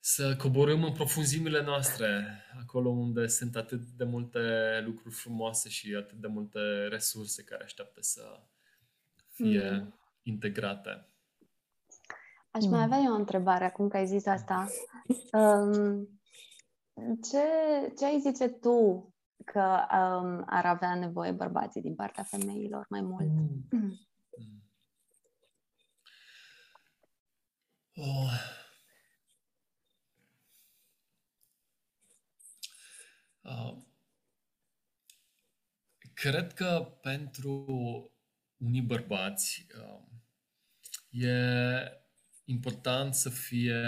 să 0.03 0.35
coborâm 0.35 0.83
în 0.83 0.91
profunzimile 0.91 1.63
noastre, 1.63 2.41
acolo 2.59 2.89
unde 2.89 3.27
sunt 3.27 3.55
atât 3.55 3.81
de 3.81 4.03
multe 4.03 4.39
lucruri 4.85 5.13
frumoase 5.15 5.69
și 5.69 5.95
atât 5.95 6.17
de 6.17 6.27
multe 6.27 6.59
resurse 6.89 7.43
care 7.43 7.63
așteaptă 7.63 8.01
să 8.01 8.21
fie 9.33 9.71
mm. 9.71 9.93
integrate. 10.23 11.05
Aș 12.51 12.63
mai 12.63 12.83
avea 12.83 12.97
eu 12.97 13.11
o 13.11 13.15
întrebare 13.15 13.65
acum 13.65 13.87
că 13.87 13.97
ai 13.97 14.07
zis 14.07 14.25
asta. 14.25 14.67
Um, 15.31 16.21
ce, 17.31 17.43
ce 17.97 18.05
ai 18.05 18.19
zice 18.19 18.47
tu 18.47 19.13
că 19.45 19.85
um, 19.91 20.43
ar 20.45 20.65
avea 20.65 20.95
nevoie 20.95 21.31
bărbații 21.31 21.81
din 21.81 21.95
partea 21.95 22.23
femeilor 22.23 22.85
mai 22.89 23.01
mult. 23.01 23.27
Mm. 23.27 23.67
Mm. 23.71 23.99
Oh. 27.95 28.59
Cred 36.13 36.53
că 36.53 36.97
pentru 37.01 37.65
unii 38.57 38.81
bărbați 38.81 39.65
uh, 39.77 41.23
e 41.23 41.35
important 42.45 43.13
să 43.13 43.29
fie 43.29 43.81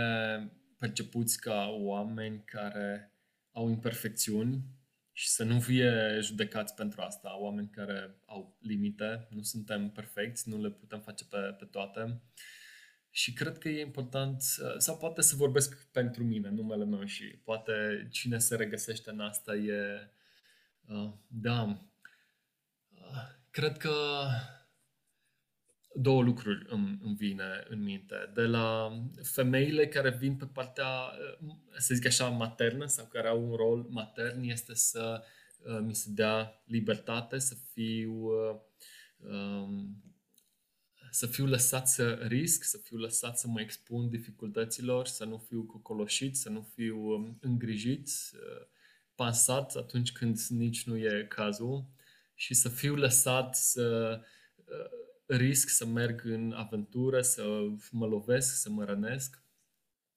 percepuți 0.78 1.40
ca 1.40 1.68
oameni 1.70 2.44
care 2.46 3.12
au 3.52 3.70
imperfecțiuni 3.70 4.64
și 5.12 5.28
să 5.30 5.44
nu 5.44 5.60
fie 5.60 6.20
judecați 6.22 6.76
pentru 6.76 7.02
asta 7.02 7.40
oameni 7.40 7.70
care 7.70 8.16
au 8.26 8.58
limite, 8.62 9.28
nu 9.30 9.42
suntem 9.42 9.90
perfecți, 9.90 10.50
nu 10.50 10.62
le 10.62 10.70
putem 10.70 11.00
face 11.00 11.26
pe, 11.26 11.38
pe 11.38 11.66
toate 11.66 12.22
Și 13.16 13.34
cred 13.34 13.58
că 13.58 13.70
e 13.70 13.82
important, 13.82 14.42
sau 14.78 14.98
poate 14.98 15.22
să 15.22 15.36
vorbesc 15.36 15.92
pentru 15.92 16.24
mine, 16.24 16.50
numele 16.50 16.86
meu 16.86 17.06
și 17.06 17.24
poate 17.24 18.08
cine 18.12 18.38
se 18.38 18.56
regăsește 18.56 19.10
în 19.10 19.20
asta 19.20 19.56
e, 19.56 20.12
uh, 20.86 21.14
da, 21.28 21.64
uh, 22.90 23.28
cred 23.50 23.78
că 23.78 23.92
două 25.94 26.22
lucruri 26.22 26.66
îmi, 26.70 27.00
îmi 27.04 27.16
vine 27.16 27.64
în 27.68 27.84
minte. 27.84 28.16
De 28.34 28.42
la 28.42 29.00
femeile 29.22 29.88
care 29.88 30.10
vin 30.10 30.36
pe 30.36 30.46
partea, 30.46 30.88
să 31.78 31.96
zic 31.96 32.06
așa, 32.06 32.28
maternă 32.28 32.86
sau 32.86 33.06
care 33.06 33.28
au 33.28 33.50
un 33.50 33.56
rol 33.56 33.86
matern, 33.90 34.44
este 34.44 34.74
să 34.74 35.24
uh, 35.66 35.80
mi 35.82 35.96
se 35.96 36.10
dea 36.12 36.64
libertate, 36.66 37.40
să 37.40 37.56
fiu 37.74 38.14
uh, 38.14 38.60
um, 39.18 40.04
să 41.14 41.28
fiu 41.28 41.46
lăsat 41.46 41.88
să 41.88 42.14
risc, 42.14 42.64
să 42.64 42.78
fiu 42.78 42.98
lăsat 42.98 43.40
să 43.40 43.48
mă 43.48 43.62
expun 43.62 44.10
dificultăților, 44.10 45.08
să 45.08 45.26
nu 45.26 45.38
fiu 45.38 45.64
cocoloșit, 45.64 46.36
să 46.36 46.50
nu 46.50 46.72
fiu 46.76 47.14
um, 47.14 47.38
îngrijit, 47.42 48.08
uh, 48.34 48.68
pansat 49.16 49.76
atunci 49.76 50.12
când 50.12 50.40
nici 50.50 50.84
nu 50.84 50.98
e 50.98 51.26
cazul 51.30 51.86
și 52.36 52.54
să 52.54 52.70
fiu 52.70 52.96
lăsat 52.96 53.56
să 53.56 54.20
risc 55.26 55.70
să 55.70 55.86
merg 55.86 56.26
în 56.26 56.52
aventură, 56.52 57.22
să 57.22 57.44
mă 57.92 58.06
lovesc, 58.06 58.56
să 58.56 58.70
mă 58.70 58.84
rănesc. 58.84 59.44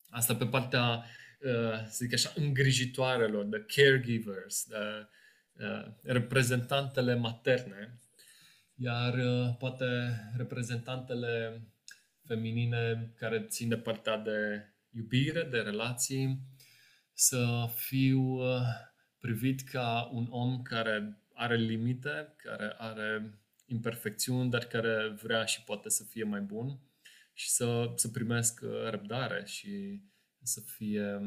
Asta 0.09 0.37
pe 0.37 0.47
partea, 0.47 1.05
uh, 1.41 1.85
să 1.89 1.99
zic 2.05 2.13
așa, 2.13 2.33
îngrijitoarelor, 2.35 3.45
de 3.45 3.65
caregivers, 3.67 4.67
de 4.69 5.09
uh, 5.65 5.93
reprezentantele 6.03 7.15
materne, 7.15 8.01
iar 8.77 9.15
uh, 9.15 9.57
poate 9.59 9.87
reprezentantele 10.37 11.63
feminine 12.25 13.13
care 13.17 13.47
țin 13.49 13.69
de 13.69 13.77
partea 13.77 14.19
de 14.19 14.67
iubire, 14.91 15.43
de 15.43 15.59
relații, 15.59 16.41
să 17.13 17.69
fiu 17.75 18.39
privit 19.19 19.61
ca 19.61 20.11
un 20.13 20.27
om 20.31 20.63
care 20.63 21.21
are 21.35 21.57
limite, 21.57 22.35
care 22.37 22.75
are 22.79 23.39
imperfecțiuni, 23.67 24.51
dar 24.51 24.65
care 24.65 25.09
vrea 25.23 25.45
și 25.45 25.63
poate 25.63 25.89
să 25.89 26.05
fie 26.05 26.25
mai 26.25 26.41
bun 26.41 26.79
și 27.33 27.51
să, 27.51 27.93
să 27.95 28.09
primesc 28.09 28.61
uh, 28.63 28.91
răbdare 28.91 29.45
și 29.45 30.03
să 30.43 30.61
fie 30.61 31.21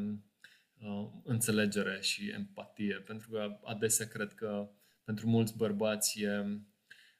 uh, 0.78 1.10
înțelegere 1.24 2.00
și 2.00 2.30
empatie. 2.30 2.94
Pentru 2.94 3.30
că 3.30 3.58
adesea 3.64 4.06
cred 4.06 4.34
că 4.34 4.70
pentru 5.04 5.28
mulți 5.28 5.56
bărbați 5.56 6.20
e, 6.22 6.60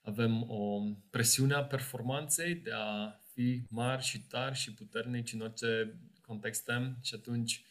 avem 0.02 0.50
o 0.50 0.82
presiune 1.10 1.54
a 1.54 1.64
performanței 1.64 2.54
de 2.54 2.70
a 2.74 3.20
fi 3.32 3.62
mari 3.68 4.02
și 4.02 4.26
tari 4.26 4.54
și 4.54 4.74
puternici 4.74 5.32
în 5.32 5.40
orice 5.40 5.98
contexte 6.26 6.96
și 7.02 7.14
atunci 7.14 7.64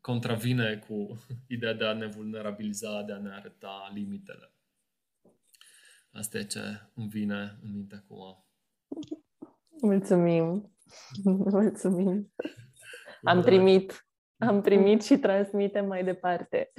contravine 0.00 0.76
cu 0.88 1.18
ideea 1.54 1.74
de 1.74 1.84
a 1.84 1.92
ne 1.92 2.06
vulnerabiliza, 2.06 3.02
de 3.02 3.12
a 3.12 3.18
ne 3.18 3.34
arăta 3.34 3.90
limitele. 3.94 4.52
Asta 6.12 6.38
e 6.38 6.44
ce 6.44 6.60
îmi 6.94 7.08
vine 7.08 7.58
în 7.62 7.72
minte 7.72 7.94
acum. 7.94 8.44
Mulțumim! 9.82 10.76
Mulțumim! 11.24 12.32
Am 13.22 13.42
primit, 13.42 14.06
am 14.38 14.60
primit 14.60 15.02
și 15.02 15.16
transmitem 15.16 15.86
mai 15.86 16.04
departe. 16.04 16.72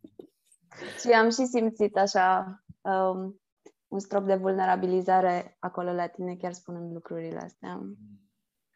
și 1.00 1.08
am 1.08 1.30
și 1.30 1.44
simțit 1.44 1.96
așa 1.96 2.64
um, 2.80 3.40
un 3.88 3.98
strop 3.98 4.26
de 4.26 4.34
vulnerabilizare 4.34 5.56
acolo 5.60 5.92
la 5.92 6.06
tine, 6.06 6.36
chiar 6.36 6.52
spunând 6.52 6.92
lucrurile 6.92 7.38
astea. 7.38 7.80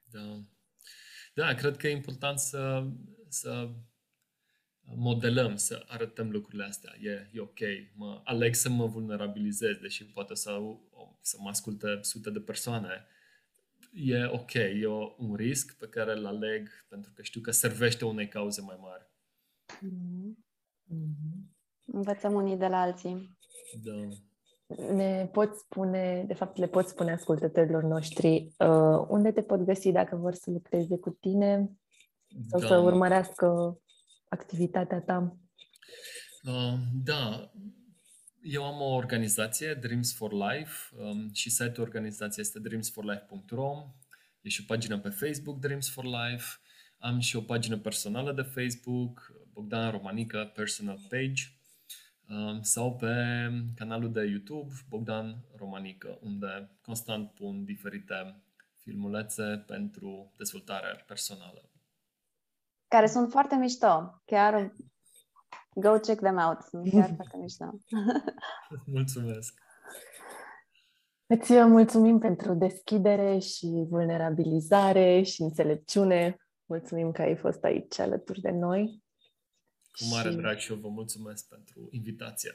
Da. 0.02 0.44
Da, 1.34 1.54
cred 1.54 1.76
că 1.76 1.88
e 1.88 1.90
important 1.90 2.38
să, 2.38 2.86
să 3.28 3.70
modelăm, 4.82 5.56
să 5.56 5.84
arătăm 5.88 6.30
lucrurile 6.30 6.64
astea. 6.64 6.92
E, 7.00 7.30
e 7.32 7.40
ok. 7.40 7.58
Mă 7.94 8.20
aleg 8.24 8.54
să 8.54 8.68
mă 8.68 8.86
vulnerabilizez, 8.86 9.76
deși 9.76 10.04
poate 10.04 10.34
să, 10.34 10.58
să 11.20 11.36
mă 11.40 11.48
asculte 11.48 11.98
sute 12.02 12.30
de 12.30 12.40
persoane. 12.40 13.06
E 13.92 14.24
ok. 14.24 14.52
E 14.54 14.86
un 15.16 15.34
risc 15.34 15.76
pe 15.78 15.88
care 15.88 16.12
îl 16.12 16.26
aleg 16.26 16.68
pentru 16.88 17.12
că 17.14 17.22
știu 17.22 17.40
că 17.40 17.50
servește 17.50 18.04
unei 18.04 18.28
cauze 18.28 18.60
mai 18.60 18.78
mari. 18.80 19.10
Mm-hmm. 19.76 20.48
Învățăm 21.86 22.34
unii 22.34 22.56
de 22.56 22.66
la 22.66 22.80
alții. 22.80 23.38
Da. 23.82 24.08
Ne 24.92 25.28
poți 25.32 25.58
spune, 25.58 26.24
de 26.26 26.34
fapt 26.34 26.56
le 26.56 26.66
poți 26.66 26.90
spune 26.90 27.12
ascultătorilor 27.12 27.82
noștri 27.82 28.52
uh, 28.58 29.06
unde 29.08 29.30
te 29.32 29.42
pot 29.42 29.60
găsi 29.60 29.92
dacă 29.92 30.16
vor 30.16 30.34
să 30.34 30.50
lucreze 30.50 30.98
cu 30.98 31.10
tine 31.10 31.70
sau 32.48 32.60
da. 32.60 32.66
să 32.66 32.76
urmărească 32.78 33.78
activitatea 34.28 35.00
ta? 35.00 35.36
Uh, 36.42 36.74
da, 37.04 37.50
eu 38.42 38.64
am 38.64 38.80
o 38.80 38.94
organizație, 38.94 39.74
Dreams 39.74 40.14
for 40.14 40.32
Life, 40.32 40.96
um, 40.96 41.30
și 41.32 41.50
site-ul 41.50 41.86
organizației 41.86 42.44
este 42.44 42.58
dreamsforlife.ro. 42.58 43.94
E 44.40 44.48
și 44.48 44.60
o 44.60 44.64
pagină 44.66 44.98
pe 44.98 45.08
Facebook, 45.08 45.58
Dreams 45.58 45.90
for 45.90 46.04
Life. 46.04 46.44
Am 46.98 47.18
și 47.18 47.36
o 47.36 47.40
pagină 47.40 47.78
personală 47.78 48.32
de 48.32 48.42
Facebook, 48.42 49.32
Bogdan 49.52 49.90
Romanica 49.90 50.44
Personal 50.44 50.98
Page, 51.08 51.42
um, 51.42 51.59
sau 52.60 52.96
pe 52.96 53.14
canalul 53.76 54.12
de 54.12 54.24
YouTube, 54.24 54.72
Bogdan 54.88 55.44
Romanica, 55.56 56.18
unde 56.22 56.70
constant 56.82 57.30
pun 57.30 57.64
diferite 57.64 58.42
filmulețe 58.82 59.64
pentru 59.66 60.32
dezvoltare 60.36 61.04
personală 61.06 61.70
care 62.90 63.06
sunt 63.06 63.30
foarte 63.30 63.56
mișto. 63.56 64.22
Chiar 64.24 64.72
go 65.74 65.90
check 65.90 66.20
them 66.20 66.36
out. 66.36 66.60
Sunt 66.60 66.90
chiar 66.90 67.12
foarte 67.18 67.36
mișto. 67.36 67.64
Mulțumesc! 68.96 69.54
Îți 71.26 71.52
mulțumim 71.52 72.18
pentru 72.18 72.54
deschidere 72.54 73.38
și 73.38 73.86
vulnerabilizare 73.88 75.22
și 75.22 75.42
înțelepciune. 75.42 76.36
Mulțumim 76.64 77.10
că 77.10 77.22
ai 77.22 77.36
fost 77.36 77.64
aici 77.64 77.98
alături 77.98 78.40
de 78.40 78.50
noi. 78.50 79.02
Cu 79.92 80.04
mare 80.14 80.30
și... 80.30 80.36
drag 80.36 80.56
și 80.56 80.72
eu 80.72 80.78
vă 80.78 80.88
mulțumesc 80.88 81.48
pentru 81.48 81.88
invitație. 81.90 82.50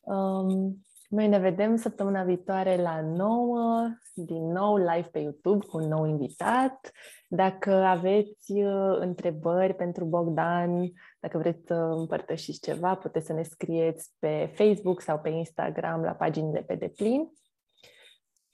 Um, 0.00 0.84
noi 1.10 1.28
ne 1.28 1.38
vedem 1.38 1.76
săptămâna 1.76 2.24
viitoare 2.24 2.76
la 2.76 3.00
9, 3.00 3.88
din 4.14 4.52
nou 4.52 4.76
live 4.76 5.08
pe 5.12 5.18
YouTube 5.18 5.66
cu 5.66 5.76
un 5.76 5.88
nou 5.88 6.06
invitat. 6.06 6.90
Dacă 7.28 7.72
aveți 7.72 8.52
uh, 8.52 8.96
întrebări 8.98 9.74
pentru 9.74 10.04
Bogdan, 10.04 10.92
dacă 11.20 11.38
vreți 11.38 11.66
să 11.66 11.74
împărtășiți 11.74 12.60
ceva, 12.60 12.94
puteți 12.94 13.26
să 13.26 13.32
ne 13.32 13.42
scrieți 13.42 14.10
pe 14.18 14.52
Facebook 14.54 15.00
sau 15.00 15.18
pe 15.18 15.28
Instagram 15.28 16.02
la 16.02 16.12
paginile 16.12 16.62
pe 16.62 16.74
deplin. 16.74 17.30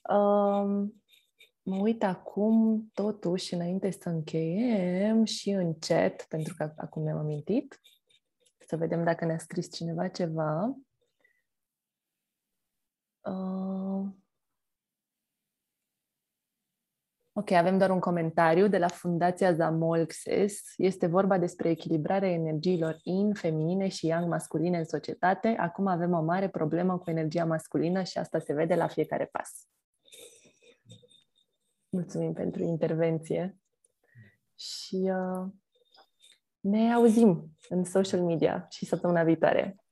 Um, 0.09 1.01
mă 1.67 1.75
uit 1.75 2.03
acum, 2.03 2.87
totuși, 2.93 3.53
înainte 3.53 3.91
să 3.91 4.09
încheiem 4.09 5.23
și 5.23 5.49
în 5.49 5.79
chat, 5.79 6.25
pentru 6.29 6.53
că 6.57 6.73
acum 6.77 7.03
mi-am 7.03 7.17
amintit, 7.17 7.81
să 8.67 8.77
vedem 8.77 9.03
dacă 9.03 9.25
ne-a 9.25 9.37
scris 9.37 9.71
cineva 9.71 10.07
ceva. 10.07 10.77
Uh... 13.21 14.05
Ok, 17.31 17.51
avem 17.51 17.77
doar 17.77 17.89
un 17.89 17.99
comentariu 17.99 18.67
de 18.67 18.77
la 18.77 18.87
Fundația 18.87 19.53
Zamolxes. 19.53 20.63
Este 20.77 21.07
vorba 21.07 21.37
despre 21.37 21.69
echilibrarea 21.69 22.31
energiilor 22.31 22.99
in, 23.03 23.33
feminine 23.33 23.87
și 23.87 24.07
yang 24.07 24.27
masculine 24.27 24.77
în 24.77 24.85
societate. 24.85 25.47
Acum 25.47 25.87
avem 25.87 26.13
o 26.13 26.21
mare 26.21 26.49
problemă 26.49 26.97
cu 26.97 27.09
energia 27.09 27.45
masculină 27.45 28.03
și 28.03 28.17
asta 28.17 28.39
se 28.39 28.53
vede 28.53 28.75
la 28.75 28.87
fiecare 28.87 29.25
pas. 29.25 29.67
Mulțumim 31.89 32.33
pentru 32.33 32.63
intervenție 32.63 33.57
și 34.55 34.95
uh, 34.95 35.51
ne 36.59 36.93
auzim 36.93 37.57
în 37.69 37.83
social 37.83 38.21
media 38.21 38.67
și 38.69 38.85
săptămâna 38.85 39.23
viitoare. 39.23 39.83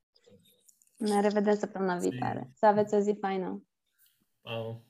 Ne 0.95 1.21
revedem 1.21 1.55
săptămâna 1.55 1.97
viitoare. 1.97 2.49
Să 2.53 2.65
aveți 2.65 2.95
o 2.95 2.99
zi 2.99 3.17
faină! 3.19 3.65
Wow. 4.41 4.83